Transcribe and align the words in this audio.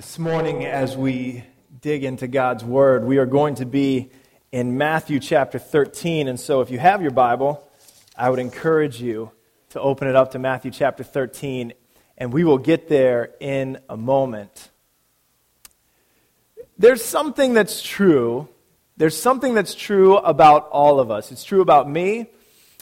This 0.00 0.18
morning, 0.18 0.64
as 0.64 0.96
we 0.96 1.44
dig 1.82 2.04
into 2.04 2.26
God's 2.26 2.64
Word, 2.64 3.04
we 3.04 3.18
are 3.18 3.26
going 3.26 3.56
to 3.56 3.66
be 3.66 4.10
in 4.50 4.78
Matthew 4.78 5.20
chapter 5.20 5.58
13. 5.58 6.26
And 6.26 6.40
so, 6.40 6.62
if 6.62 6.70
you 6.70 6.78
have 6.78 7.02
your 7.02 7.10
Bible, 7.10 7.68
I 8.16 8.30
would 8.30 8.38
encourage 8.38 8.98
you 9.02 9.30
to 9.68 9.80
open 9.82 10.08
it 10.08 10.16
up 10.16 10.30
to 10.30 10.38
Matthew 10.38 10.70
chapter 10.70 11.04
13, 11.04 11.74
and 12.16 12.32
we 12.32 12.44
will 12.44 12.56
get 12.56 12.88
there 12.88 13.32
in 13.40 13.78
a 13.90 13.96
moment. 13.98 14.70
There's 16.78 17.04
something 17.04 17.52
that's 17.52 17.82
true. 17.82 18.48
There's 18.96 19.20
something 19.20 19.52
that's 19.52 19.74
true 19.74 20.16
about 20.16 20.70
all 20.70 20.98
of 20.98 21.10
us. 21.10 21.30
It's 21.30 21.44
true 21.44 21.60
about 21.60 21.90
me, 21.90 22.30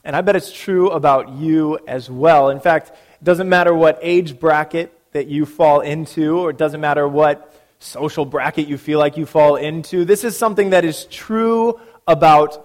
and 0.05 0.15
I 0.15 0.21
bet 0.21 0.37
it's 0.37 0.53
true 0.53 0.91
about 0.91 1.31
you 1.31 1.81
as 1.89 2.09
well. 2.09 2.51
In 2.51 2.61
fact, 2.61 2.91
it 2.91 3.25
doesn't 3.25 3.49
matter 3.49 3.75
what 3.75 3.99
age 4.03 4.39
bracket 4.39 4.95
that 5.19 5.27
you 5.27 5.45
fall 5.45 5.81
into, 5.81 6.39
or 6.39 6.51
it 6.51 6.57
doesn't 6.57 6.81
matter 6.81 7.09
what 7.09 7.53
social 7.81 8.25
bracket 8.25 8.69
you 8.69 8.79
feel 8.79 9.01
like 9.01 9.17
you 9.17 9.27
fall 9.27 9.57
into. 9.57 10.05
This 10.05 10.23
is 10.23 10.37
something 10.37 10.71
that 10.71 10.85
is 10.85 11.07
true 11.07 11.81
about 12.07 12.65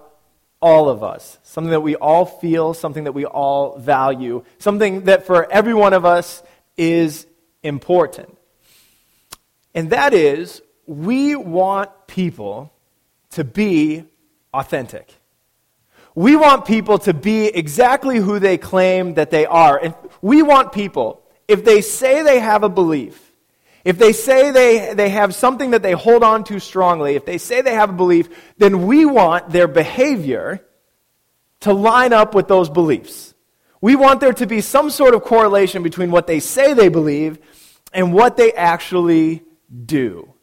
all 0.62 0.88
of 0.88 1.02
us, 1.02 1.38
something 1.42 1.72
that 1.72 1.80
we 1.80 1.96
all 1.96 2.24
feel, 2.24 2.72
something 2.72 3.04
that 3.04 3.12
we 3.12 3.24
all 3.24 3.76
value, 3.76 4.44
something 4.58 5.02
that 5.06 5.26
for 5.26 5.50
every 5.50 5.74
one 5.74 5.92
of 5.94 6.04
us 6.04 6.44
is 6.76 7.26
important. 7.64 8.38
And 9.74 9.90
that 9.90 10.14
is, 10.14 10.62
we 10.86 11.34
want 11.34 11.90
people 12.06 12.72
to 13.30 13.42
be 13.42 14.04
authentic. 14.52 15.12
We 16.14 16.36
want 16.36 16.66
people 16.66 16.98
to 17.00 17.12
be 17.12 17.46
exactly 17.46 18.18
who 18.18 18.38
they 18.38 18.58
claim 18.58 19.14
that 19.14 19.32
they 19.32 19.44
are. 19.44 19.76
And 19.76 19.94
we 20.22 20.42
want 20.42 20.70
people 20.70 21.23
if 21.48 21.64
they 21.64 21.80
say 21.80 22.22
they 22.22 22.40
have 22.40 22.62
a 22.62 22.68
belief, 22.68 23.32
if 23.84 23.98
they 23.98 24.12
say 24.12 24.50
they, 24.50 24.94
they 24.94 25.10
have 25.10 25.34
something 25.34 25.72
that 25.72 25.82
they 25.82 25.92
hold 25.92 26.22
on 26.22 26.44
to 26.44 26.58
strongly, 26.58 27.16
if 27.16 27.26
they 27.26 27.38
say 27.38 27.60
they 27.60 27.74
have 27.74 27.90
a 27.90 27.94
belief, 27.94 28.28
then 28.56 28.86
we 28.86 29.04
want 29.04 29.50
their 29.50 29.68
behavior 29.68 30.64
to 31.60 31.72
line 31.72 32.12
up 32.12 32.34
with 32.34 32.48
those 32.48 32.70
beliefs. 32.70 33.34
We 33.80 33.96
want 33.96 34.20
there 34.20 34.32
to 34.32 34.46
be 34.46 34.62
some 34.62 34.88
sort 34.88 35.14
of 35.14 35.22
correlation 35.22 35.82
between 35.82 36.10
what 36.10 36.26
they 36.26 36.40
say 36.40 36.72
they 36.72 36.88
believe 36.88 37.38
and 37.92 38.12
what 38.12 38.36
they 38.36 38.52
actually 38.52 39.42
do. 39.84 40.33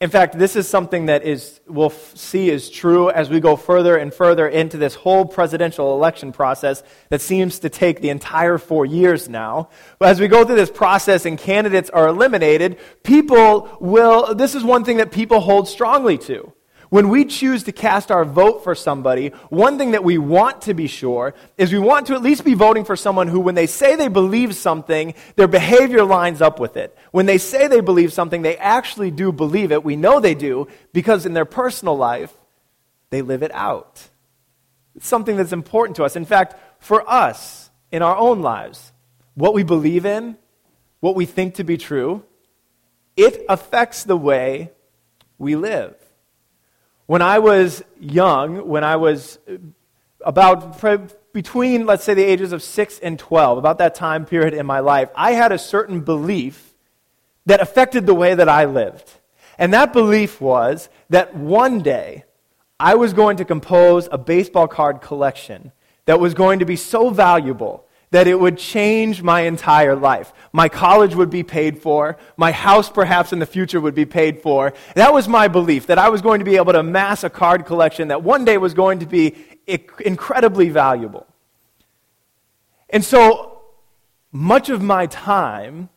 In 0.00 0.10
fact, 0.10 0.38
this 0.38 0.54
is 0.54 0.68
something 0.68 1.06
that 1.06 1.24
is, 1.24 1.60
we'll 1.66 1.90
see 1.90 2.50
is 2.50 2.70
true 2.70 3.10
as 3.10 3.30
we 3.30 3.40
go 3.40 3.56
further 3.56 3.96
and 3.96 4.14
further 4.14 4.46
into 4.46 4.76
this 4.76 4.94
whole 4.94 5.24
presidential 5.24 5.92
election 5.92 6.30
process 6.30 6.84
that 7.08 7.20
seems 7.20 7.58
to 7.58 7.68
take 7.68 8.00
the 8.00 8.10
entire 8.10 8.58
four 8.58 8.86
years 8.86 9.28
now. 9.28 9.70
But 9.98 10.10
as 10.10 10.20
we 10.20 10.28
go 10.28 10.44
through 10.44 10.54
this 10.54 10.70
process 10.70 11.26
and 11.26 11.36
candidates 11.36 11.90
are 11.90 12.06
eliminated, 12.06 12.78
people 13.02 13.76
will, 13.80 14.36
this 14.36 14.54
is 14.54 14.62
one 14.62 14.84
thing 14.84 14.98
that 14.98 15.10
people 15.10 15.40
hold 15.40 15.66
strongly 15.66 16.16
to. 16.18 16.52
When 16.90 17.10
we 17.10 17.26
choose 17.26 17.64
to 17.64 17.72
cast 17.72 18.10
our 18.10 18.24
vote 18.24 18.64
for 18.64 18.74
somebody, 18.74 19.28
one 19.50 19.76
thing 19.76 19.90
that 19.90 20.04
we 20.04 20.16
want 20.16 20.62
to 20.62 20.74
be 20.74 20.86
sure 20.86 21.34
is 21.58 21.72
we 21.72 21.78
want 21.78 22.06
to 22.06 22.14
at 22.14 22.22
least 22.22 22.44
be 22.44 22.54
voting 22.54 22.84
for 22.84 22.96
someone 22.96 23.28
who, 23.28 23.40
when 23.40 23.54
they 23.54 23.66
say 23.66 23.94
they 23.94 24.08
believe 24.08 24.54
something, 24.54 25.14
their 25.36 25.48
behavior 25.48 26.02
lines 26.02 26.40
up 26.40 26.58
with 26.58 26.78
it. 26.78 26.96
When 27.10 27.26
they 27.26 27.36
say 27.36 27.66
they 27.66 27.80
believe 27.80 28.12
something, 28.12 28.40
they 28.40 28.56
actually 28.56 29.10
do 29.10 29.32
believe 29.32 29.70
it. 29.70 29.84
We 29.84 29.96
know 29.96 30.18
they 30.18 30.34
do 30.34 30.68
because 30.94 31.26
in 31.26 31.34
their 31.34 31.44
personal 31.44 31.96
life, 31.96 32.32
they 33.10 33.20
live 33.20 33.42
it 33.42 33.52
out. 33.52 34.08
It's 34.94 35.06
something 35.06 35.36
that's 35.36 35.52
important 35.52 35.96
to 35.96 36.04
us. 36.04 36.16
In 36.16 36.24
fact, 36.24 36.54
for 36.78 37.08
us, 37.08 37.70
in 37.92 38.02
our 38.02 38.16
own 38.16 38.40
lives, 38.40 38.92
what 39.34 39.54
we 39.54 39.62
believe 39.62 40.06
in, 40.06 40.36
what 41.00 41.14
we 41.14 41.26
think 41.26 41.54
to 41.56 41.64
be 41.64 41.76
true, 41.76 42.24
it 43.16 43.44
affects 43.48 44.04
the 44.04 44.16
way 44.16 44.72
we 45.38 45.54
live. 45.54 45.94
When 47.08 47.22
I 47.22 47.38
was 47.38 47.82
young, 47.98 48.68
when 48.68 48.84
I 48.84 48.96
was 48.96 49.38
uh, 49.50 49.56
about 50.20 50.78
between, 51.32 51.86
let's 51.86 52.04
say, 52.04 52.12
the 52.12 52.22
ages 52.22 52.52
of 52.52 52.62
6 52.62 52.98
and 52.98 53.18
12, 53.18 53.56
about 53.56 53.78
that 53.78 53.94
time 53.94 54.26
period 54.26 54.52
in 54.52 54.66
my 54.66 54.80
life, 54.80 55.08
I 55.16 55.32
had 55.32 55.50
a 55.50 55.56
certain 55.56 56.02
belief 56.02 56.74
that 57.46 57.62
affected 57.62 58.04
the 58.04 58.14
way 58.14 58.34
that 58.34 58.50
I 58.50 58.66
lived. 58.66 59.10
And 59.56 59.72
that 59.72 59.94
belief 59.94 60.38
was 60.38 60.90
that 61.08 61.34
one 61.34 61.80
day 61.80 62.24
I 62.78 62.96
was 62.96 63.14
going 63.14 63.38
to 63.38 63.46
compose 63.46 64.06
a 64.12 64.18
baseball 64.18 64.68
card 64.68 65.00
collection 65.00 65.72
that 66.04 66.20
was 66.20 66.34
going 66.34 66.58
to 66.58 66.66
be 66.66 66.76
so 66.76 67.08
valuable 67.08 67.86
that 68.10 68.26
it 68.26 68.38
would 68.38 68.56
change 68.56 69.22
my 69.22 69.42
entire 69.42 69.94
life. 69.94 70.32
My 70.52 70.68
college 70.68 71.14
would 71.14 71.30
be 71.30 71.42
paid 71.42 71.82
for. 71.82 72.16
My 72.36 72.52
house, 72.52 72.88
perhaps 72.88 73.32
in 73.32 73.38
the 73.38 73.46
future, 73.46 73.80
would 73.80 73.94
be 73.94 74.06
paid 74.06 74.40
for. 74.40 74.72
That 74.94 75.12
was 75.12 75.28
my 75.28 75.48
belief 75.48 75.86
that 75.86 75.98
I 75.98 76.08
was 76.08 76.22
going 76.22 76.38
to 76.38 76.44
be 76.44 76.56
able 76.56 76.72
to 76.72 76.80
amass 76.80 77.24
a 77.24 77.30
card 77.30 77.66
collection 77.66 78.08
that 78.08 78.22
one 78.22 78.44
day 78.44 78.56
was 78.56 78.74
going 78.74 79.00
to 79.00 79.06
be 79.06 79.36
incredibly 80.00 80.70
valuable. 80.70 81.26
And 82.90 83.04
so, 83.04 83.62
much 84.32 84.70
of 84.70 84.82
my 84.82 85.06
time, 85.06 85.90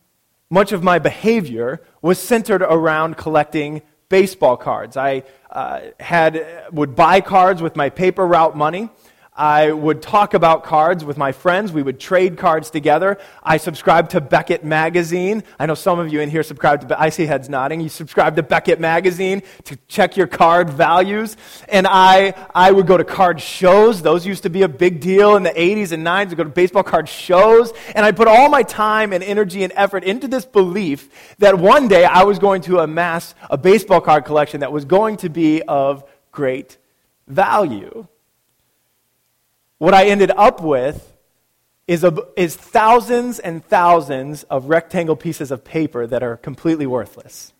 much 0.50 0.72
of 0.72 0.82
my 0.82 0.98
behavior 0.98 1.80
was 2.02 2.18
centered 2.18 2.62
around 2.62 3.16
collecting 3.16 3.82
baseball 4.08 4.58
cards. 4.58 4.96
I 4.96 5.22
uh, 5.50 5.80
had, 5.98 6.66
would 6.70 6.94
buy 6.94 7.22
cards 7.22 7.62
with 7.62 7.76
my 7.76 7.88
paper 7.88 8.26
route 8.26 8.56
money. 8.56 8.90
I 9.34 9.72
would 9.72 10.02
talk 10.02 10.34
about 10.34 10.62
cards 10.62 11.06
with 11.06 11.16
my 11.16 11.32
friends. 11.32 11.72
We 11.72 11.82
would 11.82 11.98
trade 11.98 12.36
cards 12.36 12.68
together. 12.68 13.16
I 13.42 13.56
subscribed 13.56 14.10
to 14.10 14.20
Beckett 14.20 14.62
Magazine. 14.62 15.42
I 15.58 15.64
know 15.64 15.74
some 15.74 15.98
of 15.98 16.12
you 16.12 16.20
in 16.20 16.28
here 16.28 16.42
subscribe 16.42 16.82
to, 16.82 16.86
Be- 16.88 16.94
I 16.94 17.08
see 17.08 17.24
heads 17.24 17.48
nodding. 17.48 17.80
You 17.80 17.88
subscribe 17.88 18.36
to 18.36 18.42
Beckett 18.42 18.78
Magazine 18.78 19.42
to 19.64 19.76
check 19.88 20.18
your 20.18 20.26
card 20.26 20.68
values. 20.68 21.38
And 21.70 21.86
I, 21.86 22.34
I 22.54 22.72
would 22.72 22.86
go 22.86 22.98
to 22.98 23.04
card 23.04 23.40
shows. 23.40 24.02
Those 24.02 24.26
used 24.26 24.42
to 24.42 24.50
be 24.50 24.62
a 24.62 24.68
big 24.68 25.00
deal 25.00 25.34
in 25.36 25.44
the 25.44 25.50
80s 25.50 25.92
and 25.92 26.06
90s. 26.06 26.32
I'd 26.32 26.36
go 26.36 26.44
to 26.44 26.50
baseball 26.50 26.82
card 26.82 27.08
shows. 27.08 27.72
And 27.94 28.04
I'd 28.04 28.18
put 28.18 28.28
all 28.28 28.50
my 28.50 28.62
time 28.62 29.14
and 29.14 29.24
energy 29.24 29.64
and 29.64 29.72
effort 29.74 30.04
into 30.04 30.28
this 30.28 30.44
belief 30.44 31.36
that 31.38 31.58
one 31.58 31.88
day 31.88 32.04
I 32.04 32.24
was 32.24 32.38
going 32.38 32.60
to 32.62 32.80
amass 32.80 33.34
a 33.48 33.56
baseball 33.56 34.02
card 34.02 34.26
collection 34.26 34.60
that 34.60 34.72
was 34.72 34.84
going 34.84 35.16
to 35.18 35.30
be 35.30 35.62
of 35.62 36.04
great 36.32 36.76
value 37.26 38.06
what 39.82 39.94
I 39.94 40.04
ended 40.04 40.30
up 40.36 40.62
with 40.62 41.12
is, 41.88 42.04
a, 42.04 42.16
is 42.36 42.54
thousands 42.54 43.40
and 43.40 43.64
thousands 43.64 44.44
of 44.44 44.66
rectangle 44.66 45.16
pieces 45.16 45.50
of 45.50 45.64
paper 45.64 46.06
that 46.06 46.22
are 46.22 46.36
completely 46.36 46.86
worthless. 46.86 47.52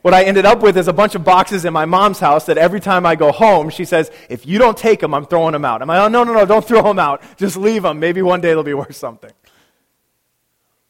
What 0.00 0.14
I 0.14 0.22
ended 0.24 0.46
up 0.46 0.62
with 0.62 0.78
is 0.78 0.88
a 0.88 0.94
bunch 0.94 1.14
of 1.14 1.24
boxes 1.24 1.66
in 1.66 1.74
my 1.74 1.84
mom's 1.84 2.20
house 2.20 2.46
that 2.46 2.56
every 2.56 2.80
time 2.80 3.04
I 3.04 3.16
go 3.16 3.32
home, 3.32 3.68
she 3.68 3.84
says, 3.84 4.10
if 4.30 4.46
you 4.46 4.58
don't 4.58 4.78
take 4.78 5.00
them, 5.00 5.12
I'm 5.12 5.26
throwing 5.26 5.52
them 5.52 5.66
out. 5.66 5.82
I'm 5.82 5.88
like, 5.88 6.00
oh, 6.00 6.08
no, 6.08 6.24
no, 6.24 6.32
no, 6.32 6.46
don't 6.46 6.66
throw 6.66 6.82
them 6.82 6.98
out. 6.98 7.22
Just 7.36 7.58
leave 7.58 7.82
them. 7.82 8.00
Maybe 8.00 8.22
one 8.22 8.40
day 8.40 8.48
they'll 8.48 8.62
be 8.62 8.72
worth 8.72 8.96
something. 8.96 9.32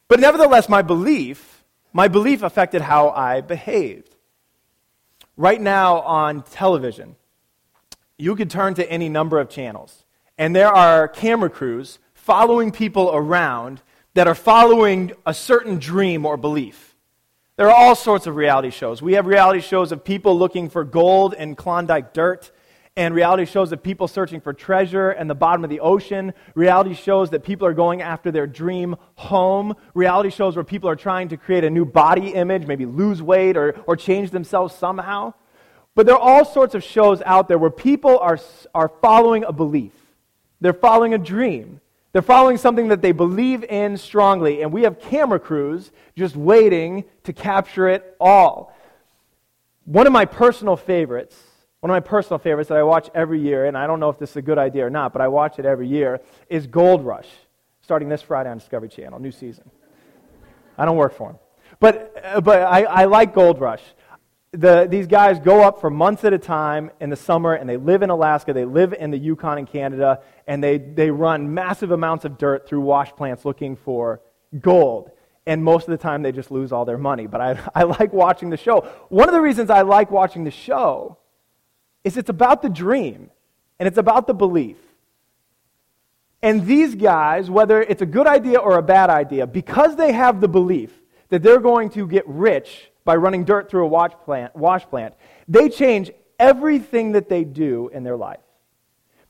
But 0.07 0.21
nevertheless, 0.21 0.69
my 0.69 0.83
belief, 0.83 1.65
my 1.93 2.07
belief 2.07 2.45
affected 2.45 2.83
how 2.83 3.11
I 3.11 3.41
behaved. 3.41 4.15
Right 5.37 5.61
now 5.61 6.03
on 6.03 6.43
television, 6.43 7.17
you 8.17 8.37
could 8.37 8.49
turn 8.49 8.75
to 8.75 8.89
any 8.89 9.09
number 9.09 9.41
of 9.41 9.49
channels 9.51 10.05
and 10.39 10.55
there 10.55 10.73
are 10.73 11.09
camera 11.09 11.51
crews 11.51 11.99
following 12.15 12.73
people 12.73 13.11
around 13.13 13.81
that 14.15 14.27
are 14.27 14.35
following 14.35 15.13
a 15.25 15.35
certain 15.35 15.79
dream 15.79 16.25
or 16.27 16.37
belief. 16.37 16.97
There 17.57 17.69
are 17.69 17.75
all 17.75 17.95
sorts 17.95 18.27
of 18.27 18.37
reality 18.37 18.71
shows. 18.71 19.01
We 19.01 19.15
have 19.15 19.27
reality 19.27 19.61
shows 19.61 19.93
of 19.93 20.05
people 20.05 20.39
looking 20.39 20.69
for 20.69 20.85
gold 20.85 21.35
in 21.35 21.55
Klondike 21.55 22.13
dirt, 22.13 22.51
and 22.97 23.15
reality 23.15 23.45
shows 23.45 23.73
of 23.73 23.83
people 23.83 24.09
searching 24.09 24.41
for 24.41 24.55
treasure 24.55 25.11
and 25.11 25.29
the 25.29 25.35
bottom 25.35 25.65
of 25.65 25.71
the 25.71 25.81
ocean, 25.81 26.33
reality 26.55 26.95
shows 26.95 27.31
that 27.31 27.45
people 27.45 27.67
are 27.67 27.75
going 27.75 28.01
after 28.01 28.31
their 28.31 28.47
dream 28.47 28.97
home, 29.17 29.75
reality 29.93 30.31
shows 30.31 30.57
where 30.57 30.65
people 30.65 30.89
are 30.89 30.97
trying 30.97 31.29
to 31.29 31.37
create 31.37 31.63
a 31.65 31.71
new 31.71 31.85
body 31.85 32.29
image, 32.29 32.67
maybe 32.67 32.87
lose 32.87 33.23
weight 33.23 33.57
or, 33.57 33.79
or 33.87 33.97
change 33.97 34.31
themselves 34.31 34.75
somehow. 34.75 35.35
But 35.95 36.07
there 36.07 36.15
are 36.15 36.21
all 36.21 36.45
sorts 36.45 36.75
of 36.75 36.83
shows 36.83 37.21
out 37.23 37.49
there 37.49 37.59
where 37.59 37.71
people 37.71 38.19
are, 38.19 38.39
are 38.75 38.91
following 39.03 39.45
a 39.45 39.53
belief. 39.53 39.93
They're 40.61 40.73
following 40.73 41.15
a 41.15 41.19
dream. 41.19 41.81
They're 42.13 42.23
following 42.23 42.57
something 42.57 42.89
that 42.89 43.03
they 43.03 43.13
believe 43.13 43.63
in 43.65 43.99
strongly, 43.99 44.63
and 44.63 44.73
we 44.73 44.85
have 44.85 44.99
camera 44.99 45.39
crews 45.39 45.91
just 46.17 46.35
waiting 46.35 47.05
to 47.25 47.33
capture 47.33 47.89
it 47.89 48.17
all. 48.19 48.75
One 49.85 50.07
of 50.07 50.13
my 50.13 50.25
personal 50.25 50.77
favorites, 50.77 51.37
one 51.81 51.91
of 51.91 51.95
my 51.95 52.01
personal 52.01 52.39
favorites 52.39 52.69
that 52.71 52.79
I 52.79 52.83
watch 52.85 53.11
every 53.15 53.41
year, 53.41 53.67
and 53.67 53.77
I 53.77 53.87
don't 53.87 54.01
know 54.01 54.09
if 54.09 54.19
this 54.19 54.31
is 54.31 54.37
a 54.37 54.43
good 54.43 54.57
idea 54.59 54.87
or 54.87 54.91
not, 54.91 55.13
but 55.13 55.21
I 55.21 55.29
watch 55.29 55.59
it 55.59 55.67
every 55.67 55.89
year, 55.89 56.21
is 56.49 56.67
Gold 56.67 57.05
Rush, 57.05 57.29
starting 57.83 58.09
this 58.09 58.23
Friday 58.23 58.49
on 58.49 58.59
Discovery 58.59 58.89
Channel, 58.89 59.19
new 59.19 59.31
season. 59.31 59.71
I 60.79 60.87
don't 60.87 60.97
work 60.97 61.15
for 61.15 61.29
them. 61.33 61.39
But, 61.81 62.15
uh, 62.25 62.41
but 62.41 62.63
I, 62.63 62.85
I 62.85 63.05
like 63.05 63.35
Gold 63.35 63.61
Rush 63.61 63.83
the, 64.53 64.87
these 64.89 65.07
guys 65.07 65.39
go 65.39 65.63
up 65.63 65.81
for 65.81 65.91
months 65.91 66.25
at 66.25 66.33
a 66.33 66.39
time 66.39 66.91
in 67.01 67.11
the 67.11 67.17
summer 67.17 67.55
and 67.55 67.69
they 67.69 67.77
live 67.77 68.03
in 68.03 68.11
Alaska, 68.11 68.53
they 68.53 68.65
live 68.65 68.93
in 68.93 69.11
the 69.11 69.19
Yukon 69.19 69.59
in 69.59 69.67
Canada, 69.67 70.21
and 70.47 70.63
they, 70.63 70.79
they 70.79 71.11
run 71.11 71.53
massive 71.53 71.91
amounts 71.91 72.25
of 72.25 72.39
dirt 72.39 72.69
through 72.69 72.81
wash 72.81 73.13
plants 73.13 73.45
looking 73.45 73.77
for 73.77 74.21
gold. 74.61 75.11
and 75.47 75.63
most 75.63 75.87
of 75.87 75.91
the 75.91 75.99
time 75.99 76.23
they 76.23 76.33
just 76.33 76.51
lose 76.51 76.73
all 76.73 76.85
their 76.85 76.99
money. 76.99 77.27
But 77.27 77.41
I, 77.41 77.71
I 77.75 77.83
like 77.85 78.13
watching 78.13 78.51
the 78.51 78.57
show. 78.57 78.81
One 79.09 79.29
of 79.29 79.35
the 79.35 79.41
reasons 79.41 79.71
I 79.71 79.83
like 79.83 80.11
watching 80.11 80.45
the 80.45 80.51
show 80.51 81.19
is 82.05 82.17
it's 82.17 82.31
about 82.31 82.63
the 82.63 82.69
dream 82.69 83.31
and 83.79 83.87
it's 83.87 83.99
about 83.99 84.27
the 84.27 84.35
belief. 84.35 84.79
And 86.43 86.67
these 86.67 86.95
guys, 86.95 87.51
whether 87.51 87.83
it's 87.83 88.03
a 88.03 88.07
good 88.07 88.27
idea 88.27 88.59
or 88.59 88.79
a 88.79 88.83
bad 88.83 89.11
idea, 89.11 89.47
because 89.47 89.97
they 89.97 90.13
have 90.13 90.41
the 90.41 90.49
belief 90.49 90.93
that 91.29 91.43
they're 91.43 91.61
going 91.61 91.91
to 91.91 92.07
get 92.07 92.27
rich 92.29 92.91
by 93.07 93.17
running 93.17 93.45
dirt 93.45 93.71
through 93.71 93.85
a 93.85 93.89
wash 93.89 94.13
plant, 94.25 94.55
wash 94.55 94.85
plant, 94.85 95.15
they 95.49 95.71
change 95.71 96.11
everything 96.39 97.13
that 97.13 97.31
they 97.31 97.45
do 97.45 97.89
in 97.95 98.05
their 98.05 98.17
life. 98.17 98.41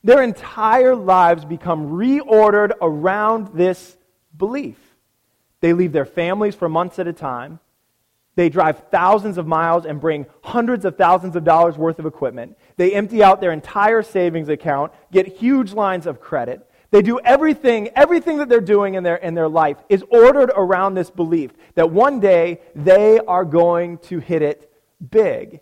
Their 0.03 0.23
entire 0.23 0.97
lives 0.97 1.45
become 1.45 1.91
reordered 1.91 2.73
around 2.81 3.49
this 3.55 3.97
belief. 4.37 4.79
They 5.61 5.73
leave 5.73 5.93
their 5.93 6.05
families 6.05 6.55
for 6.55 6.69
months 6.69 6.99
at 6.99 7.07
a 7.07 7.13
time. 7.13 7.61
They 8.35 8.49
drive 8.49 8.85
thousands 8.91 9.39
of 9.39 9.47
miles 9.47 9.87
and 9.87 10.01
bring 10.01 10.27
hundreds 10.43 10.85
of 10.85 10.97
thousands 10.97 11.37
of 11.37 11.45
dollars 11.45 11.77
worth 11.77 11.99
of 11.99 12.07
equipment. 12.07 12.57
They 12.77 12.93
empty 12.93 13.23
out 13.23 13.41
their 13.41 13.53
entire 13.53 14.03
savings 14.03 14.49
account, 14.49 14.93
get 15.11 15.27
huge 15.27 15.73
lines 15.73 16.07
of 16.07 16.21
credit. 16.21 16.69
They 16.97 17.03
do 17.03 17.21
everything, 17.21 17.91
everything 17.95 18.39
that 18.39 18.49
they're 18.49 18.59
doing 18.59 18.95
in 18.95 19.03
their, 19.03 19.17
in 19.17 19.35
their 19.35 19.51
life 19.51 19.77
is 19.91 20.03
ordered 20.09 20.51
around 20.57 20.95
this 20.95 21.11
belief 21.11 21.51
that 21.75 21.91
one 21.91 22.21
day 22.21 22.63
they 22.75 23.19
are 23.19 23.45
going 23.45 23.99
to 24.05 24.19
hit 24.19 24.41
it 24.41 24.73
big. 25.11 25.61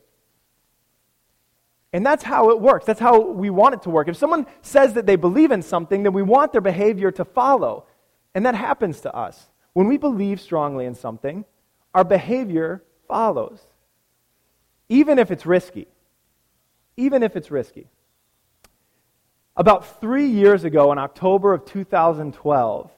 And 1.93 2.07
that's 2.07 2.23
how 2.23 2.51
it 2.51 2.61
works. 2.61 2.87
That's 2.87 3.01
how 3.01 3.19
we 3.19 3.51
want 3.51 3.75
it 3.75 3.83
to 3.83 3.91
work. 3.91 4.07
If 4.07 4.17
someone 4.17 4.47
says 4.63 4.93
that 4.93 5.07
they 5.07 5.17
believe 5.17 5.51
in 5.51 5.61
something, 5.61 6.05
then 6.05 6.13
we 6.13 6.23
want 6.23 6.53
their 6.53 6.61
behavior 6.61 7.11
to 7.11 7.25
follow. 7.25 7.87
And 8.33 8.47
that 8.47 8.55
happens 8.55 9.01
to 9.01 9.13
us. 9.13 9.51
When 9.73 9.89
we 9.89 9.97
believe 9.97 10.41
strongly 10.41 10.85
in 10.85 10.95
something, 10.95 11.45
our 11.97 12.05
behavior 12.05 12.85
follows, 13.09 13.59
even 14.89 15.19
if 15.19 15.33
it's 15.33 15.45
risky. 15.45 15.89
Even 16.97 17.25
if 17.25 17.35
it's 17.35 17.51
risky. 17.51 17.89
About 19.57 20.01
three 20.01 20.27
years 20.27 20.65
ago, 20.65 20.91
in 20.91 20.99
October 20.99 21.55
of 21.55 21.65
2012, 21.65 22.91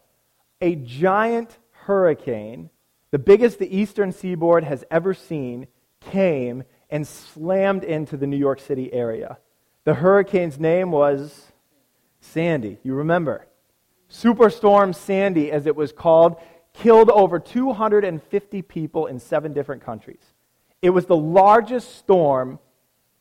a 0.63 0.75
giant 0.75 1.59
hurricane, 1.71 2.71
the 3.11 3.19
biggest 3.19 3.59
the 3.59 3.77
eastern 3.77 4.11
seaboard 4.11 4.65
has 4.65 4.83
ever 4.91 5.13
seen, 5.13 5.67
came 6.01 6.65
and 6.89 7.07
slammed 7.07 7.85
into 7.85 8.17
the 8.17 8.27
New 8.27 8.39
York 8.39 8.61
City 8.61 8.91
area. 8.93 9.39
The 9.85 9.95
hurricane's 9.95 10.59
name 10.59 10.91
was 10.93 11.53
Sandy. 12.21 12.79
You 12.83 12.95
remember. 12.95 13.47
Superstorm 14.11 14.95
Sandy, 14.95 15.53
as 15.53 15.67
it 15.67 15.77
was 15.77 15.93
called, 15.93 16.37
killed 16.73 17.11
over 17.11 17.39
250 17.39 18.63
people 18.63 19.07
in 19.07 19.19
seven 19.19 19.53
different 19.53 19.85
countries. 19.85 20.23
It 20.81 20.91
was 20.91 21.05
the 21.05 21.17
largest 21.17 21.97
storm, 21.97 22.59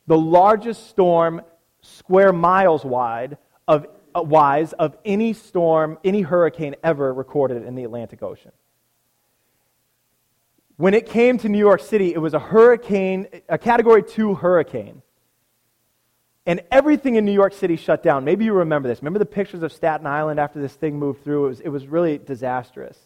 the 0.06 0.18
largest 0.18 0.88
storm 0.88 1.42
square 1.86 2.32
miles 2.32 2.84
wide 2.84 3.38
of, 3.68 3.86
uh, 4.14 4.22
wise 4.22 4.72
of 4.74 4.96
any 5.04 5.32
storm, 5.32 5.98
any 6.04 6.22
hurricane 6.22 6.76
ever 6.82 7.12
recorded 7.12 7.64
in 7.64 7.74
the 7.74 7.84
Atlantic 7.84 8.22
Ocean. 8.22 8.52
When 10.76 10.92
it 10.92 11.06
came 11.06 11.38
to 11.38 11.48
New 11.48 11.58
York 11.58 11.80
City, 11.80 12.12
it 12.12 12.18
was 12.18 12.34
a 12.34 12.38
hurricane, 12.38 13.28
a 13.48 13.56
category 13.56 14.02
two 14.02 14.34
hurricane. 14.34 15.02
And 16.44 16.62
everything 16.70 17.16
in 17.16 17.24
New 17.24 17.32
York 17.32 17.52
City 17.52 17.76
shut 17.76 18.02
down. 18.02 18.24
Maybe 18.24 18.44
you 18.44 18.52
remember 18.52 18.88
this. 18.88 19.00
Remember 19.00 19.18
the 19.18 19.26
pictures 19.26 19.62
of 19.62 19.72
Staten 19.72 20.06
Island 20.06 20.38
after 20.38 20.60
this 20.60 20.74
thing 20.74 20.98
moved 20.98 21.24
through? 21.24 21.46
It 21.46 21.48
was, 21.48 21.60
it 21.60 21.68
was 21.70 21.86
really 21.86 22.18
disastrous. 22.18 22.98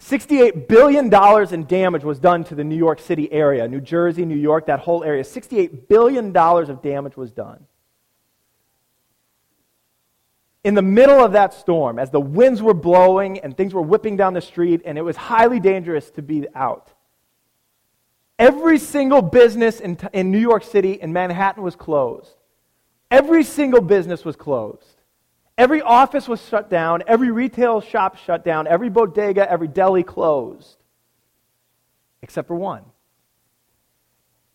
$68 0.00 0.68
billion 0.68 1.12
in 1.52 1.66
damage 1.66 2.04
was 2.04 2.18
done 2.18 2.44
to 2.44 2.54
the 2.54 2.64
New 2.64 2.76
York 2.76 3.00
City 3.00 3.30
area, 3.32 3.66
New 3.66 3.80
Jersey, 3.80 4.24
New 4.24 4.36
York, 4.36 4.66
that 4.66 4.80
whole 4.80 5.02
area. 5.02 5.24
$68 5.24 5.88
billion 5.88 6.36
of 6.36 6.82
damage 6.82 7.16
was 7.16 7.32
done. 7.32 7.66
In 10.64 10.74
the 10.74 10.82
middle 10.82 11.24
of 11.24 11.32
that 11.32 11.54
storm, 11.54 11.98
as 11.98 12.10
the 12.10 12.20
winds 12.20 12.62
were 12.62 12.74
blowing 12.74 13.38
and 13.40 13.56
things 13.56 13.74
were 13.74 13.82
whipping 13.82 14.16
down 14.16 14.34
the 14.34 14.40
street, 14.40 14.82
and 14.84 14.98
it 14.98 15.02
was 15.02 15.16
highly 15.16 15.60
dangerous 15.60 16.10
to 16.10 16.22
be 16.22 16.46
out, 16.54 16.92
every 18.38 18.78
single 18.78 19.22
business 19.22 19.80
in, 19.80 19.98
in 20.12 20.30
New 20.30 20.38
York 20.38 20.62
City 20.62 20.92
in 20.92 21.12
Manhattan 21.12 21.62
was 21.62 21.74
closed. 21.74 22.34
Every 23.10 23.42
single 23.42 23.80
business 23.80 24.24
was 24.24 24.36
closed. 24.36 24.97
Every 25.58 25.82
office 25.82 26.28
was 26.28 26.40
shut 26.48 26.70
down, 26.70 27.02
every 27.08 27.32
retail 27.32 27.80
shop 27.80 28.16
shut 28.16 28.44
down, 28.44 28.68
every 28.68 28.88
bodega, 28.88 29.50
every 29.50 29.66
deli 29.66 30.04
closed, 30.04 30.76
except 32.22 32.46
for 32.46 32.54
one. 32.54 32.84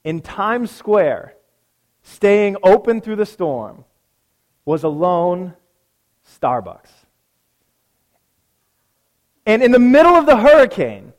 In 0.05 0.21
Times 0.21 0.71
Square, 0.71 1.35
staying 2.03 2.55
open 2.63 3.01
through 3.01 3.17
the 3.17 3.25
storm, 3.25 3.83
was 4.63 4.83
a 4.83 4.87
lone 4.87 5.55
Starbucks. 6.39 6.89
And 9.45 9.61
in 9.61 9.71
the 9.71 9.79
middle 9.79 10.15
of 10.15 10.25
the 10.25 10.37
hurricane, 10.37 11.11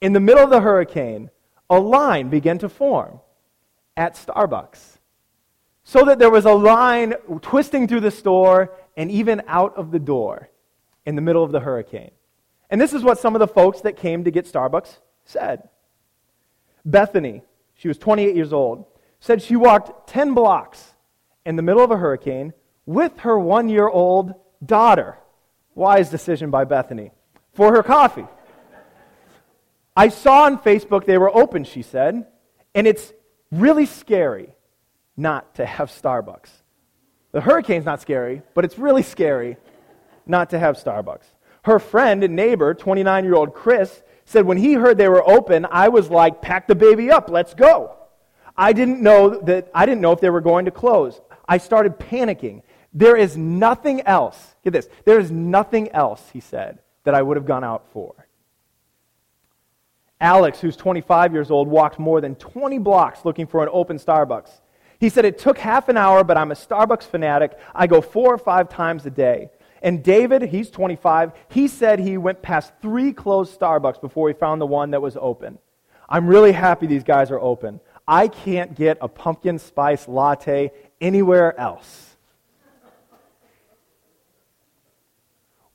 in 0.00 0.14
the 0.14 0.20
middle 0.20 0.42
of 0.42 0.48
the 0.48 0.62
hurricane, 0.62 1.28
a 1.68 1.78
line 1.78 2.30
began 2.30 2.56
to 2.58 2.70
form 2.70 3.20
at 3.98 4.14
Starbucks. 4.14 4.96
So 5.82 6.04
that 6.04 6.18
there 6.18 6.30
was 6.30 6.46
a 6.46 6.52
line 6.52 7.14
twisting 7.42 7.86
through 7.86 8.00
the 8.00 8.10
store 8.10 8.72
and 9.00 9.10
even 9.10 9.40
out 9.46 9.74
of 9.78 9.92
the 9.92 9.98
door 9.98 10.50
in 11.06 11.16
the 11.16 11.22
middle 11.22 11.42
of 11.42 11.52
the 11.52 11.60
hurricane. 11.60 12.10
And 12.68 12.78
this 12.78 12.92
is 12.92 13.02
what 13.02 13.18
some 13.18 13.34
of 13.34 13.38
the 13.38 13.48
folks 13.48 13.80
that 13.80 13.96
came 13.96 14.24
to 14.24 14.30
get 14.30 14.44
Starbucks 14.44 14.98
said. 15.24 15.70
Bethany, 16.84 17.40
she 17.72 17.88
was 17.88 17.96
28 17.96 18.36
years 18.36 18.52
old, 18.52 18.84
said 19.18 19.40
she 19.40 19.56
walked 19.56 20.06
10 20.10 20.34
blocks 20.34 20.92
in 21.46 21.56
the 21.56 21.62
middle 21.62 21.82
of 21.82 21.90
a 21.90 21.96
hurricane 21.96 22.52
with 22.84 23.20
her 23.20 23.38
one 23.38 23.70
year 23.70 23.88
old 23.88 24.34
daughter. 24.62 25.16
Wise 25.74 26.10
decision 26.10 26.50
by 26.50 26.64
Bethany. 26.64 27.10
For 27.54 27.72
her 27.72 27.82
coffee. 27.82 28.26
I 29.96 30.10
saw 30.10 30.44
on 30.44 30.58
Facebook 30.58 31.06
they 31.06 31.16
were 31.16 31.34
open, 31.34 31.64
she 31.64 31.80
said, 31.80 32.26
and 32.74 32.86
it's 32.86 33.14
really 33.50 33.86
scary 33.86 34.54
not 35.16 35.54
to 35.54 35.64
have 35.64 35.88
Starbucks. 35.88 36.50
The 37.32 37.40
hurricane's 37.40 37.84
not 37.84 38.00
scary, 38.00 38.42
but 38.54 38.64
it's 38.64 38.78
really 38.78 39.02
scary 39.02 39.56
not 40.26 40.50
to 40.50 40.58
have 40.58 40.76
Starbucks. 40.76 41.26
Her 41.62 41.78
friend 41.78 42.24
and 42.24 42.34
neighbor, 42.34 42.74
29 42.74 43.24
year 43.24 43.34
old 43.34 43.54
Chris, 43.54 44.02
said 44.24 44.46
when 44.46 44.58
he 44.58 44.74
heard 44.74 44.98
they 44.98 45.08
were 45.08 45.28
open, 45.28 45.66
I 45.70 45.88
was 45.88 46.10
like, 46.10 46.40
pack 46.40 46.66
the 46.66 46.74
baby 46.74 47.10
up, 47.10 47.30
let's 47.30 47.54
go. 47.54 47.96
I 48.56 48.72
didn't 48.72 49.00
know 49.00 49.40
that 49.40 49.70
I 49.74 49.86
didn't 49.86 50.00
know 50.00 50.12
if 50.12 50.20
they 50.20 50.30
were 50.30 50.40
going 50.40 50.64
to 50.66 50.70
close. 50.70 51.20
I 51.48 51.58
started 51.58 51.98
panicking. 51.98 52.62
There 52.92 53.16
is 53.16 53.36
nothing 53.36 54.02
else. 54.02 54.54
Get 54.64 54.72
this. 54.72 54.88
There 55.04 55.20
is 55.20 55.30
nothing 55.30 55.90
else, 55.90 56.22
he 56.32 56.40
said, 56.40 56.80
that 57.04 57.14
I 57.14 57.22
would 57.22 57.36
have 57.36 57.46
gone 57.46 57.64
out 57.64 57.86
for. 57.92 58.26
Alex, 60.20 60.60
who's 60.60 60.76
25 60.76 61.32
years 61.32 61.50
old, 61.50 61.68
walked 61.68 61.98
more 61.98 62.20
than 62.20 62.34
20 62.34 62.78
blocks 62.78 63.24
looking 63.24 63.46
for 63.46 63.62
an 63.62 63.70
open 63.72 63.98
Starbucks. 63.98 64.50
He 65.00 65.08
said, 65.08 65.24
It 65.24 65.38
took 65.38 65.58
half 65.58 65.88
an 65.88 65.96
hour, 65.96 66.22
but 66.22 66.36
I'm 66.36 66.52
a 66.52 66.54
Starbucks 66.54 67.04
fanatic. 67.04 67.58
I 67.74 67.86
go 67.86 68.02
four 68.02 68.32
or 68.32 68.38
five 68.38 68.68
times 68.68 69.04
a 69.06 69.10
day. 69.10 69.48
And 69.82 70.04
David, 70.04 70.42
he's 70.42 70.70
25, 70.70 71.32
he 71.48 71.66
said 71.66 71.98
he 71.98 72.18
went 72.18 72.42
past 72.42 72.74
three 72.82 73.14
closed 73.14 73.58
Starbucks 73.58 73.98
before 73.98 74.28
he 74.28 74.34
found 74.34 74.60
the 74.60 74.66
one 74.66 74.90
that 74.90 75.00
was 75.00 75.16
open. 75.18 75.58
I'm 76.06 76.26
really 76.26 76.52
happy 76.52 76.86
these 76.86 77.02
guys 77.02 77.30
are 77.30 77.40
open. 77.40 77.80
I 78.06 78.28
can't 78.28 78.74
get 78.74 78.98
a 79.00 79.08
pumpkin 79.08 79.58
spice 79.58 80.06
latte 80.06 80.72
anywhere 81.00 81.58
else. 81.58 82.16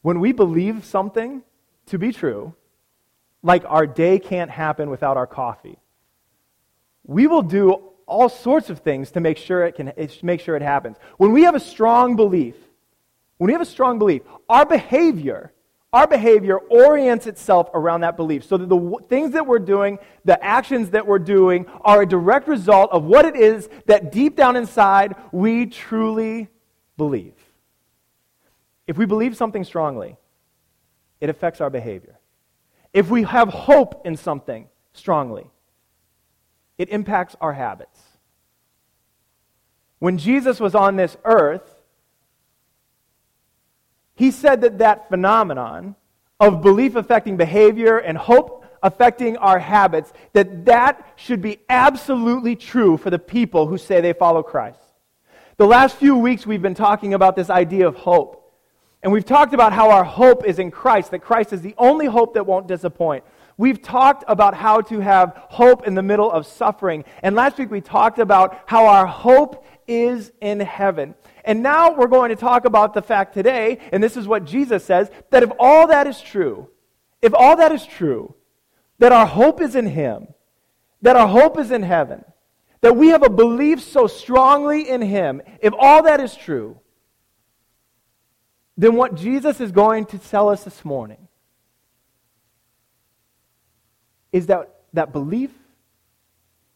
When 0.03 0.20
we 0.20 0.34
believe 0.34 0.86
something 0.86 1.41
to 1.88 1.98
be 1.98 2.12
true, 2.12 2.53
like 3.41 3.63
our 3.65 3.88
day 3.88 4.20
can't 4.20 4.51
happen 4.51 4.91
without 4.91 5.17
our 5.17 5.25
coffee, 5.25 5.79
we 7.05 7.25
will 7.25 7.41
do 7.41 7.94
all 8.07 8.29
sorts 8.29 8.69
of 8.69 8.79
things 8.79 9.12
to 9.12 9.19
make 9.19 9.38
sure 9.38 9.65
it 9.65 9.75
can 9.75 9.91
make 10.24 10.41
sure 10.41 10.55
it 10.55 10.62
happens. 10.62 10.97
When 11.17 11.31
we 11.31 11.43
have 11.43 11.55
a 11.55 11.59
strong 11.59 12.15
belief, 12.15 12.55
when 13.38 13.47
we 13.47 13.53
have 13.53 13.62
a 13.62 13.65
strong 13.65 14.00
belief, 14.00 14.21
our 14.47 14.65
behavior, 14.65 15.51
our 15.91 16.07
behavior 16.07 16.57
orients 16.57 17.25
itself 17.25 17.69
around 17.74 18.01
that 18.01 18.17
belief. 18.17 18.43
So 18.43 18.57
that 18.57 18.67
the 18.67 18.97
things 19.07 19.31
that 19.31 19.47
we're 19.47 19.59
doing, 19.59 19.97
the 20.25 20.41
actions 20.43 20.91
that 20.91 21.07
we're 21.07 21.19
doing, 21.19 21.65
are 21.81 22.01
a 22.01 22.05
direct 22.05 22.47
result 22.47 22.91
of 22.91 23.05
what 23.05 23.25
it 23.25 23.35
is 23.35 23.69
that 23.85 24.12
deep 24.12 24.35
down 24.35 24.55
inside 24.55 25.15
we 25.31 25.65
truly 25.65 26.50
believe. 26.97 27.33
If 28.88 28.97
we 28.97 29.05
believe 29.05 29.35
something 29.35 29.63
strongly, 29.63 30.17
it 31.21 31.29
affects 31.29 31.62
our 31.62 31.69
behavior. 31.69 32.19
If 32.93 33.09
we 33.09 33.24
have 33.24 33.50
hope 33.50 34.05
in 34.05 34.15
something 34.15 34.67
strongly, 34.93 35.50
it 36.77 36.89
impacts 36.89 37.36
our 37.41 37.53
habits. 37.53 38.00
When 40.00 40.17
Jesus 40.17 40.60
was 40.60 40.75
on 40.75 40.96
this 40.96 41.17
earth, 41.24 41.82
he 44.15 44.32
said 44.32 44.62
that 44.62 44.79
that 44.79 45.10
phenomenon 45.10 45.96
of 46.39 46.62
belief 46.62 46.96
affecting 46.96 47.38
behavior 47.38 47.98
and 47.98 48.17
hope 48.17 48.65
affecting 48.84 49.36
our 49.38 49.58
habits, 49.58 50.13
that 50.34 50.65
that 50.65 51.13
should 51.15 51.41
be 51.41 51.60
absolutely 51.70 52.55
true 52.55 52.98
for 52.98 53.10
the 53.10 53.20
people 53.20 53.67
who 53.67 53.77
say 53.77 54.00
they 54.00 54.13
follow 54.13 54.44
Christ. 54.44 54.79
The 55.58 55.65
last 55.65 55.96
few 55.96 56.17
weeks 56.17 56.46
we've 56.46 56.62
been 56.62 56.75
talking 56.75 57.13
about 57.13 57.36
this 57.36 57.50
idea 57.50 57.88
of 57.88 57.96
hope. 57.96 58.41
And 59.01 59.12
we've 59.12 59.25
talked 59.25 59.53
about 59.53 59.72
how 59.72 59.91
our 59.91 60.03
hope 60.03 60.46
is 60.46 60.60
in 60.60 60.72
Christ, 60.72 61.12
that 61.12 61.20
Christ 61.20 61.53
is 61.53 61.62
the 61.62 61.75
only 61.77 62.08
hope 62.08 62.34
that 62.34 62.46
won't 62.46 62.67
disappoint. 62.67 63.24
We've 63.57 63.81
talked 63.81 64.24
about 64.27 64.53
how 64.53 64.81
to 64.81 65.00
have 65.00 65.33
hope 65.35 65.88
in 65.88 65.95
the 65.95 66.03
middle 66.03 66.29
of 66.29 66.45
suffering. 66.45 67.05
And 67.24 67.35
last 67.35 67.57
week 67.57 67.71
we 67.71 67.81
talked 67.81 68.19
about 68.19 68.59
how 68.65 68.88
our 68.88 69.05
hope 69.05 69.65
is 69.88 70.31
in 70.41 70.59
heaven. 70.59 71.15
And 71.45 71.63
now 71.63 71.95
we're 71.95 72.07
going 72.07 72.29
to 72.29 72.35
talk 72.35 72.65
about 72.65 72.93
the 72.93 73.01
fact 73.01 73.33
today, 73.33 73.79
and 73.91 74.03
this 74.03 74.17
is 74.17 74.27
what 74.27 74.45
Jesus 74.45 74.83
says, 74.83 75.09
that 75.29 75.43
if 75.43 75.51
all 75.59 75.88
that 75.88 76.07
is 76.07 76.19
true, 76.19 76.69
if 77.21 77.33
all 77.33 77.55
that 77.57 77.71
is 77.71 77.85
true, 77.85 78.35
that 79.00 79.12
our 79.12 79.25
hope 79.25 79.62
is 79.62 79.75
in 79.75 79.85
Him, 79.85 80.27
that 81.01 81.15
our 81.15 81.27
hope 81.27 81.57
is 81.57 81.71
in 81.71 81.83
heaven, 81.83 82.25
that 82.81 82.97
we 82.97 83.09
have 83.09 83.24
a 83.24 83.29
belief 83.29 83.81
so 83.81 84.07
strongly 84.07 84.89
in 84.89 85.01
Him, 85.01 85.41
if 85.62 85.74
all 85.77 86.03
that 86.03 86.19
is 86.19 86.35
true, 86.35 86.79
then 88.75 88.95
what 88.95 89.15
Jesus 89.15 89.62
is 89.62 89.71
going 89.71 90.05
to 90.07 90.17
tell 90.17 90.50
us 90.50 90.63
this 90.63 90.83
morning 90.83 91.25
is 94.35 94.47
that 94.47 94.69
that 94.91 95.13
belief 95.13 95.51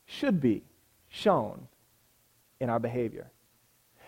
should 0.05 0.39
be 0.39 0.63
shown 1.09 1.67
in 2.61 2.69
our 2.69 2.79
behavior. 2.79 3.29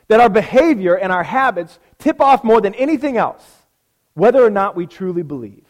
That 0.07 0.21
our 0.21 0.29
behavior 0.29 0.95
and 0.95 1.11
our 1.11 1.23
habits 1.23 1.77
tip 1.97 2.21
off 2.21 2.45
more 2.45 2.61
than 2.61 2.73
anything 2.75 3.17
else 3.17 3.43
whether 4.13 4.41
or 4.41 4.49
not 4.49 4.77
we 4.77 4.87
truly 4.87 5.21
believe, 5.21 5.65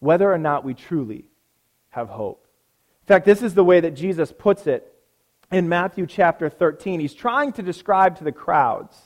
whether 0.00 0.32
or 0.32 0.38
not 0.38 0.64
we 0.64 0.74
truly 0.74 1.24
have 1.90 2.08
hope. 2.08 2.48
In 3.02 3.06
fact, 3.06 3.26
this 3.26 3.42
is 3.42 3.54
the 3.54 3.62
way 3.62 3.78
that 3.78 3.92
Jesus 3.92 4.32
puts 4.36 4.66
it 4.66 4.92
in 5.52 5.68
Matthew 5.68 6.08
chapter 6.08 6.48
13. 6.48 6.98
He's 6.98 7.14
trying 7.14 7.52
to 7.52 7.62
describe 7.62 8.18
to 8.18 8.24
the 8.24 8.32
crowds 8.32 8.96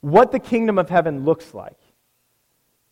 what 0.00 0.32
the 0.32 0.40
kingdom 0.40 0.76
of 0.76 0.90
heaven 0.90 1.24
looks 1.24 1.54
like, 1.54 1.78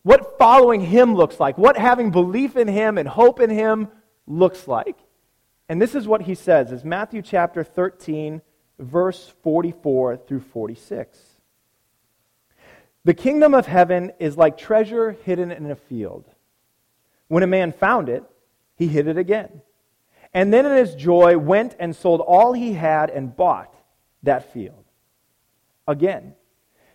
what 0.05 0.39
following 0.39 0.83
him 0.83 1.17
looks 1.17 1.41
like, 1.41 1.59
what 1.59 1.77
having 1.77 2.13
belief 2.13 2.57
in 2.57 2.69
him 2.69 2.97
and 2.97 3.09
hope 3.09 3.41
in 3.41 3.51
him 3.51 3.89
looks 4.27 4.67
like. 4.69 4.97
And 5.69 5.81
this 5.81 5.95
is 5.95 6.07
what 6.07 6.23
he 6.23 6.35
says 6.35 6.73
is 6.73 6.85
Matthew 6.85 7.23
chapter 7.23 7.65
13 7.65 8.43
verse 8.79 9.33
44 9.43 10.17
through 10.17 10.41
46. 10.41 11.19
The 13.05 13.15
kingdom 13.15 13.55
of 13.55 13.67
heaven 13.67 14.13
is 14.19 14.37
like 14.37 14.59
treasure 14.59 15.13
hidden 15.25 15.53
in 15.53 15.71
a 15.71 15.77
field. 15.77 16.25
When 17.29 17.43
a 17.43 17.49
man 17.49 17.73
found 17.73 18.09
it, 18.09 18.25
he 18.77 18.89
hid 18.89 19.07
it 19.07 19.17
again. 19.17 19.63
And 20.35 20.53
then 20.53 20.67
in 20.67 20.77
his 20.77 20.95
joy 20.95 21.39
went 21.39 21.77
and 21.79 21.95
sold 21.95 22.21
all 22.21 22.53
he 22.53 22.73
had 22.75 23.11
and 23.11 23.35
bought 23.35 23.75
that 24.23 24.53
field. 24.53 24.85
Again, 25.89 26.35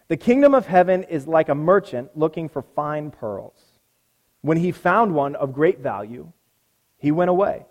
the 0.10 0.18
kingdom 0.18 0.54
of 0.54 0.68
heaven 0.68 1.04
is 1.04 1.28
like 1.28 1.50
a 1.50 1.56
merchant 1.56 2.16
looking 2.16 2.50
for 2.50 2.62
fine 2.62 3.12
pearls. 3.12 3.60
When 4.42 4.58
he 4.58 4.72
found 4.72 5.16
one 5.16 5.36
of 5.36 5.54
great 5.54 5.80
value, 5.80 6.32
he 7.02 7.12
went 7.12 7.32
away, 7.32 7.66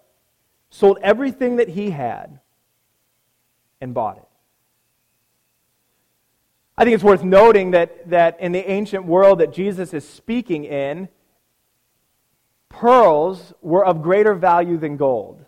sold 0.70 0.98
everything 1.02 1.56
that 1.56 1.68
he 1.68 1.90
had, 1.90 2.40
and 3.80 3.94
bought 3.94 4.16
it. 4.16 4.26
I 6.76 6.84
think 6.84 6.96
it's 6.96 7.04
worth 7.04 7.22
noting 7.22 7.70
that, 7.70 8.10
that 8.10 8.40
in 8.40 8.50
the 8.50 8.68
ancient 8.68 9.04
world 9.04 9.38
that 9.38 9.52
Jesus 9.52 9.94
is 9.94 10.06
speaking 10.06 10.64
in, 10.64 11.08
pearls 12.68 13.52
were 13.62 13.84
of 13.84 14.02
greater 14.02 14.34
value 14.34 14.78
than 14.78 14.96
gold. 14.96 15.44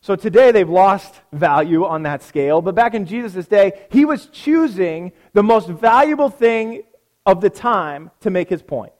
So 0.00 0.16
today 0.16 0.50
they've 0.50 0.68
lost 0.68 1.14
value 1.32 1.84
on 1.84 2.02
that 2.02 2.24
scale, 2.24 2.60
but 2.60 2.74
back 2.74 2.94
in 2.94 3.06
Jesus' 3.06 3.46
day, 3.46 3.86
he 3.90 4.04
was 4.04 4.26
choosing 4.26 5.12
the 5.32 5.44
most 5.44 5.68
valuable 5.68 6.28
thing 6.28 6.82
of 7.24 7.40
the 7.40 7.50
time 7.50 8.10
to 8.20 8.30
make 8.30 8.48
his 8.48 8.62
point 8.62 8.93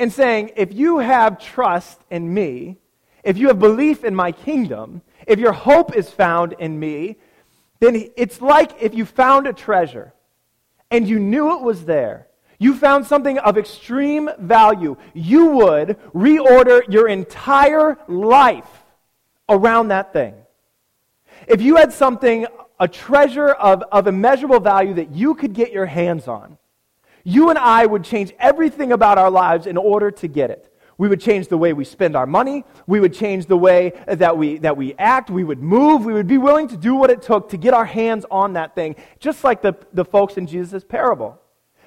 and 0.00 0.12
saying, 0.12 0.52
if 0.56 0.72
you 0.72 0.98
have 0.98 1.38
trust 1.38 2.00
in 2.10 2.32
me, 2.32 2.78
if 3.22 3.36
you 3.36 3.48
have 3.48 3.58
belief 3.58 4.02
in 4.02 4.14
my 4.14 4.32
kingdom, 4.32 5.02
if 5.26 5.38
your 5.38 5.52
hope 5.52 5.94
is 5.94 6.08
found 6.10 6.54
in 6.54 6.80
me, 6.80 7.16
then 7.80 8.10
it's 8.16 8.40
like 8.40 8.82
if 8.82 8.94
you 8.94 9.04
found 9.04 9.46
a 9.46 9.52
treasure 9.52 10.14
and 10.90 11.06
you 11.06 11.18
knew 11.18 11.54
it 11.56 11.62
was 11.62 11.84
there. 11.84 12.28
You 12.58 12.74
found 12.74 13.06
something 13.06 13.38
of 13.38 13.58
extreme 13.58 14.30
value. 14.38 14.96
You 15.12 15.46
would 15.46 15.98
reorder 16.14 16.82
your 16.92 17.06
entire 17.06 17.98
life 18.08 18.68
around 19.48 19.88
that 19.88 20.12
thing. 20.12 20.34
If 21.46 21.60
you 21.60 21.76
had 21.76 21.92
something, 21.92 22.46
a 22.78 22.88
treasure 22.88 23.50
of, 23.50 23.82
of 23.92 24.06
immeasurable 24.06 24.60
value 24.60 24.94
that 24.94 25.10
you 25.10 25.34
could 25.34 25.52
get 25.52 25.72
your 25.72 25.86
hands 25.86 26.26
on, 26.26 26.56
you 27.24 27.50
and 27.50 27.58
I 27.58 27.86
would 27.86 28.04
change 28.04 28.32
everything 28.38 28.92
about 28.92 29.18
our 29.18 29.30
lives 29.30 29.66
in 29.66 29.76
order 29.76 30.10
to 30.10 30.28
get 30.28 30.50
it. 30.50 30.66
We 31.00 31.08
would 31.08 31.20
change 31.20 31.48
the 31.48 31.56
way 31.56 31.72
we 31.72 31.84
spend 31.84 32.14
our 32.14 32.26
money. 32.26 32.62
We 32.86 33.00
would 33.00 33.14
change 33.14 33.46
the 33.46 33.56
way 33.56 33.94
that 34.06 34.36
we, 34.36 34.58
that 34.58 34.76
we 34.76 34.94
act. 34.98 35.30
We 35.30 35.44
would 35.44 35.62
move. 35.62 36.04
We 36.04 36.12
would 36.12 36.26
be 36.26 36.36
willing 36.36 36.68
to 36.68 36.76
do 36.76 36.94
what 36.94 37.08
it 37.08 37.22
took 37.22 37.48
to 37.50 37.56
get 37.56 37.72
our 37.72 37.86
hands 37.86 38.26
on 38.30 38.52
that 38.52 38.74
thing, 38.74 38.96
just 39.18 39.42
like 39.42 39.62
the, 39.62 39.74
the 39.94 40.04
folks 40.04 40.36
in 40.36 40.46
Jesus' 40.46 40.84
parable. 40.84 41.40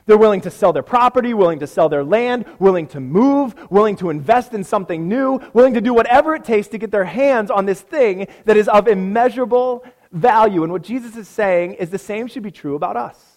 They're 0.07 0.17
willing 0.17 0.41
to 0.41 0.49
sell 0.49 0.73
their 0.73 0.81
property, 0.81 1.35
willing 1.35 1.59
to 1.59 1.67
sell 1.67 1.89
their 1.89 2.03
land, 2.03 2.45
willing 2.57 2.87
to 2.87 2.99
move, 2.99 3.53
willing 3.69 3.95
to 3.97 4.09
invest 4.09 4.53
in 4.53 4.63
something 4.63 5.07
new, 5.07 5.39
willing 5.53 5.75
to 5.75 5.81
do 5.81 5.93
whatever 5.93 6.33
it 6.33 6.43
takes 6.43 6.67
to 6.69 6.79
get 6.79 6.89
their 6.89 7.05
hands 7.05 7.51
on 7.51 7.67
this 7.67 7.81
thing 7.81 8.27
that 8.45 8.57
is 8.57 8.67
of 8.67 8.87
immeasurable 8.87 9.85
value. 10.11 10.63
And 10.63 10.71
what 10.71 10.81
Jesus 10.81 11.15
is 11.15 11.27
saying 11.27 11.75
is 11.75 11.91
the 11.91 11.99
same 11.99 12.25
should 12.25 12.41
be 12.41 12.51
true 12.51 12.75
about 12.75 12.97
us. 12.97 13.32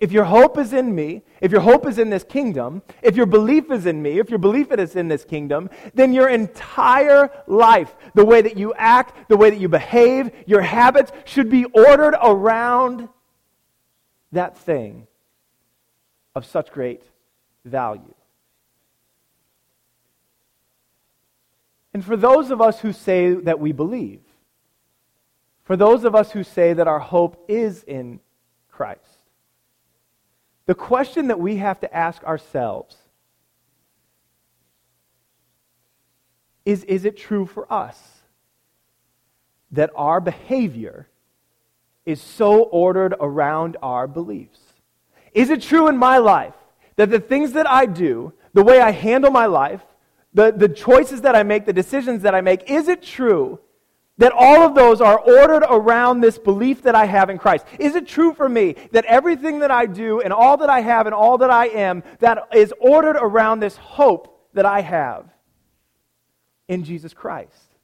If 0.00 0.12
your 0.12 0.24
hope 0.24 0.56
is 0.56 0.72
in 0.72 0.94
me, 0.94 1.22
if 1.42 1.52
your 1.52 1.60
hope 1.60 1.86
is 1.86 1.98
in 1.98 2.08
this 2.08 2.24
kingdom, 2.24 2.82
if 3.02 3.16
your 3.16 3.26
belief 3.26 3.70
is 3.70 3.84
in 3.84 4.00
me, 4.00 4.18
if 4.18 4.30
your 4.30 4.38
belief 4.38 4.72
is 4.72 4.96
in 4.96 5.08
this 5.08 5.26
kingdom, 5.26 5.68
then 5.92 6.14
your 6.14 6.30
entire 6.30 7.30
life, 7.46 7.94
the 8.14 8.24
way 8.24 8.40
that 8.40 8.56
you 8.56 8.72
act, 8.74 9.28
the 9.28 9.36
way 9.36 9.50
that 9.50 9.60
you 9.60 9.68
behave, 9.68 10.30
your 10.46 10.62
habits 10.62 11.12
should 11.26 11.50
be 11.50 11.66
ordered 11.66 12.16
around 12.22 13.10
that 14.32 14.56
thing 14.56 15.06
of 16.34 16.46
such 16.46 16.72
great 16.72 17.02
value. 17.66 18.14
And 21.92 22.02
for 22.02 22.16
those 22.16 22.50
of 22.50 22.62
us 22.62 22.80
who 22.80 22.94
say 22.94 23.34
that 23.34 23.60
we 23.60 23.72
believe, 23.72 24.20
for 25.64 25.76
those 25.76 26.04
of 26.04 26.14
us 26.14 26.32
who 26.32 26.42
say 26.42 26.72
that 26.72 26.88
our 26.88 27.00
hope 27.00 27.44
is 27.48 27.82
in 27.82 28.20
Christ, 28.70 29.09
the 30.70 30.74
question 30.76 31.26
that 31.26 31.40
we 31.40 31.56
have 31.56 31.80
to 31.80 31.92
ask 31.92 32.22
ourselves 32.22 32.96
is 36.64 36.84
Is 36.84 37.04
it 37.04 37.16
true 37.16 37.44
for 37.44 37.66
us 37.72 37.98
that 39.72 39.90
our 39.96 40.20
behavior 40.20 41.08
is 42.06 42.20
so 42.20 42.62
ordered 42.62 43.16
around 43.18 43.78
our 43.82 44.06
beliefs? 44.06 44.60
Is 45.34 45.50
it 45.50 45.60
true 45.60 45.88
in 45.88 45.96
my 45.96 46.18
life 46.18 46.54
that 46.94 47.10
the 47.10 47.18
things 47.18 47.54
that 47.54 47.68
I 47.68 47.86
do, 47.86 48.32
the 48.52 48.62
way 48.62 48.80
I 48.80 48.92
handle 48.92 49.32
my 49.32 49.46
life, 49.46 49.82
the, 50.32 50.52
the 50.52 50.68
choices 50.68 51.22
that 51.22 51.34
I 51.34 51.42
make, 51.42 51.66
the 51.66 51.72
decisions 51.72 52.22
that 52.22 52.36
I 52.36 52.42
make, 52.42 52.70
is 52.70 52.86
it 52.86 53.02
true 53.02 53.58
that 54.20 54.32
all 54.36 54.62
of 54.62 54.74
those 54.74 55.00
are 55.00 55.18
ordered 55.18 55.64
around 55.68 56.20
this 56.20 56.38
belief 56.38 56.82
that 56.82 56.94
I 56.94 57.06
have 57.06 57.30
in 57.30 57.38
Christ. 57.38 57.66
Is 57.78 57.96
it 57.96 58.06
true 58.06 58.32
for 58.32 58.48
me 58.48 58.76
that 58.92 59.06
everything 59.06 59.60
that 59.60 59.70
I 59.70 59.86
do 59.86 60.20
and 60.20 60.32
all 60.32 60.58
that 60.58 60.70
I 60.70 60.80
have 60.80 61.06
and 61.06 61.14
all 61.14 61.38
that 61.38 61.50
I 61.50 61.68
am 61.68 62.04
that 62.20 62.48
is 62.54 62.72
ordered 62.78 63.16
around 63.16 63.60
this 63.60 63.76
hope 63.76 64.48
that 64.52 64.66
I 64.66 64.82
have 64.82 65.26
in 66.68 66.84
Jesus 66.84 67.14
Christ? 67.14 67.74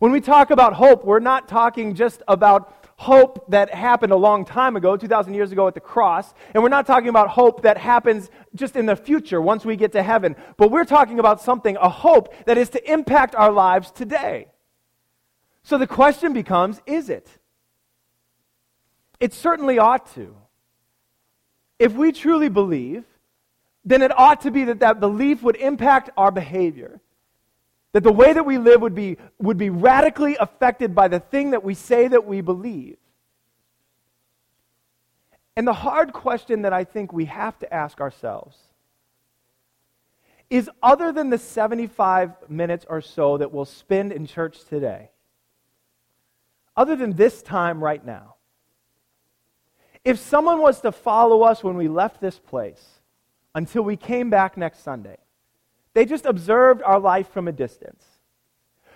When 0.00 0.10
we 0.10 0.20
talk 0.20 0.50
about 0.50 0.74
hope, 0.74 1.04
we're 1.04 1.20
not 1.20 1.48
talking 1.48 1.94
just 1.94 2.22
about 2.26 2.74
hope 2.96 3.48
that 3.50 3.72
happened 3.72 4.12
a 4.12 4.16
long 4.16 4.44
time 4.44 4.74
ago, 4.74 4.96
2,000 4.96 5.34
years 5.34 5.52
ago 5.52 5.68
at 5.68 5.74
the 5.74 5.80
cross. 5.80 6.34
And 6.52 6.64
we're 6.64 6.68
not 6.68 6.86
talking 6.86 7.08
about 7.08 7.28
hope 7.28 7.62
that 7.62 7.78
happens 7.78 8.28
just 8.56 8.74
in 8.74 8.86
the 8.86 8.96
future 8.96 9.40
once 9.40 9.64
we 9.64 9.76
get 9.76 9.92
to 9.92 10.02
heaven. 10.02 10.34
But 10.56 10.72
we're 10.72 10.84
talking 10.84 11.20
about 11.20 11.40
something, 11.40 11.76
a 11.76 11.88
hope 11.88 12.34
that 12.46 12.58
is 12.58 12.70
to 12.70 12.92
impact 12.92 13.36
our 13.36 13.52
lives 13.52 13.92
today. 13.92 14.48
So 15.64 15.78
the 15.78 15.86
question 15.86 16.32
becomes 16.32 16.80
is 16.86 17.08
it? 17.08 17.28
It 19.20 19.32
certainly 19.32 19.78
ought 19.78 20.12
to. 20.14 20.36
If 21.78 21.92
we 21.92 22.12
truly 22.12 22.48
believe, 22.48 23.04
then 23.84 24.02
it 24.02 24.16
ought 24.16 24.42
to 24.42 24.50
be 24.50 24.64
that 24.64 24.80
that 24.80 25.00
belief 25.00 25.42
would 25.42 25.56
impact 25.56 26.10
our 26.16 26.30
behavior. 26.30 27.00
That 27.92 28.02
the 28.02 28.12
way 28.12 28.32
that 28.32 28.44
we 28.44 28.58
live 28.58 28.80
would 28.80 28.94
be, 28.94 29.18
would 29.38 29.58
be 29.58 29.70
radically 29.70 30.36
affected 30.36 30.94
by 30.94 31.08
the 31.08 31.20
thing 31.20 31.50
that 31.50 31.62
we 31.62 31.74
say 31.74 32.08
that 32.08 32.26
we 32.26 32.40
believe. 32.40 32.96
And 35.56 35.66
the 35.66 35.72
hard 35.72 36.12
question 36.12 36.62
that 36.62 36.72
I 36.72 36.84
think 36.84 37.12
we 37.12 37.26
have 37.26 37.58
to 37.58 37.72
ask 37.72 38.00
ourselves 38.00 38.56
is 40.48 40.68
other 40.82 41.12
than 41.12 41.30
the 41.30 41.38
75 41.38 42.48
minutes 42.48 42.84
or 42.88 43.00
so 43.00 43.38
that 43.38 43.52
we'll 43.52 43.64
spend 43.64 44.12
in 44.12 44.26
church 44.26 44.64
today, 44.64 45.10
other 46.76 46.96
than 46.96 47.12
this 47.12 47.42
time 47.42 47.82
right 47.82 48.04
now, 48.04 48.36
if 50.04 50.18
someone 50.18 50.60
was 50.60 50.80
to 50.80 50.92
follow 50.92 51.42
us 51.42 51.62
when 51.62 51.76
we 51.76 51.88
left 51.88 52.20
this 52.20 52.38
place 52.38 52.82
until 53.54 53.82
we 53.82 53.96
came 53.96 54.30
back 54.30 54.56
next 54.56 54.82
Sunday, 54.82 55.18
they 55.94 56.04
just 56.04 56.26
observed 56.26 56.82
our 56.82 56.98
life 56.98 57.28
from 57.30 57.48
a 57.48 57.52
distance. 57.52 58.04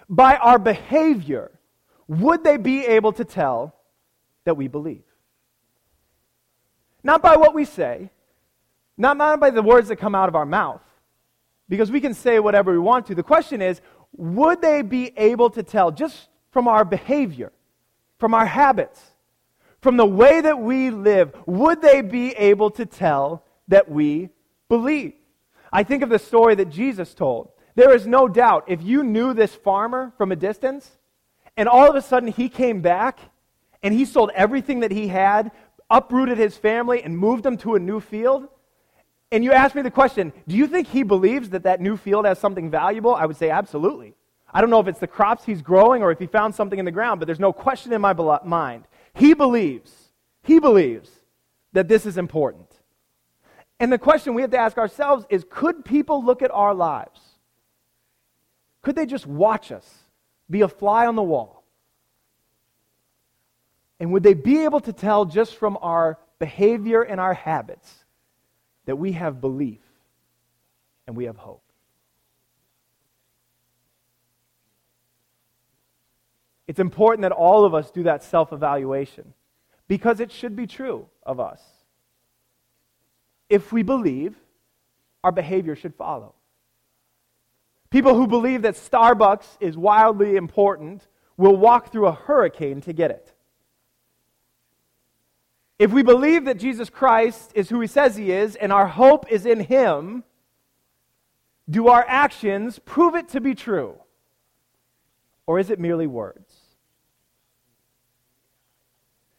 By 0.08 0.36
our 0.36 0.58
behavior, 0.58 1.50
would 2.08 2.42
they 2.42 2.56
be 2.56 2.86
able 2.86 3.12
to 3.12 3.24
tell 3.24 3.74
that 4.44 4.56
we 4.56 4.68
believe? 4.68 5.04
Not 7.02 7.22
by 7.22 7.36
what 7.36 7.54
we 7.54 7.64
say, 7.64 8.10
not, 8.96 9.18
by 9.38 9.50
the 9.50 9.62
words 9.62 9.88
that 9.88 9.96
come 9.96 10.14
out 10.14 10.28
of 10.28 10.34
our 10.34 10.46
mouth, 10.46 10.82
because 11.68 11.90
we 11.90 12.00
can 12.00 12.14
say 12.14 12.38
whatever 12.40 12.72
we 12.72 12.78
want 12.78 13.06
to. 13.06 13.14
The 13.14 13.22
question 13.22 13.60
is, 13.60 13.80
would 14.16 14.62
they 14.62 14.82
be 14.82 15.12
able 15.16 15.50
to 15.50 15.62
tell 15.62 15.90
just 15.90 16.28
from 16.50 16.66
our 16.66 16.84
behavior, 16.84 17.52
from 18.18 18.34
our 18.34 18.46
habits, 18.46 19.00
from 19.80 19.96
the 19.96 20.06
way 20.06 20.40
that 20.40 20.58
we 20.58 20.90
live, 20.90 21.32
would 21.46 21.82
they 21.82 22.00
be 22.00 22.30
able 22.30 22.70
to 22.72 22.86
tell 22.86 23.44
that 23.68 23.90
we 23.90 24.30
believe? 24.68 25.12
I 25.72 25.82
think 25.82 26.02
of 26.02 26.08
the 26.08 26.18
story 26.18 26.54
that 26.56 26.70
Jesus 26.70 27.14
told. 27.14 27.50
There 27.74 27.94
is 27.94 28.06
no 28.06 28.26
doubt, 28.26 28.64
if 28.68 28.82
you 28.82 29.04
knew 29.04 29.34
this 29.34 29.54
farmer 29.54 30.12
from 30.16 30.32
a 30.32 30.36
distance, 30.36 30.90
and 31.56 31.68
all 31.68 31.88
of 31.88 31.94
a 31.94 32.02
sudden 32.02 32.28
he 32.28 32.48
came 32.48 32.80
back 32.80 33.18
and 33.82 33.92
he 33.92 34.04
sold 34.04 34.30
everything 34.34 34.80
that 34.80 34.90
he 34.90 35.08
had, 35.08 35.52
uprooted 35.90 36.38
his 36.38 36.56
family, 36.56 37.02
and 37.02 37.16
moved 37.16 37.42
them 37.42 37.56
to 37.58 37.74
a 37.74 37.78
new 37.78 38.00
field, 38.00 38.48
and 39.30 39.44
you 39.44 39.52
ask 39.52 39.74
me 39.74 39.82
the 39.82 39.90
question, 39.90 40.32
do 40.46 40.56
you 40.56 40.66
think 40.66 40.88
he 40.88 41.02
believes 41.02 41.50
that 41.50 41.64
that 41.64 41.80
new 41.80 41.96
field 41.96 42.24
has 42.24 42.38
something 42.38 42.70
valuable? 42.70 43.14
I 43.14 43.26
would 43.26 43.36
say 43.36 43.50
absolutely. 43.50 44.14
I 44.56 44.62
don't 44.62 44.70
know 44.70 44.80
if 44.80 44.88
it's 44.88 45.00
the 45.00 45.06
crops 45.06 45.44
he's 45.44 45.60
growing 45.60 46.02
or 46.02 46.10
if 46.10 46.18
he 46.18 46.26
found 46.26 46.54
something 46.54 46.78
in 46.78 46.86
the 46.86 46.90
ground, 46.90 47.20
but 47.20 47.26
there's 47.26 47.38
no 47.38 47.52
question 47.52 47.92
in 47.92 48.00
my 48.00 48.14
mind. 48.42 48.84
He 49.12 49.34
believes, 49.34 49.92
he 50.42 50.60
believes 50.60 51.10
that 51.74 51.88
this 51.88 52.06
is 52.06 52.16
important. 52.16 52.70
And 53.78 53.92
the 53.92 53.98
question 53.98 54.32
we 54.32 54.40
have 54.40 54.52
to 54.52 54.58
ask 54.58 54.78
ourselves 54.78 55.26
is 55.28 55.44
could 55.50 55.84
people 55.84 56.24
look 56.24 56.40
at 56.40 56.50
our 56.50 56.72
lives? 56.72 57.20
Could 58.80 58.96
they 58.96 59.04
just 59.04 59.26
watch 59.26 59.70
us 59.70 59.86
be 60.48 60.62
a 60.62 60.68
fly 60.68 61.06
on 61.06 61.16
the 61.16 61.22
wall? 61.22 61.62
And 64.00 64.10
would 64.12 64.22
they 64.22 64.32
be 64.32 64.64
able 64.64 64.80
to 64.80 64.92
tell 64.94 65.26
just 65.26 65.56
from 65.56 65.76
our 65.82 66.18
behavior 66.38 67.02
and 67.02 67.20
our 67.20 67.34
habits 67.34 68.04
that 68.86 68.96
we 68.96 69.12
have 69.12 69.38
belief 69.40 69.80
and 71.06 71.14
we 71.14 71.26
have 71.26 71.36
hope. 71.36 71.65
It's 76.68 76.80
important 76.80 77.22
that 77.22 77.32
all 77.32 77.64
of 77.64 77.74
us 77.74 77.90
do 77.90 78.02
that 78.04 78.22
self 78.22 78.52
evaluation 78.52 79.34
because 79.88 80.20
it 80.20 80.32
should 80.32 80.56
be 80.56 80.66
true 80.66 81.06
of 81.22 81.38
us. 81.38 81.60
If 83.48 83.72
we 83.72 83.82
believe, 83.82 84.34
our 85.22 85.32
behavior 85.32 85.76
should 85.76 85.94
follow. 85.94 86.34
People 87.90 88.14
who 88.14 88.26
believe 88.26 88.62
that 88.62 88.74
Starbucks 88.74 89.46
is 89.60 89.76
wildly 89.76 90.36
important 90.36 91.06
will 91.36 91.56
walk 91.56 91.92
through 91.92 92.06
a 92.06 92.12
hurricane 92.12 92.80
to 92.82 92.92
get 92.92 93.10
it. 93.10 93.32
If 95.78 95.92
we 95.92 96.02
believe 96.02 96.46
that 96.46 96.58
Jesus 96.58 96.88
Christ 96.88 97.52
is 97.54 97.68
who 97.68 97.80
he 97.80 97.86
says 97.86 98.16
he 98.16 98.32
is 98.32 98.56
and 98.56 98.72
our 98.72 98.86
hope 98.86 99.30
is 99.30 99.44
in 99.44 99.60
him, 99.60 100.24
do 101.68 101.88
our 101.88 102.04
actions 102.08 102.78
prove 102.78 103.14
it 103.14 103.28
to 103.30 103.40
be 103.40 103.54
true? 103.54 103.96
Or 105.46 105.58
is 105.58 105.70
it 105.70 105.78
merely 105.78 106.06
words? 106.06 106.45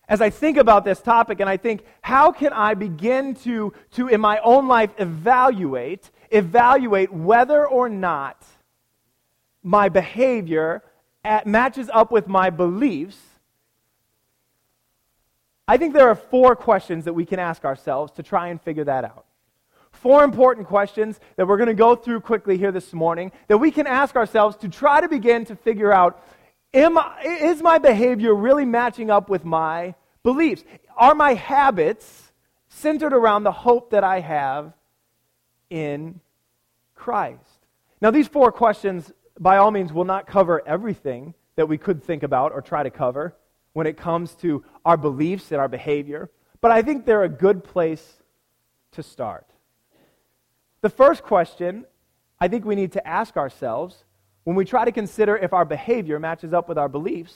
As 0.09 0.21
I 0.21 0.29
think 0.29 0.57
about 0.57 0.85
this 0.85 1.01
topic 1.01 1.39
and 1.41 1.49
I 1.49 1.57
think, 1.57 1.83
how 2.01 2.31
can 2.31 2.53
I 2.53 2.75
begin 2.75 3.35
to, 3.43 3.73
to 3.91 4.07
in 4.07 4.21
my 4.21 4.39
own 4.39 4.67
life, 4.67 4.91
evaluate, 4.97 6.09
evaluate 6.31 7.11
whether 7.11 7.67
or 7.67 7.89
not 7.89 8.45
my 9.63 9.89
behavior 9.89 10.81
at, 11.25 11.45
matches 11.45 11.89
up 11.93 12.09
with 12.09 12.27
my 12.27 12.49
beliefs, 12.49 13.17
I 15.67 15.75
think 15.75 15.93
there 15.93 16.07
are 16.07 16.15
four 16.15 16.55
questions 16.55 17.03
that 17.03 17.13
we 17.13 17.25
can 17.25 17.39
ask 17.39 17.65
ourselves 17.65 18.13
to 18.13 18.23
try 18.23 18.47
and 18.47 18.61
figure 18.61 18.85
that 18.85 19.03
out. 19.03 19.25
Four 19.91 20.23
important 20.23 20.67
questions 20.67 21.19
that 21.35 21.47
we're 21.47 21.57
going 21.57 21.67
to 21.67 21.73
go 21.73 21.95
through 21.95 22.21
quickly 22.21 22.57
here 22.57 22.71
this 22.71 22.93
morning 22.93 23.33
that 23.47 23.57
we 23.57 23.71
can 23.71 23.87
ask 23.87 24.15
ourselves 24.15 24.55
to 24.57 24.69
try 24.69 25.01
to 25.01 25.09
begin 25.09 25.43
to 25.45 25.55
figure 25.55 25.91
out 25.91 26.23
am 26.73 26.97
I, 26.97 27.21
is 27.23 27.61
my 27.61 27.77
behavior 27.77 28.33
really 28.33 28.65
matching 28.65 29.09
up 29.09 29.29
with 29.29 29.45
my 29.45 29.95
beliefs? 30.23 30.63
Are 30.95 31.15
my 31.15 31.33
habits 31.33 32.31
centered 32.69 33.13
around 33.13 33.43
the 33.43 33.51
hope 33.51 33.91
that 33.91 34.03
I 34.03 34.19
have 34.19 34.73
in 35.69 36.19
Christ? 36.95 37.67
Now, 38.01 38.11
these 38.11 38.27
four 38.27 38.51
questions, 38.51 39.11
by 39.39 39.57
all 39.57 39.71
means, 39.71 39.91
will 39.91 40.05
not 40.05 40.27
cover 40.27 40.61
everything 40.67 41.33
that 41.55 41.67
we 41.67 41.77
could 41.77 42.03
think 42.03 42.23
about 42.23 42.51
or 42.51 42.61
try 42.61 42.83
to 42.83 42.91
cover 42.91 43.35
when 43.73 43.87
it 43.87 43.97
comes 43.97 44.33
to 44.35 44.63
our 44.85 44.97
beliefs 44.97 45.51
and 45.51 45.59
our 45.59 45.67
behavior, 45.67 46.31
but 46.61 46.71
I 46.71 46.81
think 46.81 47.05
they're 47.05 47.23
a 47.23 47.29
good 47.29 47.63
place 47.63 48.23
to 48.93 49.03
start. 49.03 49.45
The 50.81 50.89
first 50.89 51.23
question 51.23 51.85
I 52.39 52.47
think 52.47 52.65
we 52.65 52.75
need 52.75 52.93
to 52.93 53.07
ask 53.07 53.35
ourselves 53.37 54.03
when 54.47 54.55
we 54.55 54.63
try 54.63 54.85
to 54.85 54.93
consider 54.93 55.35
if 55.35 55.51
our 55.51 55.65
behavior 55.65 56.19
matches 56.19 56.53
up 56.53 56.69
with 56.69 56.77
our 56.77 56.87
beliefs 56.87 57.35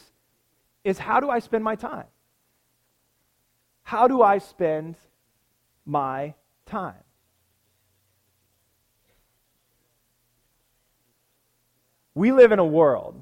is 0.85 0.97
how 0.97 1.19
do 1.19 1.29
I 1.29 1.39
spend 1.39 1.61
my 1.61 1.75
time? 1.75 2.05
How 3.83 4.07
do 4.07 4.21
I 4.21 4.37
spend 4.37 4.95
my 5.85 6.35
time? 6.65 7.03
We 12.15 12.31
live 12.31 12.53
in 12.53 12.59
a 12.59 12.65
world 12.65 13.21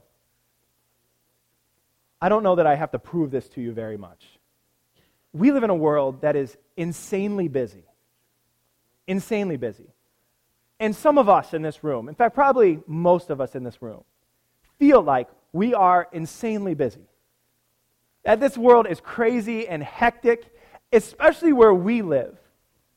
I 2.21 2.30
don't 2.30 2.43
know 2.43 2.58
that 2.58 2.67
I 2.67 2.75
have 2.75 2.91
to 2.91 2.99
prove 2.99 3.32
this 3.32 3.49
to 3.49 3.62
you 3.62 3.71
very 3.71 3.97
much. 3.97 4.23
We 5.34 5.52
live 5.52 5.63
in 5.63 5.71
a 5.71 5.75
world 5.75 6.21
that 6.21 6.36
is 6.36 6.56
insanely 6.78 7.47
busy. 7.47 7.86
Insanely 9.08 9.58
busy. 9.58 9.88
And 10.80 10.96
some 10.96 11.18
of 11.18 11.28
us 11.28 11.54
in 11.54 11.62
this 11.62 11.84
room, 11.84 12.08
in 12.08 12.15
fact, 12.15 12.34
probably 12.34 12.80
most 12.88 13.30
of 13.30 13.42
us 13.42 13.56
in 13.56 13.63
this 13.63 13.82
room, 13.82 14.04
feel 14.78 15.02
like 15.02 15.28
we 15.52 15.74
are 15.74 16.08
insanely 16.12 16.74
busy. 16.74 17.06
That 18.24 18.39
this 18.39 18.58
world 18.58 18.88
is 18.88 19.02
crazy 19.02 19.68
and 19.68 19.84
hectic, 19.84 20.54
especially 20.94 21.54
where 21.54 21.74
we 21.74 22.02
live. 22.02 22.38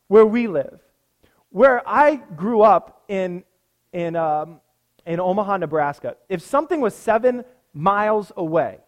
Where 0.09 0.27
we 0.27 0.47
live. 0.47 0.81
Where 1.51 1.87
I 1.89 2.17
grew 2.17 2.63
up 2.63 3.03
in, 3.09 3.45
in, 3.93 4.17
um, 4.17 4.61
in 5.05 5.19
Omaha, 5.19 5.59
Nebraska, 5.59 6.17
if 6.29 6.43
something 6.43 6.81
was 6.81 6.95
seven 6.95 7.45
miles 7.75 8.31
away, 8.37 8.79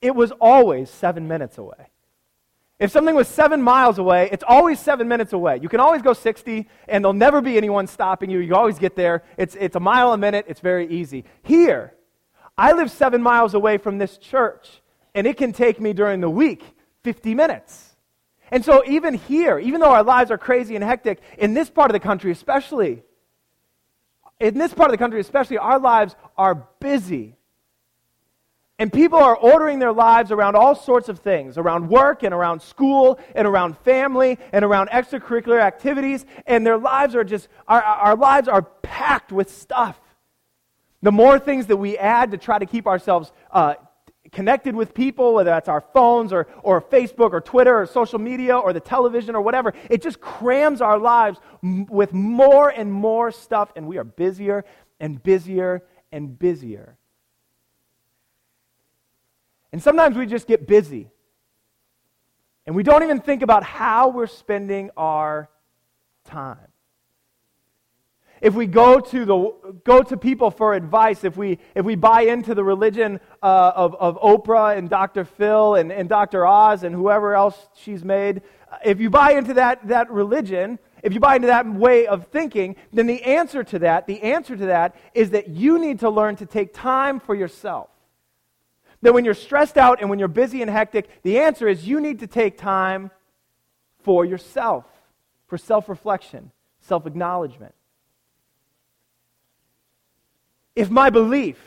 it 0.00 0.14
was 0.14 0.32
always 0.40 0.90
seven 0.90 1.28
minutes 1.28 1.58
away. 1.58 1.88
If 2.82 2.90
something 2.90 3.14
was 3.14 3.28
seven 3.28 3.62
miles 3.62 3.98
away, 3.98 4.28
it's 4.32 4.42
always 4.44 4.80
seven 4.80 5.06
minutes 5.06 5.32
away. 5.32 5.60
You 5.62 5.68
can 5.68 5.78
always 5.78 6.02
go 6.02 6.12
60, 6.12 6.68
and 6.88 7.04
there'll 7.04 7.12
never 7.12 7.40
be 7.40 7.56
anyone 7.56 7.86
stopping 7.86 8.28
you. 8.28 8.40
You 8.40 8.56
always 8.56 8.80
get 8.80 8.96
there. 8.96 9.22
It's, 9.36 9.54
it's 9.54 9.76
a 9.76 9.80
mile 9.80 10.12
a 10.12 10.18
minute, 10.18 10.46
it's 10.48 10.58
very 10.58 10.88
easy. 10.88 11.24
Here, 11.44 11.94
I 12.58 12.72
live 12.72 12.90
seven 12.90 13.22
miles 13.22 13.54
away 13.54 13.78
from 13.78 13.98
this 13.98 14.18
church, 14.18 14.82
and 15.14 15.28
it 15.28 15.36
can 15.36 15.52
take 15.52 15.80
me 15.80 15.92
during 15.92 16.20
the 16.20 16.28
week 16.28 16.64
50 17.04 17.36
minutes. 17.36 17.94
And 18.50 18.64
so, 18.64 18.82
even 18.84 19.14
here, 19.14 19.60
even 19.60 19.80
though 19.80 19.92
our 19.92 20.02
lives 20.02 20.32
are 20.32 20.38
crazy 20.38 20.74
and 20.74 20.82
hectic, 20.82 21.20
in 21.38 21.54
this 21.54 21.70
part 21.70 21.88
of 21.88 21.92
the 21.92 22.00
country 22.00 22.32
especially, 22.32 23.04
in 24.40 24.58
this 24.58 24.74
part 24.74 24.90
of 24.90 24.92
the 24.92 24.98
country 24.98 25.20
especially, 25.20 25.58
our 25.58 25.78
lives 25.78 26.16
are 26.36 26.66
busy 26.80 27.36
and 28.78 28.92
people 28.92 29.18
are 29.18 29.36
ordering 29.36 29.78
their 29.78 29.92
lives 29.92 30.32
around 30.32 30.56
all 30.56 30.74
sorts 30.74 31.08
of 31.08 31.20
things 31.20 31.56
around 31.56 31.88
work 31.88 32.22
and 32.22 32.34
around 32.34 32.60
school 32.62 33.20
and 33.34 33.46
around 33.46 33.78
family 33.78 34.38
and 34.50 34.64
around 34.64 34.88
extracurricular 34.90 35.60
activities. 35.60 36.24
And 36.46 36.66
their 36.66 36.78
lives 36.78 37.14
are 37.14 37.22
just, 37.24 37.48
our, 37.68 37.82
our 37.82 38.16
lives 38.16 38.48
are 38.48 38.62
packed 38.62 39.30
with 39.30 39.50
stuff. 39.50 40.00
The 41.02 41.12
more 41.12 41.38
things 41.38 41.66
that 41.66 41.76
we 41.76 41.98
add 41.98 42.30
to 42.30 42.38
try 42.38 42.58
to 42.58 42.66
keep 42.66 42.86
ourselves 42.86 43.30
uh, 43.50 43.74
connected 44.32 44.74
with 44.74 44.94
people, 44.94 45.34
whether 45.34 45.50
that's 45.50 45.68
our 45.68 45.80
phones 45.80 46.32
or, 46.32 46.46
or 46.62 46.80
Facebook 46.80 47.32
or 47.32 47.40
Twitter 47.40 47.82
or 47.82 47.86
social 47.86 48.18
media 48.18 48.56
or 48.56 48.72
the 48.72 48.80
television 48.80 49.36
or 49.36 49.42
whatever, 49.42 49.74
it 49.90 50.00
just 50.00 50.20
crams 50.20 50.80
our 50.80 50.98
lives 50.98 51.38
m- 51.62 51.86
with 51.86 52.12
more 52.12 52.70
and 52.70 52.90
more 52.92 53.30
stuff, 53.30 53.70
and 53.76 53.86
we 53.86 53.98
are 53.98 54.04
busier 54.04 54.64
and 54.98 55.22
busier 55.22 55.82
and 56.10 56.38
busier. 56.38 56.96
And 59.72 59.82
sometimes 59.82 60.16
we 60.16 60.26
just 60.26 60.46
get 60.46 60.66
busy. 60.66 61.10
And 62.66 62.76
we 62.76 62.82
don't 62.82 63.02
even 63.02 63.20
think 63.20 63.42
about 63.42 63.64
how 63.64 64.08
we're 64.08 64.26
spending 64.26 64.90
our 64.96 65.48
time. 66.24 66.68
if 68.40 68.54
we 68.54 68.66
go 68.66 68.98
to, 68.98 69.24
the, 69.24 69.74
go 69.84 70.02
to 70.02 70.16
people 70.16 70.50
for 70.50 70.74
advice, 70.74 71.22
if 71.22 71.36
we, 71.36 71.58
if 71.76 71.84
we 71.84 71.94
buy 71.94 72.22
into 72.22 72.56
the 72.56 72.64
religion 72.64 73.20
uh, 73.40 73.72
of, 73.74 73.94
of 73.94 74.20
Oprah 74.20 74.76
and 74.76 74.90
Dr. 74.90 75.24
Phil 75.24 75.76
and, 75.76 75.92
and 75.92 76.08
Dr. 76.08 76.44
Oz 76.44 76.82
and 76.82 76.92
whoever 76.92 77.36
else 77.36 77.56
she's 77.76 78.04
made, 78.04 78.42
if 78.84 79.00
you 79.00 79.10
buy 79.10 79.32
into 79.32 79.54
that, 79.54 79.86
that 79.86 80.10
religion, 80.10 80.80
if 81.04 81.14
you 81.14 81.20
buy 81.20 81.36
into 81.36 81.46
that 81.46 81.72
way 81.72 82.08
of 82.08 82.26
thinking, 82.28 82.74
then 82.92 83.06
the 83.06 83.22
answer 83.22 83.62
to 83.62 83.78
that, 83.78 84.08
the 84.08 84.20
answer 84.22 84.56
to 84.56 84.66
that 84.66 84.96
is 85.14 85.30
that 85.30 85.48
you 85.48 85.78
need 85.78 86.00
to 86.00 86.10
learn 86.10 86.34
to 86.36 86.46
take 86.46 86.74
time 86.74 87.20
for 87.20 87.36
yourself. 87.36 87.90
That 89.02 89.14
when 89.14 89.24
you're 89.24 89.34
stressed 89.34 89.76
out 89.76 90.00
and 90.00 90.08
when 90.08 90.18
you're 90.18 90.28
busy 90.28 90.62
and 90.62 90.70
hectic, 90.70 91.22
the 91.22 91.40
answer 91.40 91.68
is 91.68 91.86
you 91.86 92.00
need 92.00 92.20
to 92.20 92.26
take 92.26 92.56
time 92.56 93.10
for 94.02 94.24
yourself, 94.24 94.84
for 95.46 95.58
self 95.58 95.88
reflection, 95.88 96.50
self 96.80 97.06
acknowledgement. 97.06 97.74
If 100.74 100.88
my 100.90 101.10
belief, 101.10 101.58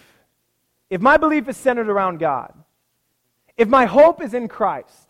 if 0.89 1.01
my 1.01 1.17
belief 1.17 1.47
is 1.47 1.57
centered 1.57 1.89
around 1.89 2.19
God, 2.19 2.53
if 3.57 3.67
my 3.67 3.85
hope 3.85 4.21
is 4.21 4.33
in 4.33 4.47
Christ, 4.47 5.07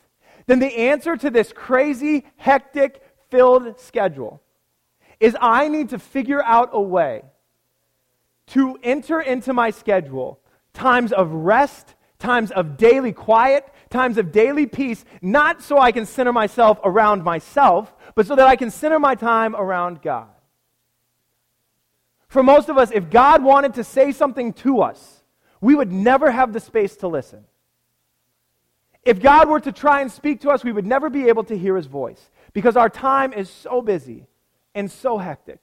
then 0.47 0.59
the 0.59 0.75
answer 0.75 1.15
to 1.17 1.29
this 1.29 1.51
crazy, 1.53 2.25
hectic, 2.38 3.01
filled 3.29 3.79
schedule 3.79 4.41
is 5.19 5.35
I 5.39 5.67
need 5.67 5.89
to 5.89 5.99
figure 5.99 6.43
out 6.43 6.69
a 6.73 6.81
way 6.81 7.23
to 8.47 8.77
enter 8.83 9.21
into 9.21 9.53
my 9.53 9.71
schedule 9.71 10.39
times 10.73 11.11
of 11.11 11.31
rest, 11.31 11.95
times 12.25 12.51
of 12.51 12.75
daily 12.75 13.13
quiet, 13.13 13.71
times 13.91 14.17
of 14.17 14.31
daily 14.31 14.65
peace, 14.65 15.05
not 15.21 15.61
so 15.61 15.77
I 15.77 15.91
can 15.91 16.05
center 16.05 16.33
myself 16.33 16.79
around 16.83 17.23
myself, 17.23 17.93
but 18.15 18.25
so 18.25 18.35
that 18.35 18.47
I 18.47 18.55
can 18.55 18.71
center 18.71 18.99
my 18.99 19.13
time 19.13 19.55
around 19.55 20.01
God. 20.01 20.29
For 22.27 22.41
most 22.41 22.67
of 22.67 22.77
us, 22.77 22.89
if 22.91 23.11
God 23.11 23.43
wanted 23.43 23.75
to 23.75 23.83
say 23.83 24.11
something 24.11 24.53
to 24.53 24.81
us, 24.81 25.23
we 25.61 25.75
would 25.75 25.91
never 25.91 26.31
have 26.31 26.51
the 26.51 26.59
space 26.59 26.95
to 26.97 27.07
listen. 27.07 27.45
If 29.03 29.21
God 29.21 29.47
were 29.47 29.59
to 29.59 29.71
try 29.71 30.01
and 30.01 30.11
speak 30.11 30.41
to 30.41 30.49
us, 30.49 30.63
we 30.63 30.71
would 30.71 30.85
never 30.85 31.11
be 31.11 31.27
able 31.27 31.43
to 31.45 31.57
hear 31.57 31.75
his 31.75 31.85
voice 31.85 32.31
because 32.53 32.75
our 32.75 32.89
time 32.89 33.33
is 33.33 33.49
so 33.49 33.81
busy 33.81 34.25
and 34.73 34.91
so 34.91 35.19
hectic. 35.19 35.59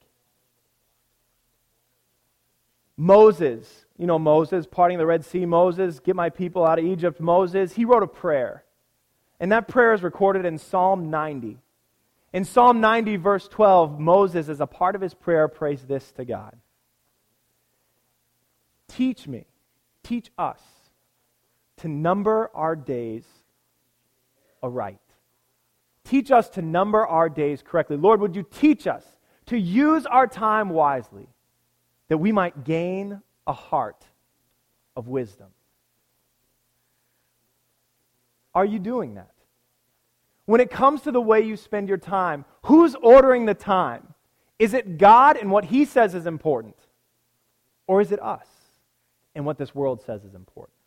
Moses, 2.95 3.85
you 3.97 4.07
know 4.07 4.17
Moses, 4.19 4.65
parting 4.65 4.97
the 4.97 5.05
Red 5.05 5.23
Sea, 5.23 5.45
Moses, 5.45 5.99
get 5.99 6.15
my 6.15 6.29
people 6.29 6.65
out 6.65 6.79
of 6.79 6.85
Egypt, 6.85 7.19
Moses, 7.19 7.73
he 7.73 7.85
wrote 7.85 8.03
a 8.03 8.07
prayer. 8.07 8.63
And 9.39 9.51
that 9.51 9.67
prayer 9.67 9.93
is 9.93 10.03
recorded 10.03 10.45
in 10.45 10.57
Psalm 10.57 11.09
90. 11.09 11.57
In 12.31 12.45
Psalm 12.45 12.81
90, 12.81 13.17
verse 13.17 13.47
12, 13.47 13.99
Moses, 13.99 14.49
as 14.49 14.59
a 14.59 14.65
part 14.65 14.95
of 14.95 15.01
his 15.01 15.13
prayer, 15.13 15.47
prays 15.47 15.83
this 15.83 16.11
to 16.13 16.25
God 16.25 16.57
Teach 18.87 19.27
me, 19.27 19.45
teach 20.03 20.31
us 20.37 20.61
to 21.77 21.87
number 21.87 22.49
our 22.53 22.75
days 22.75 23.25
aright. 24.61 24.99
Teach 26.03 26.31
us 26.31 26.49
to 26.49 26.61
number 26.61 27.05
our 27.05 27.29
days 27.29 27.61
correctly. 27.61 27.97
Lord, 27.97 28.21
would 28.21 28.35
you 28.35 28.43
teach 28.43 28.87
us 28.87 29.03
to 29.47 29.57
use 29.57 30.05
our 30.05 30.27
time 30.27 30.69
wisely 30.69 31.27
that 32.07 32.17
we 32.17 32.31
might 32.31 32.63
gain 32.63 33.21
a 33.47 33.53
heart 33.53 34.05
of 34.95 35.07
wisdom? 35.07 35.47
Are 38.55 38.65
you 38.65 38.79
doing 38.79 39.15
that? 39.15 39.31
When 40.45 40.61
it 40.61 40.69
comes 40.69 41.01
to 41.03 41.11
the 41.11 41.21
way 41.21 41.41
you 41.41 41.55
spend 41.55 41.87
your 41.87 41.97
time, 41.97 42.45
who's 42.65 42.95
ordering 42.95 43.45
the 43.45 43.53
time? 43.53 44.13
Is 44.59 44.73
it 44.73 44.97
God 44.97 45.37
and 45.37 45.49
what 45.51 45.65
He 45.65 45.85
says 45.85 46.15
is 46.15 46.25
important? 46.25 46.75
Or 47.87 48.01
is 48.01 48.11
it 48.11 48.21
us 48.21 48.47
and 49.35 49.45
what 49.45 49.57
this 49.57 49.73
world 49.73 50.01
says 50.01 50.23
is 50.23 50.35
important? 50.35 50.77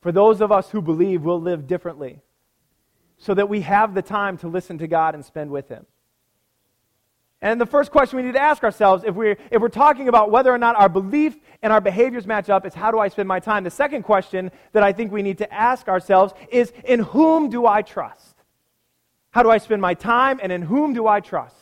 For 0.00 0.12
those 0.12 0.40
of 0.40 0.50
us 0.50 0.70
who 0.70 0.82
believe, 0.82 1.22
we'll 1.22 1.40
live 1.40 1.66
differently 1.66 2.20
so 3.18 3.34
that 3.34 3.48
we 3.48 3.60
have 3.60 3.94
the 3.94 4.02
time 4.02 4.36
to 4.38 4.48
listen 4.48 4.78
to 4.78 4.88
God 4.88 5.14
and 5.14 5.24
spend 5.24 5.50
with 5.50 5.68
Him. 5.68 5.86
And 7.42 7.60
the 7.60 7.66
first 7.66 7.90
question 7.90 8.16
we 8.16 8.22
need 8.22 8.34
to 8.34 8.40
ask 8.40 8.62
ourselves, 8.62 9.02
if 9.04 9.16
we're, 9.16 9.36
if 9.50 9.60
we're 9.60 9.68
talking 9.68 10.08
about 10.08 10.30
whether 10.30 10.52
or 10.52 10.58
not 10.58 10.76
our 10.76 10.88
belief 10.88 11.36
and 11.60 11.72
our 11.72 11.80
behaviors 11.80 12.24
match 12.24 12.48
up, 12.48 12.64
is 12.64 12.72
how 12.72 12.92
do 12.92 13.00
I 13.00 13.08
spend 13.08 13.28
my 13.28 13.40
time? 13.40 13.64
The 13.64 13.70
second 13.70 14.04
question 14.04 14.52
that 14.72 14.84
I 14.84 14.92
think 14.92 15.10
we 15.10 15.22
need 15.22 15.38
to 15.38 15.52
ask 15.52 15.88
ourselves 15.88 16.32
is, 16.52 16.72
in 16.84 17.00
whom 17.00 17.50
do 17.50 17.66
I 17.66 17.82
trust? 17.82 18.36
How 19.32 19.42
do 19.42 19.50
I 19.50 19.58
spend 19.58 19.82
my 19.82 19.94
time, 19.94 20.38
and 20.40 20.52
in 20.52 20.62
whom 20.62 20.94
do 20.94 21.08
I 21.08 21.18
trust? 21.18 21.56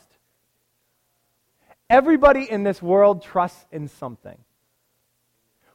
Everybody 1.88 2.48
in 2.48 2.62
this 2.62 2.82
world 2.82 3.22
trusts 3.22 3.64
in 3.72 3.88
something. 3.88 4.38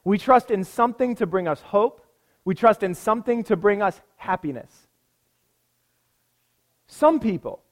We 0.04 0.20
trust 0.20 0.52
in 0.52 0.64
something 0.66 1.16
to 1.16 1.26
bring 1.26 1.48
us 1.48 1.62
hope. 1.62 2.06
We 2.46 2.54
trust 2.54 2.84
in 2.84 2.94
something 2.94 3.44
to 3.46 3.56
bring 3.56 3.82
us 3.82 4.00
happiness. 4.18 4.72
Some 6.86 7.20
people, 7.20 7.64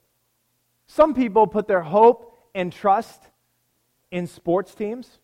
some 0.88 1.13
people 1.13 1.48
put 1.48 1.67
their 1.67 1.82
hope 1.82 2.38
and 2.54 2.72
trust 2.72 3.22
in 4.12 4.28
sports 4.28 4.76
teams. 4.76 5.19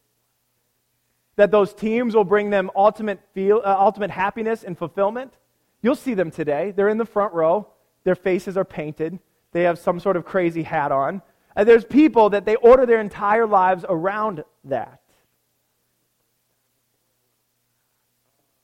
That 1.36 1.52
those 1.52 1.74
teams 1.74 2.15
will 2.15 2.26
bring 2.26 2.50
them 2.50 2.69
ultimate, 2.76 3.19
feel, 3.34 3.62
uh, 3.63 3.76
ultimate 3.78 4.12
happiness 4.12 4.63
and 4.63 4.78
fulfillment. 4.78 5.34
You'll 5.82 5.95
see 5.95 6.13
them 6.13 6.32
today. 6.32 6.72
They're 6.72 6.89
in 6.89 6.98
the 6.98 7.06
front 7.06 7.34
row. 7.34 7.67
Their 8.04 8.15
faces 8.15 8.58
are 8.58 8.65
painted. 8.65 9.19
They 9.52 9.63
have 9.63 9.80
some 9.80 10.00
sort 10.00 10.17
of 10.17 10.26
crazy 10.26 10.63
hat 10.63 10.91
on. 10.91 11.22
And 11.56 11.67
there's 11.67 11.86
people 11.86 12.32
that 12.32 12.45
they 12.45 12.56
order 12.58 12.86
their 12.86 13.00
entire 13.00 13.48
lives 13.48 13.86
around 13.88 14.43
that. 14.65 15.02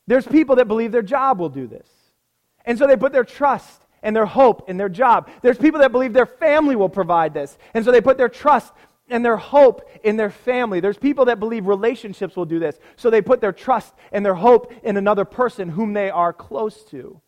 There's 0.08 0.28
people 0.28 0.58
that 0.58 0.68
believe 0.68 0.92
their 0.92 1.02
job 1.02 1.40
will 1.40 1.50
do 1.50 1.68
this. 1.68 1.88
And 2.64 2.78
so 2.78 2.88
they 2.88 2.96
put 2.96 3.12
their 3.12 3.24
trust 3.24 3.85
and 4.06 4.16
their 4.16 4.26
hope 4.26 4.70
in 4.70 4.78
their 4.78 4.88
job. 4.88 5.30
There's 5.42 5.58
people 5.58 5.82
that 5.82 5.92
believe 5.92 6.14
their 6.14 6.28
family 6.28 6.76
will 6.76 6.90
provide 6.90 7.34
this. 7.34 7.58
And 7.74 7.84
so 7.84 7.92
they 7.92 8.00
put 8.00 8.18
their 8.18 8.30
trust 8.30 8.72
and 9.10 9.26
their 9.26 9.36
hope 9.36 9.90
in 10.04 10.16
their 10.16 10.30
family. 10.30 10.80
There's 10.80 10.98
people 10.98 11.26
that 11.26 11.40
believe 11.40 11.66
relationships 11.66 12.36
will 12.36 12.46
do 12.46 12.60
this. 12.60 12.80
So 12.96 13.10
they 13.10 13.22
put 13.22 13.42
their 13.42 13.52
trust 13.52 13.94
and 14.12 14.24
their 14.24 14.36
hope 14.36 14.72
in 14.84 14.96
another 14.96 15.26
person 15.26 15.70
whom 15.70 15.94
they 15.94 16.12
are 16.12 16.32
close 16.32 16.84
to. 16.86 17.20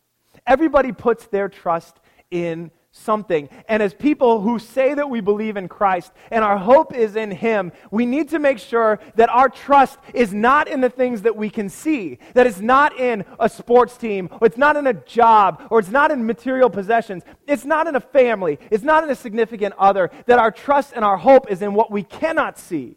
Everybody 0.46 0.92
puts 0.92 1.26
their 1.26 1.48
trust 1.48 1.98
in 2.30 2.70
something. 2.98 3.48
And 3.68 3.82
as 3.82 3.94
people 3.94 4.40
who 4.40 4.58
say 4.58 4.94
that 4.94 5.08
we 5.08 5.20
believe 5.20 5.56
in 5.56 5.68
Christ 5.68 6.12
and 6.30 6.44
our 6.44 6.58
hope 6.58 6.94
is 6.94 7.16
in 7.16 7.30
Him, 7.30 7.72
we 7.90 8.06
need 8.06 8.28
to 8.30 8.38
make 8.38 8.58
sure 8.58 8.98
that 9.14 9.28
our 9.28 9.48
trust 9.48 9.98
is 10.12 10.34
not 10.34 10.68
in 10.68 10.80
the 10.80 10.90
things 10.90 11.22
that 11.22 11.36
we 11.36 11.50
can 11.50 11.68
see, 11.68 12.18
that 12.34 12.46
it's 12.46 12.60
not 12.60 12.98
in 12.98 13.24
a 13.38 13.48
sports 13.48 13.96
team, 13.96 14.28
or 14.40 14.46
it's 14.46 14.58
not 14.58 14.76
in 14.76 14.86
a 14.86 14.94
job, 14.94 15.62
or 15.70 15.78
it's 15.78 15.90
not 15.90 16.10
in 16.10 16.26
material 16.26 16.70
possessions, 16.70 17.22
it's 17.46 17.64
not 17.64 17.86
in 17.86 17.96
a 17.96 18.00
family, 18.00 18.58
it's 18.70 18.84
not 18.84 19.04
in 19.04 19.10
a 19.10 19.14
significant 19.14 19.74
other, 19.78 20.10
that 20.26 20.38
our 20.38 20.50
trust 20.50 20.92
and 20.94 21.04
our 21.04 21.16
hope 21.16 21.50
is 21.50 21.62
in 21.62 21.74
what 21.74 21.90
we 21.90 22.02
cannot 22.02 22.58
see 22.58 22.96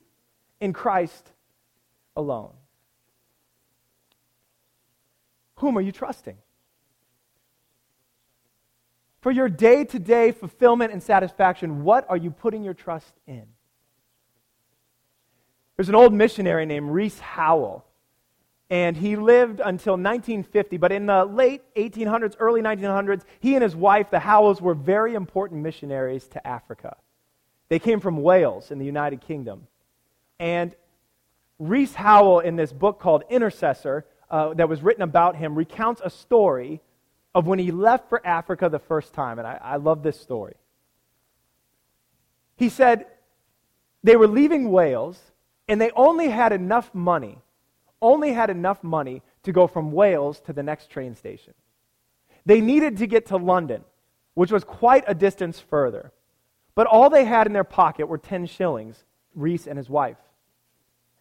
in 0.60 0.74
Christ 0.74 1.32
alone. 2.16 2.54
Whom 5.56 5.78
are 5.78 5.82
you 5.82 5.92
trusting? 5.92 6.38
For 9.22 9.32
your 9.32 9.50
day 9.50 9.84
to 9.86 10.00
day 10.00 10.32
fulfillment 10.32 10.92
and 10.92 11.02
satisfaction, 11.02 11.84
what 11.84 12.06
are 12.10 12.18
you 12.18 12.32
putting 12.32 12.64
your 12.64 12.74
trust 12.74 13.14
in? 13.28 13.46
There's 15.78 15.90
an 15.90 15.96
old 15.96 16.14
missionary 16.14 16.66
named 16.66 16.90
Rees 16.90 17.20
Howell, 17.20 17.86
and 18.72 18.98
he 18.98 19.16
lived 19.16 19.60
until 19.60 19.94
1950. 19.94 20.78
But 20.78 20.92
in 20.92 21.06
the 21.06 21.26
late 21.26 21.62
1800s, 21.76 22.36
early 22.40 22.62
1900s, 22.62 23.22
he 23.40 23.54
and 23.54 23.64
his 23.64 23.76
wife, 23.76 24.10
the 24.10 24.20
Howells, 24.20 24.60
were 24.60 24.74
very 24.74 25.14
important 25.14 25.62
missionaries 25.62 26.28
to 26.30 26.48
Africa. 26.48 26.98
They 27.70 27.80
came 27.80 28.00
from 28.00 28.22
Wales 28.22 28.72
in 28.72 28.80
the 28.80 28.86
United 28.86 29.22
Kingdom. 29.22 29.68
And 30.40 30.76
Rees 31.60 31.94
Howell, 31.94 32.40
in 32.40 32.56
this 32.56 32.74
book 32.74 33.00
called 33.00 33.24
Intercessor, 33.30 34.06
uh, 34.32 34.56
that 34.56 34.68
was 34.68 34.82
written 34.82 35.04
about 35.04 35.36
him, 35.36 35.56
recounts 35.56 36.02
a 36.04 36.10
story 36.10 36.82
of 37.34 37.48
when 37.48 37.60
he 37.60 37.72
left 37.72 38.10
for 38.10 38.26
Africa 38.26 38.70
the 38.70 38.80
first 38.80 39.14
time. 39.14 39.40
And 39.40 39.48
I, 39.48 39.60
I 39.62 39.76
love 39.78 40.04
this 40.04 40.20
story. 40.20 40.56
He 42.56 42.70
said 42.70 43.06
they 44.04 44.16
were 44.16 44.28
leaving 44.28 44.72
Wales 44.72 45.20
and 45.68 45.80
they 45.80 45.92
only 45.92 46.30
had 46.30 46.52
enough 46.52 46.94
money, 46.94 47.40
only 48.02 48.34
had 48.34 48.50
enough 48.50 48.84
money 48.84 49.22
to 49.44 49.52
go 49.52 49.68
from 49.68 49.92
Wales 49.92 50.40
to 50.42 50.54
the 50.54 50.64
next 50.64 50.90
train 50.90 51.16
station. 51.16 51.54
They 52.46 52.62
needed 52.62 52.98
to 52.98 53.08
get 53.08 53.28
to 53.28 53.38
London, 53.38 53.84
which 54.34 54.52
was 54.52 54.64
quite 54.64 55.04
a 55.08 55.14
distance 55.14 55.60
further. 55.60 56.12
But 56.76 56.88
all 56.88 57.10
they 57.10 57.26
had 57.26 57.48
in 57.48 57.54
their 57.54 57.64
pocket 57.64 58.08
were 58.08 58.18
10 58.18 58.48
shillings, 58.48 59.04
Rees 59.36 59.68
and 59.68 59.78
his 59.78 59.90
wife. 59.90 60.18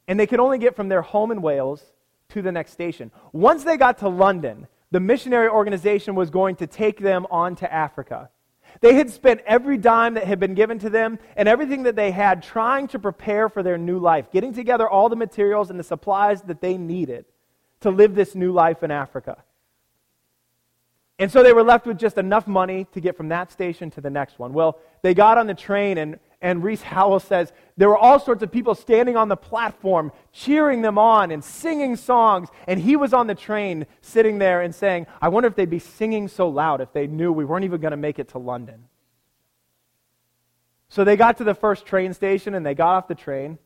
And 0.08 0.18
they 0.18 0.26
could 0.26 0.40
only 0.40 0.58
get 0.58 0.76
from 0.76 0.88
their 0.88 1.02
home 1.02 1.30
in 1.30 1.42
Wales 1.42 1.84
to 2.30 2.42
the 2.42 2.52
next 2.52 2.72
station. 2.72 3.10
Once 3.32 3.64
they 3.64 3.76
got 3.76 3.98
to 3.98 4.08
London, 4.08 4.66
the 4.90 5.00
missionary 5.00 5.48
organization 5.48 6.14
was 6.14 6.30
going 6.30 6.56
to 6.56 6.66
take 6.66 7.00
them 7.00 7.26
on 7.30 7.56
to 7.56 7.72
Africa. 7.72 8.30
They 8.80 8.94
had 8.94 9.10
spent 9.10 9.40
every 9.46 9.76
dime 9.76 10.14
that 10.14 10.24
had 10.24 10.38
been 10.40 10.54
given 10.54 10.78
to 10.80 10.90
them 10.90 11.18
and 11.36 11.48
everything 11.48 11.84
that 11.84 11.96
they 11.96 12.10
had 12.10 12.42
trying 12.42 12.88
to 12.88 12.98
prepare 12.98 13.48
for 13.48 13.62
their 13.62 13.78
new 13.78 13.98
life, 13.98 14.30
getting 14.30 14.52
together 14.54 14.88
all 14.88 15.08
the 15.08 15.16
materials 15.16 15.70
and 15.70 15.78
the 15.78 15.84
supplies 15.84 16.42
that 16.42 16.60
they 16.60 16.76
needed 16.76 17.24
to 17.80 17.90
live 17.90 18.14
this 18.14 18.34
new 18.34 18.52
life 18.52 18.82
in 18.82 18.90
Africa. 18.90 19.42
And 21.18 21.30
so 21.30 21.42
they 21.42 21.52
were 21.52 21.62
left 21.62 21.86
with 21.86 21.98
just 21.98 22.16
enough 22.16 22.46
money 22.46 22.86
to 22.92 23.00
get 23.00 23.16
from 23.16 23.28
that 23.28 23.52
station 23.52 23.90
to 23.90 24.00
the 24.00 24.08
next 24.08 24.38
one. 24.38 24.54
Well, 24.54 24.78
they 25.02 25.12
got 25.12 25.36
on 25.36 25.46
the 25.46 25.54
train, 25.54 25.98
and, 25.98 26.18
and 26.42 26.64
Rees 26.64 26.80
Howell 26.82 27.20
says 27.20 27.52
there 27.76 27.88
were 27.88 27.98
all 27.98 28.18
sorts 28.18 28.42
of 28.42 28.50
people 28.50 28.74
standing 28.74 29.16
on 29.16 29.28
the 29.28 29.36
platform, 29.36 30.10
cheering 30.32 30.80
them 30.80 30.96
on 30.96 31.30
and 31.30 31.44
singing 31.44 31.96
songs. 31.96 32.48
And 32.66 32.80
he 32.80 32.96
was 32.96 33.12
on 33.12 33.26
the 33.26 33.34
train 33.34 33.86
sitting 34.00 34.38
there 34.38 34.62
and 34.62 34.74
saying, 34.74 35.06
I 35.20 35.28
wonder 35.28 35.48
if 35.48 35.54
they'd 35.54 35.68
be 35.68 35.78
singing 35.78 36.28
so 36.28 36.48
loud 36.48 36.80
if 36.80 36.92
they 36.92 37.06
knew 37.06 37.30
we 37.30 37.44
weren't 37.44 37.64
even 37.64 37.80
going 37.80 37.90
to 37.90 37.98
make 37.98 38.18
it 38.18 38.28
to 38.28 38.38
London. 38.38 38.84
So 40.88 41.04
they 41.04 41.16
got 41.16 41.36
to 41.38 41.44
the 41.44 41.54
first 41.54 41.84
train 41.84 42.14
station 42.14 42.54
and 42.54 42.64
they 42.64 42.74
got 42.74 42.96
off 42.96 43.08
the 43.08 43.14
train. 43.14 43.58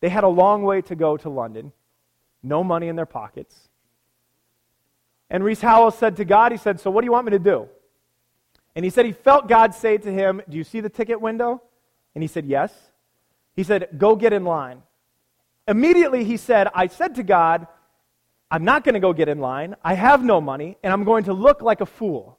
They 0.00 0.08
had 0.08 0.24
a 0.24 0.28
long 0.28 0.62
way 0.62 0.82
to 0.82 0.96
go 0.96 1.16
to 1.16 1.28
London, 1.28 1.72
no 2.42 2.64
money 2.64 2.88
in 2.88 2.96
their 2.96 3.06
pockets. 3.06 3.68
And 5.30 5.44
Rees 5.44 5.60
Howell 5.60 5.92
said 5.92 6.16
to 6.16 6.24
God, 6.24 6.50
He 6.50 6.58
said, 6.58 6.80
So 6.80 6.90
what 6.90 7.02
do 7.02 7.06
you 7.06 7.12
want 7.12 7.26
me 7.26 7.30
to 7.30 7.38
do? 7.38 7.68
And 8.74 8.84
he 8.84 8.90
said 8.90 9.06
he 9.06 9.12
felt 9.12 9.48
God 9.48 9.74
say 9.74 9.96
to 9.98 10.12
him, 10.12 10.42
Do 10.48 10.56
you 10.56 10.64
see 10.64 10.80
the 10.80 10.88
ticket 10.88 11.20
window? 11.20 11.62
And 12.14 12.22
he 12.22 12.28
said, 12.28 12.46
Yes. 12.46 12.72
He 13.54 13.62
said, 13.62 13.88
Go 13.98 14.16
get 14.16 14.32
in 14.32 14.44
line. 14.44 14.82
Immediately 15.68 16.24
he 16.24 16.36
said, 16.36 16.68
I 16.74 16.88
said 16.88 17.14
to 17.16 17.22
God, 17.22 17.66
I'm 18.50 18.64
not 18.64 18.82
going 18.82 18.94
to 18.94 19.00
go 19.00 19.12
get 19.12 19.28
in 19.28 19.38
line. 19.38 19.76
I 19.84 19.94
have 19.94 20.24
no 20.24 20.40
money, 20.40 20.76
and 20.82 20.92
I'm 20.92 21.04
going 21.04 21.24
to 21.24 21.32
look 21.32 21.62
like 21.62 21.80
a 21.80 21.86
fool. 21.86 22.38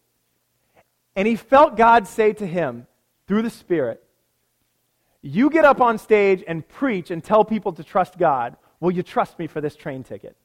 And 1.15 1.27
he 1.27 1.35
felt 1.35 1.77
God 1.77 2.07
say 2.07 2.33
to 2.33 2.45
him 2.45 2.87
through 3.27 3.43
the 3.43 3.49
Spirit, 3.49 4.03
You 5.21 5.49
get 5.49 5.63
up 5.63 5.79
on 5.79 5.97
stage 5.97 6.43
and 6.47 6.67
preach 6.67 7.11
and 7.11 7.23
tell 7.23 7.45
people 7.45 7.73
to 7.73 7.83
trust 7.83 8.17
God. 8.17 8.57
Will 8.79 8.91
you 8.91 9.03
trust 9.03 9.37
me 9.39 9.47
for 9.47 9.61
this 9.61 9.75
train 9.75 10.03
ticket? 10.03 10.35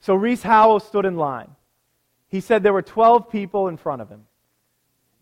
So 0.00 0.14
Rees 0.14 0.42
Howell 0.42 0.80
stood 0.80 1.06
in 1.06 1.16
line. 1.16 1.52
He 2.28 2.40
said 2.40 2.62
there 2.62 2.72
were 2.72 2.82
12 2.82 3.30
people 3.30 3.68
in 3.68 3.76
front 3.76 4.02
of 4.02 4.08
him. 4.10 4.26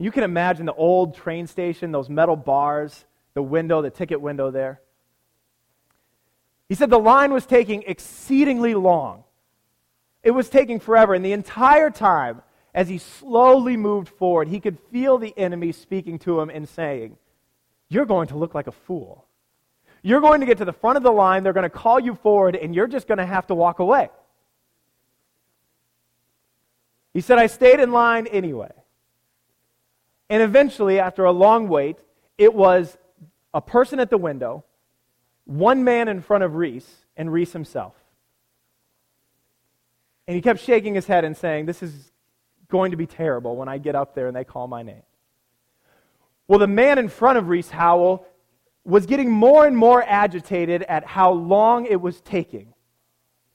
You 0.02 0.10
can 0.10 0.24
imagine 0.24 0.66
the 0.66 0.74
old 0.74 1.14
train 1.14 1.46
station, 1.46 1.92
those 1.92 2.08
metal 2.08 2.34
bars, 2.34 3.04
the 3.34 3.42
window, 3.42 3.82
the 3.82 3.90
ticket 3.90 4.20
window 4.20 4.50
there. 4.50 4.80
He 6.68 6.74
said 6.74 6.90
the 6.90 6.98
line 6.98 7.32
was 7.32 7.46
taking 7.46 7.84
exceedingly 7.86 8.74
long. 8.74 9.22
It 10.24 10.32
was 10.32 10.48
taking 10.48 10.80
forever. 10.80 11.14
And 11.14 11.24
the 11.24 11.32
entire 11.32 11.88
time, 11.88 12.42
as 12.74 12.88
he 12.88 12.98
slowly 12.98 13.76
moved 13.76 14.08
forward, 14.08 14.48
he 14.48 14.58
could 14.58 14.76
feel 14.90 15.18
the 15.18 15.32
enemy 15.38 15.70
speaking 15.70 16.18
to 16.20 16.40
him 16.40 16.50
and 16.50 16.68
saying, 16.68 17.16
You're 17.88 18.04
going 18.04 18.26
to 18.28 18.36
look 18.36 18.56
like 18.56 18.66
a 18.66 18.72
fool. 18.72 19.24
You're 20.02 20.20
going 20.20 20.40
to 20.40 20.46
get 20.46 20.58
to 20.58 20.64
the 20.64 20.72
front 20.72 20.96
of 20.96 21.04
the 21.04 21.12
line, 21.12 21.44
they're 21.44 21.52
going 21.52 21.62
to 21.62 21.70
call 21.70 22.00
you 22.00 22.16
forward, 22.16 22.56
and 22.56 22.74
you're 22.74 22.88
just 22.88 23.06
going 23.06 23.18
to 23.18 23.26
have 23.26 23.46
to 23.46 23.54
walk 23.54 23.78
away. 23.78 24.10
He 27.14 27.20
said, 27.20 27.38
I 27.38 27.46
stayed 27.46 27.78
in 27.78 27.92
line 27.92 28.26
anyway. 28.26 28.72
And 30.32 30.42
eventually, 30.42 30.98
after 30.98 31.26
a 31.26 31.30
long 31.30 31.68
wait, 31.68 31.98
it 32.38 32.54
was 32.54 32.96
a 33.52 33.60
person 33.60 34.00
at 34.00 34.08
the 34.08 34.16
window, 34.16 34.64
one 35.44 35.84
man 35.84 36.08
in 36.08 36.22
front 36.22 36.42
of 36.42 36.54
Rees, 36.54 36.90
and 37.18 37.30
Rees 37.30 37.52
himself. 37.52 37.94
And 40.26 40.34
he 40.34 40.40
kept 40.40 40.60
shaking 40.60 40.94
his 40.94 41.04
head 41.04 41.26
and 41.26 41.36
saying, 41.36 41.66
This 41.66 41.82
is 41.82 42.12
going 42.68 42.92
to 42.92 42.96
be 42.96 43.04
terrible 43.04 43.56
when 43.56 43.68
I 43.68 43.76
get 43.76 43.94
up 43.94 44.14
there 44.14 44.26
and 44.26 44.34
they 44.34 44.42
call 44.42 44.66
my 44.68 44.82
name. 44.82 45.02
Well, 46.48 46.58
the 46.58 46.66
man 46.66 46.96
in 46.98 47.10
front 47.10 47.36
of 47.36 47.50
Rees 47.50 47.68
Howell 47.68 48.24
was 48.86 49.04
getting 49.04 49.30
more 49.30 49.66
and 49.66 49.76
more 49.76 50.02
agitated 50.02 50.82
at 50.84 51.04
how 51.04 51.32
long 51.32 51.84
it 51.84 52.00
was 52.00 52.22
taking 52.22 52.72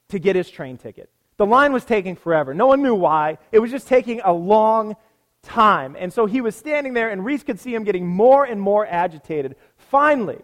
to 0.09 0.19
get 0.19 0.35
his 0.35 0.47
train 0.47 0.77
ticket. 0.77 1.09
The 1.37 1.45
line 1.47 1.73
was 1.73 1.85
taking 1.85 2.15
forever. 2.15 2.53
No 2.53 2.67
one 2.67 2.83
knew 2.83 2.93
why. 2.93 3.39
It 3.51 3.57
was 3.57 3.71
just 3.71 3.87
taking 3.87 4.21
a 4.23 4.31
long 4.31 4.95
time. 5.43 5.95
And 5.97 6.11
so 6.11 6.25
he 6.25 6.41
was 6.41 6.55
standing 6.55 6.93
there, 6.93 7.09
and 7.09 7.23
Rees 7.23 7.43
could 7.43 7.59
see 7.59 7.73
him 7.73 7.83
getting 7.83 8.07
more 8.07 8.45
and 8.45 8.59
more 8.59 8.85
agitated. 8.85 9.55
Finally, 9.77 10.41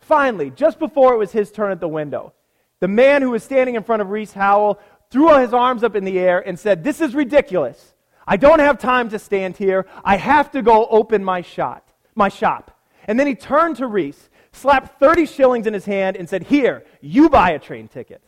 finally, 0.00 0.50
just 0.50 0.78
before 0.78 1.14
it 1.14 1.18
was 1.18 1.32
his 1.32 1.50
turn 1.50 1.72
at 1.72 1.80
the 1.80 1.88
window, 1.88 2.32
the 2.80 2.88
man 2.88 3.22
who 3.22 3.30
was 3.30 3.42
standing 3.42 3.74
in 3.74 3.82
front 3.82 4.02
of 4.02 4.10
Rees 4.10 4.32
Howell 4.32 4.78
threw 5.10 5.38
his 5.38 5.54
arms 5.54 5.82
up 5.82 5.96
in 5.96 6.04
the 6.04 6.18
air 6.18 6.46
and 6.46 6.58
said, 6.58 6.84
This 6.84 7.00
is 7.00 7.14
ridiculous. 7.14 7.94
I 8.26 8.36
don't 8.36 8.58
have 8.58 8.78
time 8.78 9.08
to 9.10 9.18
stand 9.18 9.56
here. 9.56 9.86
I 10.04 10.16
have 10.16 10.50
to 10.52 10.62
go 10.62 10.86
open 10.86 11.22
my 11.22 11.42
shop, 11.42 11.90
my 12.14 12.28
shop. 12.28 12.72
And 13.06 13.18
then 13.18 13.26
he 13.26 13.34
turned 13.34 13.76
to 13.76 13.86
Rees, 13.86 14.28
slapped 14.52 14.98
30 14.98 15.26
shillings 15.26 15.66
in 15.66 15.74
his 15.74 15.84
hand, 15.84 16.16
and 16.16 16.28
said, 16.28 16.42
Here, 16.42 16.84
you 17.00 17.28
buy 17.28 17.50
a 17.50 17.58
train 17.58 17.88
ticket. 17.88 18.22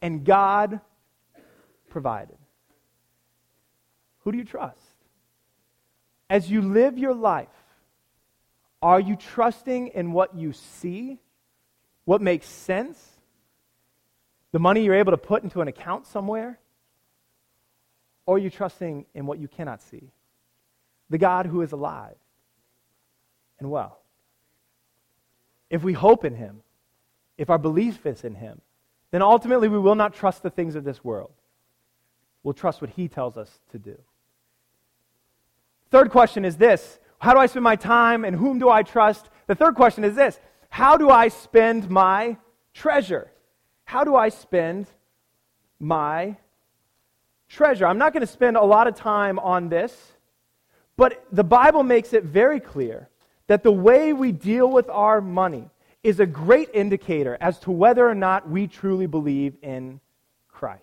And 0.00 0.24
God 0.24 0.80
provided. 1.88 2.36
Who 4.24 4.32
do 4.32 4.38
you 4.38 4.44
trust? 4.44 4.78
As 6.28 6.50
you 6.50 6.62
live 6.62 6.98
your 6.98 7.14
life, 7.14 7.48
are 8.82 9.00
you 9.00 9.16
trusting 9.16 9.88
in 9.88 10.12
what 10.12 10.34
you 10.34 10.52
see? 10.52 11.18
What 12.04 12.20
makes 12.20 12.46
sense? 12.46 13.02
The 14.52 14.58
money 14.58 14.84
you're 14.84 14.94
able 14.94 15.12
to 15.12 15.18
put 15.18 15.42
into 15.42 15.60
an 15.60 15.68
account 15.68 16.06
somewhere? 16.06 16.58
Or 18.26 18.36
are 18.36 18.38
you 18.38 18.50
trusting 18.50 19.06
in 19.14 19.26
what 19.26 19.38
you 19.38 19.48
cannot 19.48 19.82
see? 19.82 20.10
The 21.10 21.18
God 21.18 21.46
who 21.46 21.60
is 21.60 21.72
alive 21.72 22.16
and 23.58 23.70
well. 23.70 24.00
If 25.68 25.82
we 25.82 25.92
hope 25.92 26.24
in 26.24 26.34
Him, 26.34 26.62
if 27.36 27.50
our 27.50 27.58
belief 27.58 28.06
is 28.06 28.24
in 28.24 28.34
Him, 28.34 28.60
then 29.10 29.22
ultimately 29.22 29.68
we 29.68 29.78
will 29.78 29.94
not 29.94 30.14
trust 30.14 30.42
the 30.42 30.50
things 30.50 30.74
of 30.74 30.84
this 30.84 31.04
world. 31.04 31.32
We'll 32.42 32.54
trust 32.54 32.80
what 32.80 32.90
He 32.90 33.08
tells 33.08 33.36
us 33.36 33.50
to 33.72 33.78
do. 33.78 33.98
Third 35.94 36.10
question 36.10 36.44
is 36.44 36.56
this 36.56 36.98
How 37.20 37.34
do 37.34 37.38
I 37.38 37.46
spend 37.46 37.62
my 37.62 37.76
time 37.76 38.24
and 38.24 38.34
whom 38.34 38.58
do 38.58 38.68
I 38.68 38.82
trust? 38.82 39.30
The 39.46 39.54
third 39.54 39.76
question 39.76 40.02
is 40.02 40.16
this 40.16 40.40
How 40.68 40.96
do 40.96 41.08
I 41.08 41.28
spend 41.28 41.88
my 41.88 42.36
treasure? 42.72 43.30
How 43.84 44.02
do 44.02 44.16
I 44.16 44.30
spend 44.30 44.88
my 45.78 46.36
treasure? 47.48 47.86
I'm 47.86 47.98
not 47.98 48.12
going 48.12 48.22
to 48.22 48.26
spend 48.26 48.56
a 48.56 48.64
lot 48.64 48.88
of 48.88 48.96
time 48.96 49.38
on 49.38 49.68
this, 49.68 49.96
but 50.96 51.24
the 51.30 51.44
Bible 51.44 51.84
makes 51.84 52.12
it 52.12 52.24
very 52.24 52.58
clear 52.58 53.08
that 53.46 53.62
the 53.62 53.70
way 53.70 54.12
we 54.12 54.32
deal 54.32 54.68
with 54.68 54.88
our 54.88 55.20
money 55.20 55.70
is 56.02 56.18
a 56.18 56.26
great 56.26 56.70
indicator 56.74 57.38
as 57.40 57.60
to 57.60 57.70
whether 57.70 58.04
or 58.04 58.16
not 58.16 58.50
we 58.50 58.66
truly 58.66 59.06
believe 59.06 59.54
in 59.62 60.00
Christ. 60.48 60.82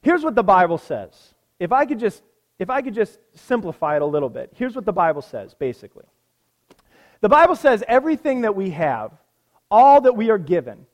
Here's 0.00 0.24
what 0.24 0.34
the 0.34 0.42
Bible 0.42 0.78
says. 0.78 1.34
If 1.60 1.70
I 1.70 1.84
could 1.84 2.00
just 2.00 2.22
if 2.58 2.70
I 2.70 2.82
could 2.82 2.94
just 2.94 3.18
simplify 3.34 3.96
it 3.96 4.02
a 4.02 4.06
little 4.06 4.28
bit. 4.28 4.52
Here's 4.54 4.74
what 4.74 4.84
the 4.84 4.92
Bible 4.92 5.22
says 5.22 5.54
basically. 5.54 6.04
The 7.20 7.28
Bible 7.28 7.56
says 7.56 7.82
everything 7.88 8.42
that 8.42 8.54
we 8.54 8.70
have, 8.70 9.12
all 9.70 10.02
that 10.02 10.16
we 10.16 10.30
are 10.30 10.38
given, 10.38 10.86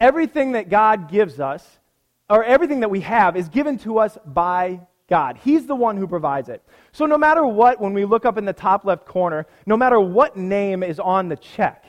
everything 0.00 0.52
that 0.52 0.68
God 0.68 1.10
gives 1.10 1.40
us, 1.40 1.66
or 2.28 2.44
everything 2.44 2.80
that 2.80 2.90
we 2.90 3.00
have 3.00 3.36
is 3.36 3.48
given 3.48 3.76
to 3.78 3.98
us 3.98 4.16
by 4.24 4.80
God. 5.08 5.36
He's 5.42 5.66
the 5.66 5.74
one 5.74 5.96
who 5.96 6.06
provides 6.06 6.48
it. 6.48 6.62
So 6.92 7.04
no 7.04 7.18
matter 7.18 7.44
what, 7.44 7.80
when 7.80 7.92
we 7.92 8.04
look 8.04 8.24
up 8.24 8.38
in 8.38 8.44
the 8.44 8.52
top 8.52 8.84
left 8.84 9.04
corner, 9.04 9.46
no 9.66 9.76
matter 9.76 9.98
what 9.98 10.36
name 10.36 10.84
is 10.84 11.00
on 11.00 11.28
the 11.28 11.36
check, 11.36 11.84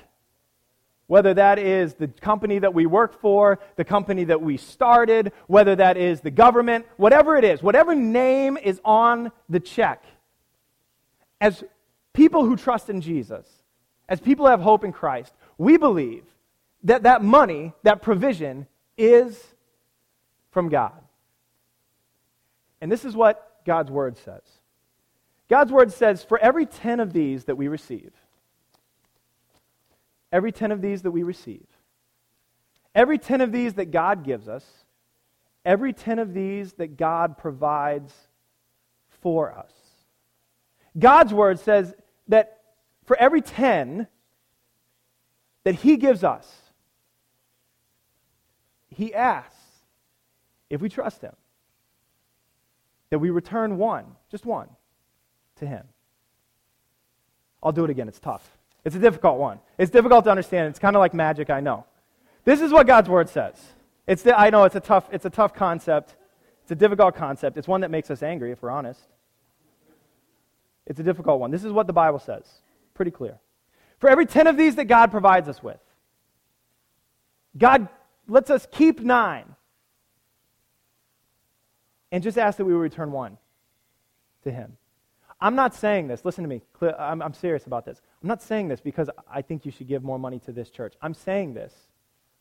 whether 1.11 1.33
that 1.33 1.59
is 1.59 1.95
the 1.95 2.07
company 2.07 2.57
that 2.57 2.73
we 2.73 2.85
work 2.85 3.19
for, 3.19 3.59
the 3.75 3.83
company 3.83 4.23
that 4.23 4.41
we 4.41 4.55
started, 4.55 5.33
whether 5.47 5.75
that 5.75 5.97
is 5.97 6.21
the 6.21 6.31
government, 6.31 6.85
whatever 6.95 7.35
it 7.35 7.43
is, 7.43 7.61
whatever 7.61 7.93
name 7.93 8.55
is 8.55 8.79
on 8.85 9.29
the 9.49 9.59
check, 9.59 10.05
as 11.41 11.65
people 12.13 12.45
who 12.45 12.55
trust 12.55 12.89
in 12.89 13.01
Jesus, 13.01 13.45
as 14.07 14.21
people 14.21 14.47
have 14.47 14.61
hope 14.61 14.85
in 14.85 14.93
Christ, 14.93 15.33
we 15.57 15.75
believe 15.75 16.23
that 16.83 17.03
that 17.03 17.21
money, 17.21 17.73
that 17.83 18.01
provision, 18.01 18.65
is 18.97 19.37
from 20.51 20.69
God. 20.69 21.03
And 22.79 22.89
this 22.89 23.03
is 23.03 23.17
what 23.17 23.65
God's 23.65 23.91
word 23.91 24.17
says 24.17 24.43
God's 25.49 25.73
word 25.73 25.91
says, 25.91 26.23
for 26.23 26.39
every 26.39 26.65
10 26.65 27.01
of 27.01 27.11
these 27.11 27.43
that 27.43 27.57
we 27.57 27.67
receive, 27.67 28.13
every 30.31 30.51
10 30.51 30.71
of 30.71 30.81
these 30.81 31.01
that 31.01 31.11
we 31.11 31.23
receive, 31.23 31.65
every 32.95 33.17
10 33.17 33.41
of 33.41 33.51
these 33.51 33.73
that 33.75 33.91
God 33.91 34.23
gives 34.23 34.47
us, 34.47 34.65
every 35.65 35.93
10 35.93 36.19
of 36.19 36.33
these 36.33 36.73
that 36.73 36.97
God 36.97 37.37
provides 37.37 38.13
for 39.21 39.51
us. 39.51 39.71
God's 40.97 41.33
word 41.33 41.59
says 41.59 41.93
that 42.27 42.59
for 43.05 43.15
every 43.17 43.41
10 43.41 44.07
that 45.63 45.75
He 45.75 45.97
gives 45.97 46.23
us, 46.23 46.49
He 48.89 49.13
asks 49.13 49.55
if 50.69 50.81
we 50.81 50.89
trust 50.89 51.21
Him. 51.21 51.33
that 53.11 53.19
we 53.19 53.29
return 53.29 53.77
one, 53.77 54.05
just 54.31 54.45
one, 54.45 54.69
to 55.57 55.67
Him. 55.67 55.83
I'll 57.61 57.73
do 57.73 57.83
it 57.83 57.89
again. 57.89 58.07
It's 58.07 58.19
tough. 58.19 58.57
It's 58.83 58.95
a 58.95 58.99
difficult 58.99 59.37
one. 59.37 59.59
It's 59.77 59.91
difficult 59.91 60.23
to 60.25 60.31
understand. 60.31 60.69
It's 60.69 60.79
kind 60.79 60.95
of 60.95 60.99
like 60.99 61.13
magic, 61.13 61.49
I 61.49 61.59
know. 61.59 61.85
This 62.43 62.61
is 62.61 62.71
what 62.71 62.87
God's 62.87 63.09
Word 63.09 63.29
says. 63.29 63.55
It's 64.07 64.23
the, 64.23 64.37
I 64.37 64.49
know 64.49 64.63
it's 64.63 64.75
a, 64.75 64.79
tough, 64.79 65.07
it's 65.11 65.25
a 65.25 65.29
tough 65.29 65.53
concept. 65.53 66.15
It's 66.63 66.71
a 66.71 66.75
difficult 66.75 67.15
concept. 67.15 67.57
It's 67.57 67.67
one 67.67 67.81
that 67.81 67.91
makes 67.91 68.09
us 68.09 68.23
angry, 68.23 68.51
if 68.51 68.61
we're 68.61 68.71
honest. 68.71 69.01
It's 70.87 70.99
a 70.99 71.03
difficult 71.03 71.39
one. 71.39 71.51
This 71.51 71.63
is 71.63 71.71
what 71.71 71.87
the 71.87 71.93
Bible 71.93 72.19
says. 72.19 72.43
Pretty 72.95 73.11
clear. 73.11 73.39
For 73.99 74.09
every 74.09 74.25
10 74.25 74.47
of 74.47 74.57
these 74.57 74.75
that 74.75 74.85
God 74.85 75.11
provides 75.11 75.47
us 75.47 75.61
with, 75.61 75.79
God 77.57 77.87
lets 78.27 78.49
us 78.49 78.67
keep 78.71 78.99
nine 78.99 79.55
and 82.11 82.23
just 82.23 82.37
ask 82.37 82.57
that 82.57 82.65
we 82.65 82.73
return 82.73 83.11
one 83.11 83.37
to 84.43 84.51
Him. 84.51 84.77
I'm 85.41 85.55
not 85.55 85.73
saying 85.73 86.07
this, 86.07 86.23
listen 86.23 86.43
to 86.43 86.49
me, 86.49 86.61
I'm, 86.99 87.21
I'm 87.21 87.33
serious 87.33 87.65
about 87.65 87.83
this. 87.85 88.01
I'm 88.21 88.27
not 88.27 88.43
saying 88.43 88.67
this 88.67 88.79
because 88.79 89.09
I 89.29 89.41
think 89.41 89.65
you 89.65 89.71
should 89.71 89.87
give 89.87 90.03
more 90.03 90.19
money 90.19 90.39
to 90.39 90.51
this 90.51 90.69
church. 90.69 90.93
I'm 91.01 91.15
saying 91.15 91.55
this. 91.55 91.73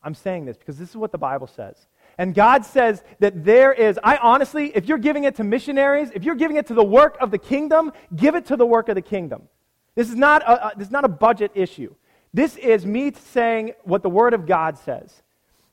I'm 0.02 0.14
saying 0.14 0.44
this 0.44 0.56
because 0.56 0.78
this 0.78 0.90
is 0.90 0.96
what 0.96 1.12
the 1.12 1.18
Bible 1.18 1.46
says. 1.46 1.86
And 2.18 2.34
God 2.34 2.64
says 2.64 3.02
that 3.20 3.44
there 3.44 3.72
is, 3.72 3.98
I 4.02 4.16
honestly, 4.18 4.72
if 4.74 4.86
you're 4.86 4.98
giving 4.98 5.24
it 5.24 5.36
to 5.36 5.44
missionaries, 5.44 6.10
if 6.14 6.24
you're 6.24 6.34
giving 6.34 6.56
it 6.56 6.66
to 6.66 6.74
the 6.74 6.84
work 6.84 7.16
of 7.20 7.30
the 7.30 7.38
kingdom, 7.38 7.92
give 8.14 8.34
it 8.34 8.46
to 8.46 8.56
the 8.56 8.66
work 8.66 8.88
of 8.88 8.94
the 8.94 9.02
kingdom. 9.02 9.48
This 9.94 10.08
is 10.08 10.16
not 10.16 10.42
a, 10.42 10.72
this 10.76 10.88
is 10.88 10.92
not 10.92 11.04
a 11.04 11.08
budget 11.08 11.52
issue. 11.54 11.94
This 12.32 12.56
is 12.56 12.86
me 12.86 13.12
saying 13.12 13.72
what 13.82 14.02
the 14.02 14.10
Word 14.10 14.34
of 14.34 14.46
God 14.46 14.78
says 14.78 15.22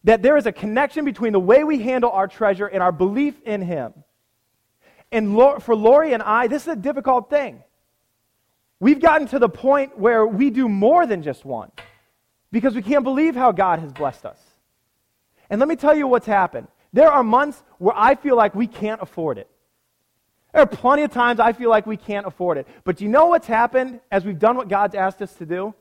that 0.04 0.22
there 0.22 0.38
is 0.38 0.46
a 0.46 0.52
connection 0.52 1.04
between 1.04 1.34
the 1.34 1.40
way 1.40 1.66
we 1.66 1.82
handle 1.82 2.10
our 2.12 2.28
treasure 2.28 2.68
and 2.68 2.82
our 2.82 2.94
belief 2.94 3.42
in 3.44 3.62
Him. 3.62 3.94
And 5.12 5.36
for 5.62 5.76
Lori 5.76 6.14
and 6.14 6.22
I, 6.22 6.48
this 6.48 6.64
is 6.64 6.70
a 6.70 6.76
difficult 6.76 7.30
thing. 7.30 7.64
We've 8.80 9.00
gotten 9.00 9.28
to 9.30 9.40
the 9.40 9.50
point 9.50 9.98
where 9.98 10.26
we 10.26 10.50
do 10.50 10.70
more 10.70 11.08
than 11.08 11.24
just 11.24 11.46
one 11.46 11.72
because 12.52 12.76
we 12.76 12.82
can't 12.82 13.04
believe 13.04 13.36
how 13.36 13.52
God 13.52 13.80
has 13.80 13.92
blessed 13.92 14.26
us. 14.26 14.40
And 15.50 15.60
let 15.60 15.68
me 15.68 15.76
tell 15.76 15.96
you 15.96 16.08
what's 16.08 16.28
happened. 16.28 16.68
There 16.94 17.12
are 17.12 17.24
months 17.24 17.64
where 17.80 17.98
I 17.98 18.16
feel 18.16 18.36
like 18.36 18.54
we 18.54 18.68
can't 18.68 19.02
afford 19.02 19.38
it. 19.38 19.50
There 20.54 20.62
are 20.62 20.68
plenty 20.68 21.04
of 21.04 21.12
times 21.12 21.40
I 21.40 21.54
feel 21.54 21.70
like 21.70 21.86
we 21.86 21.98
can't 21.98 22.26
afford 22.26 22.58
it. 22.58 22.68
But 22.84 22.98
do 22.98 23.06
you 23.06 23.10
know 23.10 23.28
what's 23.28 23.48
happened 23.48 24.00
as 24.12 24.26
we've 24.26 24.40
done 24.40 24.58
what 24.58 24.68
God's 24.68 24.96
asked 24.96 25.22
us 25.22 25.34
to 25.36 25.46
do? 25.46 25.74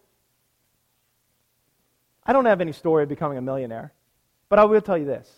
I 2.25 2.33
don't 2.33 2.45
have 2.45 2.61
any 2.61 2.73
story 2.73 3.05
of 3.05 3.09
becoming 3.09 3.39
a 3.39 3.43
millionaire, 3.43 3.93
but 4.49 4.59
I 4.59 4.65
will 4.65 4.81
tell 4.81 4.99
you 4.99 5.05
this. 5.05 5.31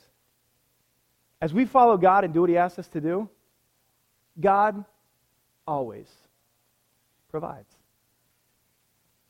As 1.40 1.53
we 1.53 1.66
follow 1.66 1.96
God 1.96 2.24
and 2.24 2.33
do 2.33 2.40
what 2.40 2.51
He 2.51 2.57
asks 2.57 2.79
us 2.79 2.88
to 2.88 3.01
do, 3.01 3.29
God 4.40 4.85
always 5.66 6.09
provides. 7.31 7.74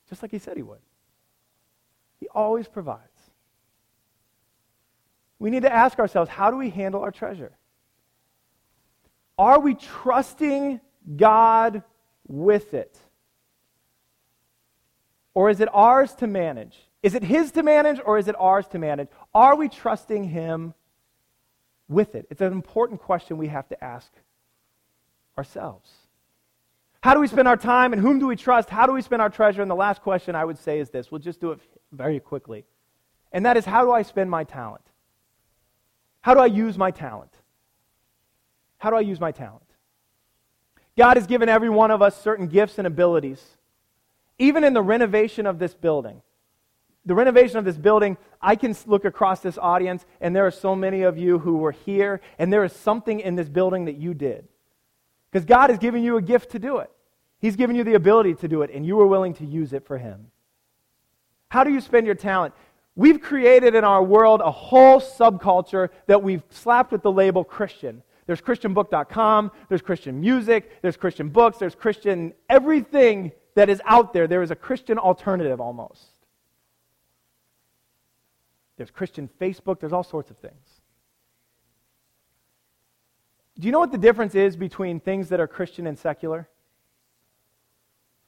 Just 0.08 0.22
like 0.22 0.30
He 0.30 0.38
said 0.38 0.56
He 0.56 0.62
would. 0.62 0.80
He 2.20 2.28
always 2.28 2.68
provides. 2.68 3.02
We 5.38 5.50
need 5.50 5.62
to 5.62 5.72
ask 5.72 5.98
ourselves 5.98 6.30
how 6.30 6.50
do 6.50 6.56
we 6.56 6.70
handle 6.70 7.02
our 7.02 7.12
treasure? 7.12 7.52
Are 9.38 9.60
we 9.60 9.74
trusting 9.74 10.80
God 11.16 11.82
with 12.26 12.74
it? 12.74 12.98
Or 15.32 15.48
is 15.48 15.60
it 15.60 15.68
ours 15.72 16.14
to 16.16 16.26
manage? 16.26 16.76
Is 17.02 17.14
it 17.14 17.22
His 17.22 17.52
to 17.52 17.62
manage 17.62 18.00
or 18.04 18.18
is 18.18 18.26
it 18.26 18.34
ours 18.38 18.66
to 18.68 18.78
manage? 18.78 19.08
Are 19.32 19.54
we 19.54 19.68
trusting 19.68 20.24
Him 20.24 20.74
with 21.88 22.16
it? 22.16 22.26
It's 22.30 22.40
an 22.40 22.52
important 22.52 23.00
question 23.00 23.38
we 23.38 23.48
have 23.48 23.68
to 23.68 23.84
ask 23.84 24.10
ourselves. 25.38 25.90
How 27.01 27.14
do 27.14 27.20
we 27.20 27.29
spend 27.29 27.46
our 27.46 27.57
time 27.57 27.92
and 27.92 28.03
whom 28.03 28.18
do 28.18 28.27
we 28.27 28.37
trust? 28.37 28.68
How 28.68 28.87
do 28.87 28.92
we 28.92 29.03
spend 29.03 29.22
our 29.22 29.31
treasure? 29.31 29.62
And 29.62 29.70
the 29.70 29.77
last 29.77 30.03
question 30.03 30.35
I 30.35 30.44
would 30.44 30.59
say 30.59 30.81
is 30.81 30.90
this 30.90 31.11
we'll 31.11 31.20
just 31.20 31.40
do 31.40 31.53
it 31.53 31.61
very 31.92 32.20
quickly. 32.20 32.64
And 33.33 33.46
that 33.46 33.57
is 33.57 33.64
how 33.64 33.85
do 33.85 33.92
I 33.92 34.03
spend 34.03 34.31
my 34.31 34.44
talent? 34.44 34.85
How 36.20 36.35
do 36.35 36.40
I 36.40 36.46
use 36.46 36.77
my 36.77 36.90
talent? 36.90 37.31
How 38.79 38.90
do 38.90 38.96
I 38.96 39.01
use 39.01 39.20
my 39.20 39.33
talent? 39.33 39.62
God 40.96 41.16
has 41.16 41.27
given 41.27 41.48
every 41.48 41.70
one 41.70 41.90
of 41.90 42.03
us 42.03 42.20
certain 42.20 42.48
gifts 42.48 42.79
and 42.79 42.87
abilities. 42.87 43.42
Even 44.38 44.64
in 44.64 44.72
the 44.72 44.83
renovation 44.83 45.46
of 45.46 45.59
this 45.59 45.74
building, 45.74 46.22
the 47.07 47.14
renovation 47.14 47.59
of 47.59 47.64
this 47.64 47.77
building, 47.77 48.16
I 48.42 48.57
can 48.57 48.77
look 48.87 49.05
across 49.05 49.40
this 49.40 49.59
audience, 49.59 50.05
and 50.20 50.35
there 50.35 50.46
are 50.46 50.51
so 50.51 50.77
many 50.77 51.03
of 51.03 51.16
you 51.16 51.38
who 51.38 51.57
were 51.59 51.72
here, 51.72 52.20
and 52.38 52.53
there 52.53 52.64
is 52.64 52.72
something 52.72 53.20
in 53.20 53.37
this 53.37 53.48
building 53.48 53.87
that 53.87 53.96
you 53.96 54.14
did. 54.14 54.46
Because 55.30 55.44
God 55.44 55.70
has 55.70 55.78
given 55.78 56.02
you 56.02 56.16
a 56.16 56.22
gift 56.22 56.50
to 56.52 56.58
do 56.58 56.78
it. 56.78 56.90
He's 57.40 57.56
given 57.56 57.76
you 57.76 57.84
the 57.84 57.94
ability 57.94 58.34
to 58.36 58.48
do 58.48 58.62
it, 58.62 58.70
and 58.72 58.84
you 58.84 59.00
are 59.00 59.06
willing 59.06 59.34
to 59.34 59.44
use 59.44 59.72
it 59.72 59.86
for 59.86 59.98
Him. 59.98 60.26
How 61.48 61.64
do 61.64 61.72
you 61.72 61.80
spend 61.80 62.06
your 62.06 62.14
talent? 62.14 62.54
We've 62.96 63.20
created 63.20 63.74
in 63.74 63.84
our 63.84 64.02
world 64.02 64.40
a 64.40 64.50
whole 64.50 65.00
subculture 65.00 65.90
that 66.06 66.22
we've 66.22 66.42
slapped 66.50 66.90
with 66.90 67.02
the 67.02 67.12
label 67.12 67.44
Christian. 67.44 68.02
There's 68.26 68.40
ChristianBook.com, 68.40 69.52
there's 69.68 69.82
Christian 69.82 70.20
music, 70.20 70.82
there's 70.82 70.96
Christian 70.96 71.28
books, 71.28 71.58
there's 71.58 71.74
Christian 71.74 72.34
everything 72.50 73.32
that 73.54 73.68
is 73.70 73.80
out 73.86 74.12
there. 74.12 74.26
There 74.26 74.42
is 74.42 74.50
a 74.50 74.56
Christian 74.56 74.98
alternative 74.98 75.60
almost. 75.60 76.02
There's 78.76 78.90
Christian 78.90 79.30
Facebook, 79.40 79.80
there's 79.80 79.92
all 79.92 80.04
sorts 80.04 80.30
of 80.30 80.38
things. 80.38 80.77
Do 83.58 83.66
you 83.66 83.72
know 83.72 83.80
what 83.80 83.92
the 83.92 83.98
difference 83.98 84.34
is 84.34 84.56
between 84.56 85.00
things 85.00 85.30
that 85.30 85.40
are 85.40 85.48
Christian 85.48 85.86
and 85.86 85.98
secular? 85.98 86.48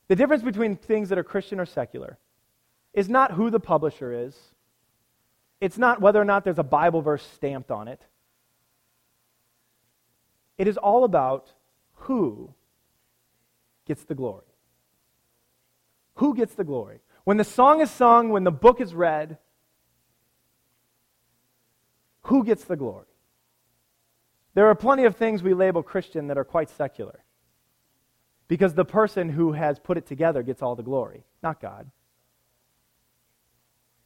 The 0.08 0.16
difference 0.16 0.42
between 0.42 0.76
things 0.76 1.08
that 1.10 1.18
are 1.18 1.24
Christian 1.24 1.60
or 1.60 1.66
secular 1.66 2.18
is 2.92 3.08
not 3.08 3.32
who 3.32 3.50
the 3.50 3.60
publisher 3.60 4.12
is, 4.12 4.36
it's 5.60 5.78
not 5.78 6.00
whether 6.00 6.20
or 6.20 6.24
not 6.24 6.42
there's 6.42 6.58
a 6.58 6.64
Bible 6.64 7.02
verse 7.02 7.22
stamped 7.22 7.70
on 7.70 7.86
it. 7.86 8.00
It 10.58 10.66
is 10.66 10.76
all 10.76 11.04
about 11.04 11.52
who 11.94 12.52
gets 13.86 14.04
the 14.04 14.14
glory. 14.14 14.46
Who 16.16 16.34
gets 16.34 16.54
the 16.54 16.64
glory? 16.64 17.00
When 17.24 17.36
the 17.36 17.44
song 17.44 17.80
is 17.80 17.90
sung, 17.90 18.30
when 18.30 18.44
the 18.44 18.50
book 18.50 18.80
is 18.80 18.94
read, 18.94 19.38
who 22.22 22.44
gets 22.44 22.64
the 22.64 22.76
glory? 22.76 23.06
There 24.54 24.66
are 24.66 24.74
plenty 24.74 25.04
of 25.04 25.16
things 25.16 25.42
we 25.42 25.54
label 25.54 25.82
Christian 25.82 26.26
that 26.28 26.38
are 26.38 26.44
quite 26.44 26.70
secular. 26.70 27.24
Because 28.48 28.74
the 28.74 28.84
person 28.84 29.28
who 29.28 29.52
has 29.52 29.78
put 29.78 29.96
it 29.96 30.06
together 30.06 30.42
gets 30.42 30.60
all 30.60 30.74
the 30.74 30.82
glory, 30.82 31.24
not 31.42 31.60
God. 31.60 31.90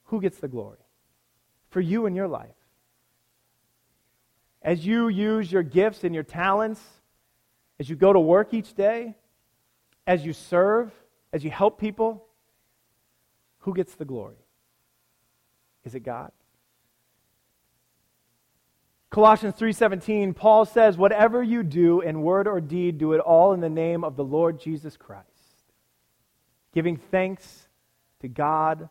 Who 0.05 0.21
gets 0.21 0.39
the 0.39 0.49
glory? 0.49 0.85
for 1.75 1.81
you 1.81 2.07
and 2.07 2.15
your 2.15 2.29
life. 2.29 2.55
As 4.63 4.87
you 4.87 5.09
use 5.09 5.51
your 5.51 5.65
gifts 5.65 6.05
and 6.05 6.15
your 6.15 6.23
talents, 6.23 6.81
as 7.81 7.91
you 7.91 7.97
go 7.97 8.13
to 8.13 8.21
work 8.21 8.55
each 8.55 8.75
day, 8.75 9.17
as 10.07 10.25
you 10.25 10.33
serve, 10.33 10.93
as 11.33 11.43
you 11.43 11.51
help 11.51 11.81
people, 11.81 12.27
who 13.59 13.75
gets 13.75 13.97
the 13.97 14.05
glory? 14.05 14.37
Is 15.83 15.97
it 15.97 16.05
God? 16.05 16.31
Colossians 19.15 19.55
3:17 19.55 20.35
Paul 20.35 20.65
says 20.65 20.99
whatever 20.99 21.41
you 21.41 21.63
do 21.63 22.01
in 22.01 22.23
word 22.23 22.49
or 22.49 22.61
deed 22.61 22.99
do 22.99 23.13
it 23.13 23.21
all 23.21 23.53
in 23.53 23.61
the 23.61 23.71
name 23.71 24.03
of 24.03 24.17
the 24.17 24.25
Lord 24.25 24.59
Jesus 24.59 24.97
Christ 24.97 25.29
giving 26.73 26.97
thanks 26.97 27.69
to 28.21 28.29
God 28.29 28.89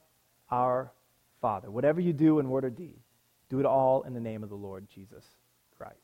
our 0.49 0.93
Father. 1.41 1.69
Whatever 1.69 1.99
you 1.99 2.13
do 2.13 2.39
in 2.39 2.49
word 2.49 2.63
or 2.63 2.69
deed, 2.69 2.97
do 3.49 3.59
it 3.59 3.65
all 3.65 4.03
in 4.03 4.13
the 4.13 4.21
name 4.21 4.43
of 4.43 4.49
the 4.49 4.55
Lord 4.55 4.88
Jesus 4.89 5.25
Christ. 5.77 5.97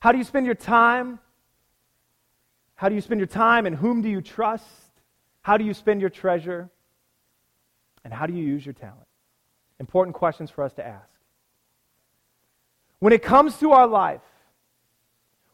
How 0.00 0.12
do 0.12 0.18
you 0.18 0.24
spend 0.24 0.46
your 0.46 0.54
time? 0.54 1.18
How 2.74 2.88
do 2.88 2.94
you 2.94 3.02
spend 3.02 3.20
your 3.20 3.26
time 3.26 3.66
and 3.66 3.76
whom 3.76 4.00
do 4.00 4.08
you 4.08 4.22
trust? 4.22 4.64
How 5.42 5.58
do 5.58 5.64
you 5.64 5.74
spend 5.74 6.00
your 6.00 6.08
treasure? 6.08 6.70
And 8.02 8.14
how 8.14 8.24
do 8.24 8.32
you 8.32 8.42
use 8.42 8.64
your 8.64 8.72
talent? 8.72 9.06
Important 9.78 10.16
questions 10.16 10.50
for 10.50 10.64
us 10.64 10.72
to 10.74 10.86
ask. 10.86 11.15
When 12.98 13.12
it 13.12 13.22
comes 13.22 13.58
to 13.58 13.72
our 13.72 13.86
life, 13.86 14.20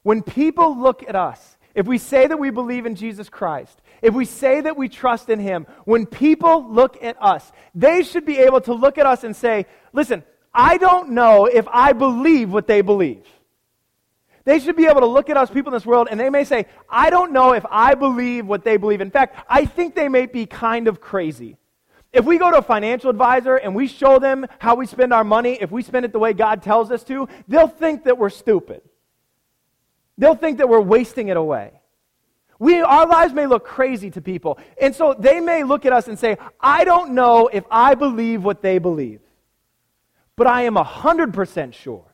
when 0.02 0.22
people 0.22 0.78
look 0.78 1.02
at 1.08 1.16
us, 1.16 1.56
if 1.74 1.86
we 1.86 1.98
say 1.98 2.26
that 2.26 2.38
we 2.38 2.50
believe 2.50 2.86
in 2.86 2.94
Jesus 2.94 3.28
Christ, 3.28 3.80
if 4.02 4.14
we 4.14 4.24
say 4.24 4.60
that 4.60 4.76
we 4.76 4.88
trust 4.88 5.30
in 5.30 5.38
Him, 5.38 5.66
when 5.84 6.06
people 6.06 6.68
look 6.68 7.02
at 7.02 7.16
us, 7.20 7.50
they 7.74 8.02
should 8.02 8.26
be 8.26 8.38
able 8.38 8.60
to 8.62 8.74
look 8.74 8.98
at 8.98 9.06
us 9.06 9.24
and 9.24 9.34
say, 9.34 9.66
listen, 9.92 10.22
I 10.52 10.76
don't 10.76 11.10
know 11.10 11.46
if 11.46 11.66
I 11.68 11.92
believe 11.92 12.52
what 12.52 12.66
they 12.66 12.82
believe. 12.82 13.26
They 14.44 14.58
should 14.58 14.76
be 14.76 14.86
able 14.86 15.00
to 15.00 15.06
look 15.06 15.30
at 15.30 15.36
us, 15.36 15.50
people 15.50 15.72
in 15.72 15.76
this 15.76 15.86
world, 15.86 16.08
and 16.10 16.18
they 16.18 16.28
may 16.28 16.44
say, 16.44 16.66
I 16.90 17.10
don't 17.10 17.32
know 17.32 17.52
if 17.52 17.64
I 17.70 17.94
believe 17.94 18.46
what 18.46 18.64
they 18.64 18.76
believe. 18.76 19.00
In 19.00 19.10
fact, 19.10 19.36
I 19.48 19.64
think 19.64 19.94
they 19.94 20.08
may 20.08 20.26
be 20.26 20.46
kind 20.46 20.88
of 20.88 21.00
crazy. 21.00 21.58
If 22.12 22.26
we 22.26 22.36
go 22.38 22.50
to 22.50 22.58
a 22.58 22.62
financial 22.62 23.08
advisor 23.08 23.56
and 23.56 23.74
we 23.74 23.86
show 23.86 24.18
them 24.18 24.46
how 24.58 24.74
we 24.74 24.86
spend 24.86 25.12
our 25.12 25.24
money, 25.24 25.58
if 25.60 25.70
we 25.70 25.82
spend 25.82 26.04
it 26.04 26.12
the 26.12 26.18
way 26.18 26.34
God 26.34 26.62
tells 26.62 26.90
us 26.90 27.02
to, 27.04 27.28
they'll 27.48 27.68
think 27.68 28.04
that 28.04 28.18
we're 28.18 28.30
stupid. 28.30 28.82
They'll 30.18 30.34
think 30.34 30.58
that 30.58 30.68
we're 30.68 30.80
wasting 30.80 31.28
it 31.28 31.36
away. 31.38 31.72
We, 32.58 32.80
our 32.80 33.06
lives 33.06 33.32
may 33.32 33.46
look 33.46 33.64
crazy 33.64 34.10
to 34.10 34.20
people. 34.20 34.58
And 34.80 34.94
so 34.94 35.16
they 35.18 35.40
may 35.40 35.64
look 35.64 35.86
at 35.86 35.92
us 35.92 36.06
and 36.06 36.18
say, 36.18 36.36
I 36.60 36.84
don't 36.84 37.12
know 37.12 37.48
if 37.48 37.64
I 37.70 37.94
believe 37.94 38.44
what 38.44 38.62
they 38.62 38.78
believe, 38.78 39.20
but 40.36 40.46
I 40.46 40.62
am 40.62 40.76
100% 40.76 41.72
sure 41.72 42.04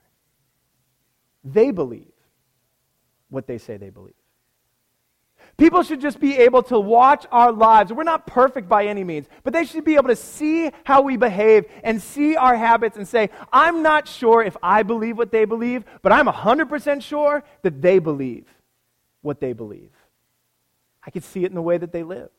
they 1.45 1.71
believe 1.71 2.13
what 3.29 3.47
they 3.47 3.59
say 3.59 3.77
they 3.77 3.91
believe. 3.91 4.15
People 5.59 5.83
should 5.83 6.01
just 6.01 6.21
be 6.21 6.37
able 6.37 6.63
to 6.63 6.79
watch 6.79 7.27
our 7.33 7.51
lives. 7.51 7.93
We're 7.93 8.05
not 8.05 8.29
perfect 8.29 8.69
by 8.69 8.87
any 8.87 9.03
means, 9.03 9.27
but 9.43 9.53
they 9.53 9.65
should 9.65 9.85
be 9.85 9.97
able 9.97 10.07
to 10.07 10.17
see 10.17 10.71
how 10.85 11.03
we 11.03 11.17
behave 11.17 11.67
and 11.83 12.01
see 12.01 12.37
our 12.37 12.57
habits 12.57 12.97
and 12.97 13.07
say, 13.07 13.31
I'm 13.53 13.83
not 13.83 14.07
sure 14.07 14.41
if 14.41 14.57
I 14.63 14.85
believe 14.85 15.19
what 15.19 15.33
they 15.33 15.45
believe, 15.45 15.85
but 16.01 16.13
I'm 16.13 16.29
100% 16.29 17.03
sure 17.03 17.43
that 17.63 17.83
they 17.83 17.99
believe 17.99 18.47
what 19.21 19.41
they 19.41 19.53
believe. 19.53 19.91
I 21.05 21.11
can 21.11 21.23
see 21.23 21.43
it 21.43 21.49
in 21.49 21.57
the 21.57 21.63
way 21.63 21.77
that 21.77 21.91
they 21.91 22.05
live, 22.05 22.31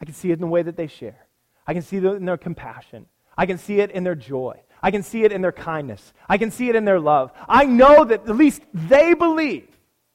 I 0.00 0.04
can 0.04 0.14
see 0.14 0.30
it 0.30 0.34
in 0.34 0.40
the 0.40 0.46
way 0.46 0.62
that 0.62 0.76
they 0.76 0.86
share, 0.86 1.26
I 1.66 1.74
can 1.74 1.82
see 1.82 1.96
it 1.96 2.04
in 2.04 2.26
their 2.26 2.36
compassion, 2.36 3.06
I 3.36 3.46
can 3.46 3.58
see 3.58 3.80
it 3.80 3.90
in 3.90 4.04
their 4.04 4.14
joy. 4.14 4.60
I 4.82 4.90
can 4.90 5.02
see 5.02 5.24
it 5.24 5.32
in 5.32 5.40
their 5.40 5.52
kindness. 5.52 6.12
I 6.28 6.38
can 6.38 6.50
see 6.50 6.68
it 6.68 6.76
in 6.76 6.84
their 6.84 7.00
love. 7.00 7.32
I 7.48 7.64
know 7.64 8.04
that 8.04 8.28
at 8.28 8.36
least 8.36 8.62
they 8.72 9.14
believe 9.14 9.66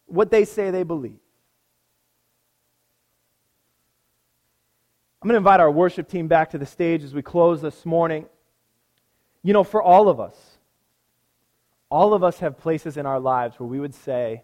what 0.05 0.29
they 0.29 0.45
say 0.45 0.69
they 0.69 0.83
believe. 0.83 1.19
I'm 5.21 5.27
going 5.27 5.35
to 5.35 5.37
invite 5.37 5.59
our 5.59 5.69
worship 5.69 6.09
team 6.09 6.27
back 6.27 6.49
to 6.51 6.57
the 6.57 6.65
stage 6.65 7.03
as 7.03 7.13
we 7.13 7.21
close 7.21 7.61
this 7.61 7.85
morning. 7.85 8.25
You 9.43 9.53
know, 9.53 9.63
for 9.63 9.79
all 9.79 10.09
of 10.09 10.19
us, 10.19 10.35
all 11.91 12.15
of 12.15 12.23
us 12.23 12.39
have 12.39 12.57
places 12.57 12.97
in 12.97 13.05
our 13.05 13.19
lives 13.19 13.59
where 13.59 13.67
we 13.67 13.79
would 13.79 13.93
say, 13.93 14.41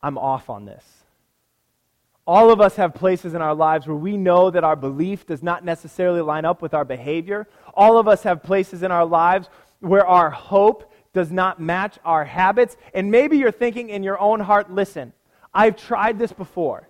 I'm 0.00 0.18
off 0.18 0.50
on 0.50 0.66
this. 0.66 0.84
All 2.24 2.52
of 2.52 2.60
us 2.60 2.76
have 2.76 2.94
places 2.94 3.34
in 3.34 3.42
our 3.42 3.56
lives 3.56 3.88
where 3.88 3.96
we 3.96 4.16
know 4.16 4.50
that 4.50 4.62
our 4.62 4.76
belief 4.76 5.26
does 5.26 5.42
not 5.42 5.64
necessarily 5.64 6.20
line 6.20 6.44
up 6.44 6.62
with 6.62 6.72
our 6.72 6.84
behavior. 6.84 7.48
All 7.74 7.98
of 7.98 8.06
us 8.06 8.22
have 8.22 8.40
places 8.40 8.84
in 8.84 8.92
our 8.92 9.04
lives 9.04 9.48
where 9.80 10.06
our 10.06 10.30
hope 10.30 10.92
does 11.12 11.32
not 11.32 11.58
match 11.58 11.98
our 12.04 12.24
habits. 12.24 12.76
And 12.94 13.10
maybe 13.10 13.36
you're 13.38 13.50
thinking 13.50 13.88
in 13.88 14.04
your 14.04 14.20
own 14.20 14.38
heart, 14.38 14.70
listen, 14.70 15.12
I've 15.52 15.76
tried 15.76 16.20
this 16.20 16.32
before 16.32 16.88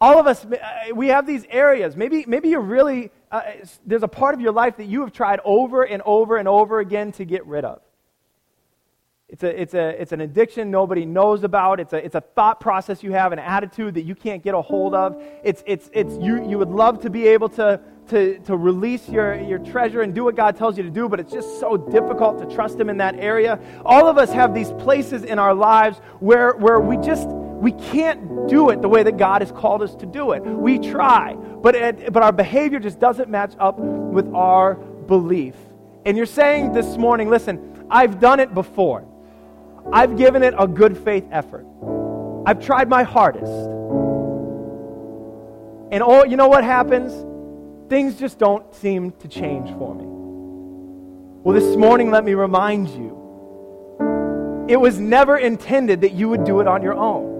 all 0.00 0.18
of 0.18 0.26
us, 0.26 0.44
uh, 0.44 0.58
we 0.94 1.08
have 1.08 1.26
these 1.26 1.44
areas. 1.50 1.94
Maybe, 1.94 2.24
maybe 2.26 2.48
you're 2.48 2.60
really, 2.60 3.10
uh, 3.30 3.42
there's 3.84 4.02
a 4.02 4.08
part 4.08 4.34
of 4.34 4.40
your 4.40 4.52
life 4.52 4.78
that 4.78 4.86
you 4.86 5.02
have 5.02 5.12
tried 5.12 5.40
over 5.44 5.82
and 5.82 6.02
over 6.06 6.38
and 6.38 6.48
over 6.48 6.80
again 6.80 7.12
to 7.12 7.24
get 7.24 7.46
rid 7.46 7.64
of. 7.64 7.82
It's, 9.28 9.44
a, 9.44 9.60
it's, 9.60 9.74
a, 9.74 10.00
it's 10.00 10.10
an 10.10 10.22
addiction 10.22 10.72
nobody 10.72 11.04
knows 11.04 11.44
about. 11.44 11.78
It's 11.78 11.92
a, 11.92 12.04
it's 12.04 12.16
a 12.16 12.20
thought 12.20 12.58
process 12.58 13.02
you 13.02 13.12
have, 13.12 13.30
an 13.32 13.38
attitude 13.38 13.94
that 13.94 14.02
you 14.02 14.16
can't 14.16 14.42
get 14.42 14.54
a 14.54 14.60
hold 14.60 14.92
of. 14.92 15.22
It's, 15.44 15.62
it's, 15.66 15.88
it's, 15.92 16.16
you, 16.16 16.48
you 16.48 16.58
would 16.58 16.70
love 16.70 17.02
to 17.02 17.10
be 17.10 17.28
able 17.28 17.48
to, 17.50 17.80
to, 18.08 18.40
to 18.40 18.56
release 18.56 19.08
your, 19.08 19.38
your 19.38 19.60
treasure 19.60 20.02
and 20.02 20.12
do 20.12 20.24
what 20.24 20.34
God 20.34 20.56
tells 20.56 20.76
you 20.76 20.82
to 20.82 20.90
do, 20.90 21.08
but 21.08 21.20
it's 21.20 21.32
just 21.32 21.60
so 21.60 21.76
difficult 21.76 22.40
to 22.40 22.54
trust 22.54 22.80
Him 22.80 22.90
in 22.90 22.96
that 22.96 23.14
area. 23.16 23.60
All 23.84 24.08
of 24.08 24.18
us 24.18 24.32
have 24.32 24.52
these 24.52 24.72
places 24.72 25.22
in 25.22 25.38
our 25.38 25.54
lives 25.54 25.98
where, 26.18 26.54
where 26.54 26.80
we 26.80 26.96
just, 26.96 27.28
we 27.60 27.72
can't 27.72 28.48
do 28.48 28.70
it 28.70 28.80
the 28.80 28.88
way 28.88 29.02
that 29.02 29.18
God 29.18 29.42
has 29.42 29.52
called 29.52 29.82
us 29.82 29.94
to 29.96 30.06
do 30.06 30.32
it. 30.32 30.40
We 30.40 30.78
try, 30.78 31.34
but, 31.34 31.74
it, 31.74 32.10
but 32.10 32.22
our 32.22 32.32
behavior 32.32 32.78
just 32.78 32.98
doesn't 32.98 33.28
match 33.28 33.52
up 33.58 33.78
with 33.78 34.32
our 34.34 34.76
belief. 34.76 35.54
And 36.06 36.16
you're 36.16 36.24
saying 36.24 36.72
this 36.72 36.96
morning, 36.96 37.28
listen, 37.28 37.84
I've 37.90 38.18
done 38.18 38.40
it 38.40 38.54
before. 38.54 39.04
I've 39.92 40.16
given 40.16 40.42
it 40.42 40.54
a 40.56 40.66
good 40.66 40.96
faith 40.96 41.26
effort. 41.30 41.66
I've 42.46 42.64
tried 42.64 42.88
my 42.88 43.02
hardest. 43.02 43.52
And 45.92 46.02
oh, 46.02 46.24
you 46.24 46.38
know 46.38 46.48
what 46.48 46.64
happens? 46.64 47.12
Things 47.90 48.18
just 48.18 48.38
don't 48.38 48.74
seem 48.74 49.10
to 49.12 49.28
change 49.28 49.68
for 49.76 49.94
me. 49.94 50.04
Well, 51.42 51.54
this 51.54 51.76
morning, 51.76 52.10
let 52.10 52.24
me 52.24 52.32
remind 52.32 52.88
you 52.88 53.18
it 54.66 54.80
was 54.80 54.98
never 54.98 55.36
intended 55.36 56.00
that 56.00 56.12
you 56.12 56.30
would 56.30 56.44
do 56.44 56.60
it 56.60 56.66
on 56.66 56.82
your 56.82 56.94
own. 56.94 57.39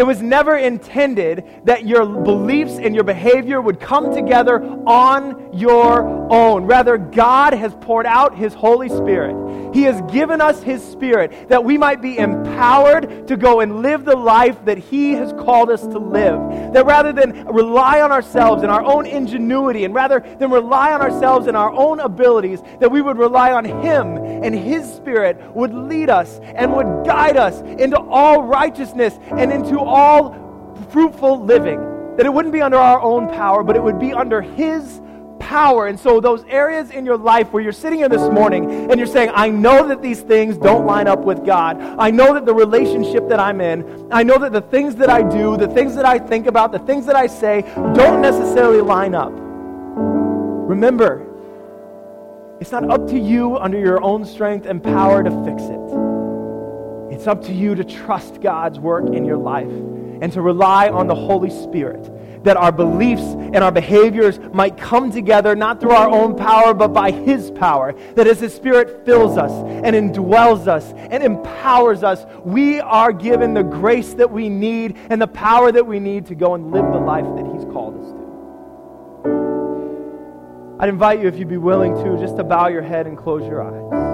It 0.00 0.06
was 0.06 0.22
never 0.22 0.56
intended 0.56 1.44
that 1.64 1.86
your 1.86 2.06
beliefs 2.06 2.78
and 2.78 2.94
your 2.94 3.04
behavior 3.04 3.60
would 3.60 3.78
come 3.78 4.14
together 4.14 4.58
on 4.86 5.50
your 5.52 6.08
own. 6.32 6.64
Rather, 6.64 6.96
God 6.96 7.52
has 7.52 7.74
poured 7.82 8.06
out 8.06 8.34
His 8.34 8.54
Holy 8.54 8.88
Spirit. 8.88 9.74
He 9.74 9.82
has 9.82 10.00
given 10.10 10.40
us 10.40 10.62
His 10.62 10.82
Spirit 10.82 11.50
that 11.50 11.64
we 11.64 11.76
might 11.76 12.00
be 12.00 12.16
empowered 12.16 13.28
to 13.28 13.36
go 13.36 13.60
and 13.60 13.82
live 13.82 14.06
the 14.06 14.16
life 14.16 14.64
that 14.64 14.78
He 14.78 15.12
has 15.12 15.34
called 15.34 15.68
us 15.68 15.82
to 15.82 15.98
live. 15.98 16.72
That 16.72 16.86
rather 16.86 17.12
than 17.12 17.44
rely 17.48 18.00
on 18.00 18.10
ourselves 18.10 18.62
and 18.62 18.72
our 18.72 18.82
own 18.82 19.04
ingenuity, 19.04 19.84
and 19.84 19.94
rather 19.94 20.20
than 20.38 20.50
rely 20.50 20.94
on 20.94 21.02
ourselves 21.02 21.46
and 21.46 21.54
our 21.54 21.72
own 21.72 22.00
abilities, 22.00 22.62
that 22.80 22.90
we 22.90 23.02
would 23.02 23.18
rely 23.18 23.52
on 23.52 23.66
Him 23.66 24.16
and 24.16 24.54
His 24.54 24.90
Spirit 24.90 25.38
would 25.54 25.74
lead 25.74 26.08
us 26.08 26.40
and 26.42 26.72
would 26.72 27.04
guide 27.04 27.36
us 27.36 27.60
into 27.60 28.00
all 28.00 28.42
righteousness 28.44 29.18
and 29.36 29.52
into 29.52 29.89
all 29.90 30.86
fruitful 30.90 31.44
living. 31.44 31.80
That 32.16 32.26
it 32.26 32.32
wouldn't 32.32 32.52
be 32.52 32.62
under 32.62 32.76
our 32.76 33.00
own 33.00 33.28
power, 33.28 33.62
but 33.62 33.76
it 33.76 33.82
would 33.82 33.98
be 33.98 34.12
under 34.12 34.40
His 34.40 35.00
power. 35.38 35.86
And 35.86 35.98
so, 35.98 36.20
those 36.20 36.44
areas 36.44 36.90
in 36.90 37.04
your 37.04 37.16
life 37.16 37.52
where 37.52 37.62
you're 37.62 37.72
sitting 37.72 37.98
here 37.98 38.08
this 38.08 38.30
morning 38.30 38.90
and 38.90 38.98
you're 38.98 39.06
saying, 39.06 39.30
I 39.34 39.48
know 39.48 39.88
that 39.88 40.00
these 40.00 40.20
things 40.20 40.56
don't 40.56 40.86
line 40.86 41.08
up 41.08 41.20
with 41.20 41.44
God. 41.44 41.80
I 41.80 42.10
know 42.10 42.34
that 42.34 42.46
the 42.46 42.54
relationship 42.54 43.28
that 43.28 43.40
I'm 43.40 43.60
in, 43.60 44.08
I 44.12 44.22
know 44.22 44.38
that 44.38 44.52
the 44.52 44.60
things 44.60 44.96
that 44.96 45.10
I 45.10 45.22
do, 45.22 45.56
the 45.56 45.68
things 45.68 45.96
that 45.96 46.04
I 46.04 46.18
think 46.18 46.46
about, 46.46 46.72
the 46.72 46.78
things 46.78 47.06
that 47.06 47.16
I 47.16 47.26
say 47.26 47.62
don't 47.94 48.20
necessarily 48.20 48.80
line 48.80 49.14
up. 49.14 49.32
Remember, 49.34 51.26
it's 52.60 52.70
not 52.70 52.88
up 52.90 53.08
to 53.08 53.18
you 53.18 53.56
under 53.56 53.78
your 53.78 54.02
own 54.02 54.24
strength 54.24 54.66
and 54.66 54.82
power 54.82 55.24
to 55.24 55.30
fix 55.44 55.62
it. 55.62 55.99
It's 57.20 57.26
up 57.26 57.44
to 57.44 57.52
you 57.52 57.74
to 57.74 57.84
trust 57.84 58.40
God's 58.40 58.80
work 58.80 59.14
in 59.14 59.26
your 59.26 59.36
life 59.36 59.68
and 59.68 60.32
to 60.32 60.40
rely 60.40 60.88
on 60.88 61.06
the 61.06 61.14
Holy 61.14 61.50
Spirit 61.50 62.44
that 62.44 62.56
our 62.56 62.72
beliefs 62.72 63.20
and 63.20 63.56
our 63.58 63.70
behaviors 63.70 64.38
might 64.54 64.78
come 64.78 65.12
together 65.12 65.54
not 65.54 65.82
through 65.82 65.90
our 65.90 66.08
own 66.08 66.34
power, 66.34 66.72
but 66.72 66.94
by 66.94 67.10
His 67.10 67.50
power. 67.50 67.92
That 68.14 68.26
as 68.26 68.40
His 68.40 68.54
Spirit 68.54 69.04
fills 69.04 69.36
us 69.36 69.52
and 69.84 69.94
indwells 69.94 70.66
us 70.66 70.94
and 70.94 71.22
empowers 71.22 72.02
us, 72.02 72.24
we 72.42 72.80
are 72.80 73.12
given 73.12 73.52
the 73.52 73.64
grace 73.64 74.14
that 74.14 74.32
we 74.32 74.48
need 74.48 74.96
and 75.10 75.20
the 75.20 75.28
power 75.28 75.70
that 75.70 75.86
we 75.86 76.00
need 76.00 76.24
to 76.28 76.34
go 76.34 76.54
and 76.54 76.70
live 76.70 76.90
the 76.90 77.00
life 77.00 77.26
that 77.36 77.44
He's 77.52 77.66
called 77.66 78.02
us 78.02 78.12
to. 78.12 78.16
I'd 80.80 80.88
invite 80.88 81.20
you, 81.20 81.28
if 81.28 81.36
you'd 81.38 81.50
be 81.50 81.58
willing 81.58 82.02
to, 82.02 82.16
just 82.16 82.38
to 82.38 82.44
bow 82.44 82.68
your 82.68 82.80
head 82.80 83.06
and 83.06 83.18
close 83.18 83.42
your 83.42 83.60
eyes. 83.60 84.09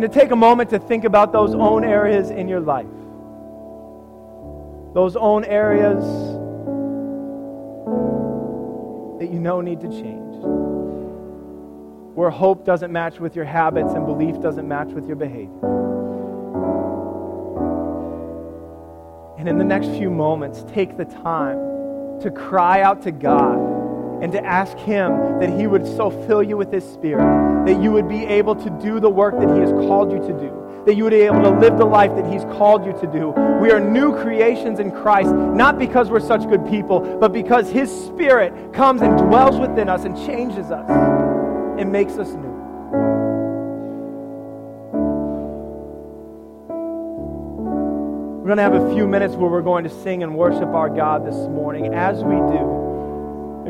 And 0.00 0.10
to 0.10 0.20
take 0.20 0.30
a 0.30 0.36
moment 0.36 0.70
to 0.70 0.78
think 0.78 1.04
about 1.04 1.30
those 1.30 1.54
own 1.54 1.84
areas 1.84 2.30
in 2.30 2.48
your 2.48 2.60
life 2.60 2.86
those 4.94 5.14
own 5.14 5.44
areas 5.44 6.02
that 9.20 9.30
you 9.32 9.38
know 9.38 9.60
need 9.60 9.80
to 9.80 9.88
change. 9.88 10.34
Where 12.16 12.30
hope 12.30 12.64
doesn't 12.64 12.90
match 12.90 13.20
with 13.20 13.36
your 13.36 13.44
habits 13.44 13.92
and 13.92 14.04
belief 14.04 14.40
doesn't 14.40 14.66
match 14.66 14.88
with 14.88 15.06
your 15.06 15.14
behavior. 15.14 15.76
And 19.38 19.48
in 19.48 19.58
the 19.58 19.64
next 19.64 19.86
few 19.90 20.10
moments, 20.10 20.64
take 20.72 20.96
the 20.96 21.04
time 21.04 22.20
to 22.22 22.32
cry 22.34 22.82
out 22.82 23.02
to 23.02 23.12
God 23.12 23.58
and 24.22 24.32
to 24.32 24.44
ask 24.44 24.76
Him 24.76 25.38
that 25.38 25.50
He 25.50 25.68
would 25.68 25.86
so 25.86 26.10
fill 26.10 26.42
you 26.42 26.56
with 26.56 26.72
His 26.72 26.84
Spirit 26.84 27.49
that 27.72 27.80
you 27.80 27.92
would 27.92 28.08
be 28.08 28.24
able 28.24 28.56
to 28.56 28.70
do 28.82 28.98
the 28.98 29.08
work 29.08 29.38
that 29.38 29.48
He 29.54 29.60
has 29.60 29.70
called 29.70 30.10
you 30.10 30.18
to 30.18 30.32
do 30.38 30.60
that 30.86 30.96
you 30.96 31.04
would 31.04 31.10
be 31.10 31.20
able 31.20 31.42
to 31.42 31.50
live 31.50 31.76
the 31.76 31.84
life 31.84 32.10
that 32.16 32.26
He's 32.32 32.42
called 32.56 32.86
you 32.86 32.92
to 32.94 33.06
do. 33.06 33.28
We 33.60 33.70
are 33.70 33.78
new 33.78 34.12
creations 34.22 34.80
in 34.80 34.90
Christ, 34.90 35.30
not 35.30 35.78
because 35.78 36.08
we're 36.08 36.20
such 36.20 36.48
good 36.48 36.66
people, 36.66 37.00
but 37.18 37.32
because 37.32 37.70
His 37.70 37.90
Spirit 38.06 38.72
comes 38.72 39.02
and 39.02 39.16
dwells 39.18 39.58
within 39.58 39.90
us 39.90 40.04
and 40.04 40.16
changes 40.16 40.70
us 40.70 40.88
and 41.78 41.92
makes 41.92 42.14
us 42.14 42.28
new. 42.28 42.48
We're 48.38 48.56
going 48.56 48.56
to 48.56 48.62
have 48.62 48.74
a 48.74 48.94
few 48.94 49.06
minutes 49.06 49.34
where 49.34 49.50
we're 49.50 49.60
going 49.60 49.84
to 49.84 50.02
sing 50.02 50.22
and 50.22 50.34
worship 50.34 50.70
our 50.70 50.88
God 50.88 51.26
this 51.26 51.36
morning. 51.36 51.94
As 51.94 52.24
we 52.24 52.34
do, 52.34 52.89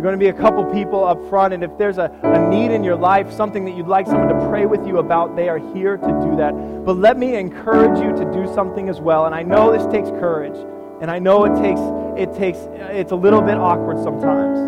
are 0.01 0.03
going 0.03 0.19
to 0.19 0.19
be 0.19 0.29
a 0.29 0.33
couple 0.33 0.65
people 0.65 1.05
up 1.05 1.19
front, 1.29 1.53
and 1.53 1.63
if 1.63 1.77
there's 1.77 1.99
a, 1.99 2.11
a 2.23 2.49
need 2.49 2.71
in 2.71 2.83
your 2.83 2.97
life, 2.97 3.31
something 3.31 3.67
that 3.67 3.73
you'd 3.77 3.87
like 3.87 4.07
someone 4.07 4.29
to 4.29 4.49
pray 4.49 4.65
with 4.65 4.87
you 4.87 4.97
about, 4.97 5.37
they 5.37 5.47
are 5.51 5.59
here 5.75 5.99
to 5.99 6.07
do 6.07 6.37
that. 6.37 6.53
But 6.87 6.97
let 6.97 7.19
me 7.19 7.37
encourage 7.37 7.99
you 8.01 8.11
to 8.17 8.33
do 8.33 8.51
something 8.55 8.89
as 8.89 8.99
well. 8.99 9.27
And 9.27 9.35
I 9.35 9.43
know 9.43 9.71
this 9.71 9.87
takes 9.93 10.09
courage, 10.09 10.57
and 11.03 11.11
I 11.11 11.19
know 11.19 11.45
it 11.45 11.61
takes 11.61 11.81
it 12.19 12.35
takes 12.39 12.59
it's 12.97 13.13
a 13.13 13.17
little 13.17 13.43
bit 13.43 13.59
awkward 13.59 13.99
sometimes. 14.03 14.59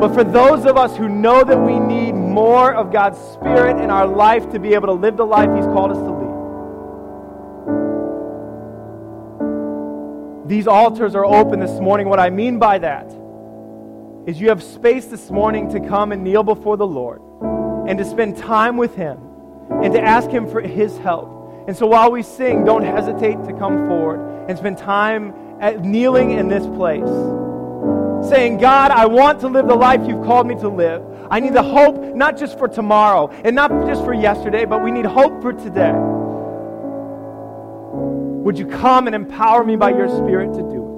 But 0.00 0.14
for 0.14 0.22
those 0.22 0.64
of 0.64 0.76
us 0.76 0.96
who 0.96 1.08
know 1.08 1.42
that 1.42 1.58
we 1.58 1.80
need 1.80 2.12
more 2.12 2.72
of 2.72 2.92
God's 2.92 3.18
Spirit 3.18 3.82
in 3.82 3.90
our 3.90 4.06
life 4.06 4.48
to 4.50 4.60
be 4.60 4.74
able 4.74 4.86
to 4.86 4.92
live 4.92 5.16
the 5.16 5.26
life 5.26 5.50
He's 5.56 5.66
called 5.66 5.90
us 5.90 5.98
to 5.98 6.10
lead, 6.10 6.21
these 10.52 10.66
altars 10.66 11.14
are 11.14 11.24
open 11.24 11.60
this 11.60 11.80
morning. 11.80 12.10
What 12.10 12.20
I 12.20 12.28
mean 12.28 12.58
by 12.58 12.76
that 12.78 13.06
is 14.26 14.38
you 14.38 14.50
have 14.50 14.62
space 14.62 15.06
this 15.06 15.30
morning 15.30 15.70
to 15.70 15.80
come 15.80 16.12
and 16.12 16.22
kneel 16.22 16.42
before 16.42 16.76
the 16.76 16.86
Lord 16.86 17.22
and 17.88 17.98
to 17.98 18.04
spend 18.04 18.36
time 18.36 18.76
with 18.76 18.94
Him 18.94 19.18
and 19.82 19.94
to 19.94 20.00
ask 20.00 20.28
Him 20.28 20.46
for 20.46 20.60
His 20.60 20.98
help. 20.98 21.64
And 21.66 21.74
so 21.74 21.86
while 21.86 22.12
we 22.12 22.22
sing, 22.22 22.66
don't 22.66 22.82
hesitate 22.82 23.42
to 23.44 23.54
come 23.54 23.88
forward 23.88 24.46
and 24.50 24.58
spend 24.58 24.76
time 24.76 25.32
at 25.58 25.82
kneeling 25.86 26.32
in 26.32 26.48
this 26.48 26.66
place. 26.66 27.08
Saying, 28.28 28.58
God, 28.58 28.90
I 28.90 29.06
want 29.06 29.40
to 29.40 29.48
live 29.48 29.66
the 29.66 29.74
life 29.74 30.06
you've 30.06 30.22
called 30.22 30.46
me 30.46 30.54
to 30.56 30.68
live. 30.68 31.02
I 31.30 31.40
need 31.40 31.54
the 31.54 31.62
hope 31.62 32.14
not 32.14 32.36
just 32.36 32.58
for 32.58 32.68
tomorrow 32.68 33.30
and 33.42 33.56
not 33.56 33.70
just 33.86 34.04
for 34.04 34.12
yesterday, 34.12 34.66
but 34.66 34.84
we 34.84 34.90
need 34.90 35.06
hope 35.06 35.40
for 35.40 35.54
today. 35.54 35.94
Would 38.42 38.58
you 38.58 38.66
come 38.66 39.06
and 39.06 39.14
empower 39.14 39.62
me 39.64 39.76
by 39.76 39.90
your 39.90 40.08
Spirit 40.08 40.52
to 40.54 40.62
do 40.62 40.66
it? 40.66 40.92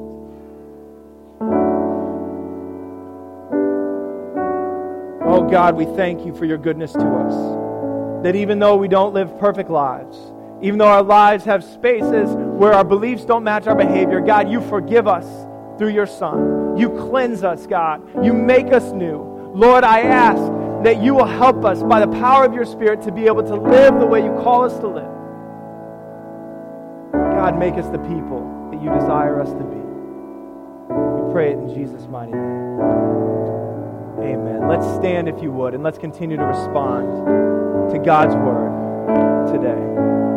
Oh 5.26 5.46
God, 5.50 5.76
we 5.76 5.84
thank 5.84 6.24
you 6.24 6.34
for 6.34 6.46
your 6.46 6.56
goodness 6.56 6.92
to 6.92 7.06
us. 7.06 8.24
That 8.24 8.34
even 8.34 8.58
though 8.58 8.76
we 8.76 8.88
don't 8.88 9.12
live 9.12 9.38
perfect 9.38 9.68
lives, 9.68 10.16
even 10.62 10.78
though 10.78 10.88
our 10.88 11.02
lives 11.02 11.44
have 11.44 11.62
spaces 11.62 12.30
where 12.30 12.72
our 12.72 12.84
beliefs 12.84 13.26
don't 13.26 13.44
match 13.44 13.66
our 13.66 13.74
behavior, 13.74 14.22
God, 14.22 14.50
you 14.50 14.62
forgive 14.62 15.06
us 15.06 15.26
through 15.76 15.90
your 15.90 16.06
Son. 16.06 16.78
You 16.78 16.88
cleanse 16.88 17.44
us, 17.44 17.66
God. 17.66 18.24
You 18.24 18.32
make 18.32 18.72
us 18.72 18.92
new. 18.92 19.52
Lord, 19.54 19.84
I 19.84 20.00
ask 20.00 20.40
that 20.84 21.02
you 21.02 21.14
will 21.14 21.26
help 21.26 21.64
us 21.66 21.82
by 21.82 22.00
the 22.00 22.10
power 22.18 22.46
of 22.46 22.54
your 22.54 22.64
Spirit 22.64 23.02
to 23.02 23.12
be 23.12 23.26
able 23.26 23.42
to 23.42 23.54
live 23.54 24.00
the 24.00 24.06
way 24.06 24.24
you 24.24 24.32
call 24.42 24.64
us 24.64 24.78
to 24.78 24.88
live. 24.88 25.13
God, 27.34 27.58
make 27.58 27.74
us 27.74 27.86
the 27.88 27.98
people 27.98 28.68
that 28.70 28.80
you 28.80 28.88
desire 28.94 29.40
us 29.40 29.50
to 29.50 29.64
be. 29.64 29.82
We 30.94 31.32
pray 31.32 31.50
it 31.50 31.58
in 31.58 31.74
Jesus' 31.74 32.06
mighty 32.06 32.32
name. 32.32 32.80
Amen. 34.20 34.68
Let's 34.68 34.86
stand 34.94 35.28
if 35.28 35.42
you 35.42 35.50
would, 35.52 35.74
and 35.74 35.82
let's 35.82 35.98
continue 35.98 36.36
to 36.36 36.44
respond 36.44 37.90
to 37.90 37.98
God's 37.98 38.34
word 38.36 39.46
today. 39.52 40.33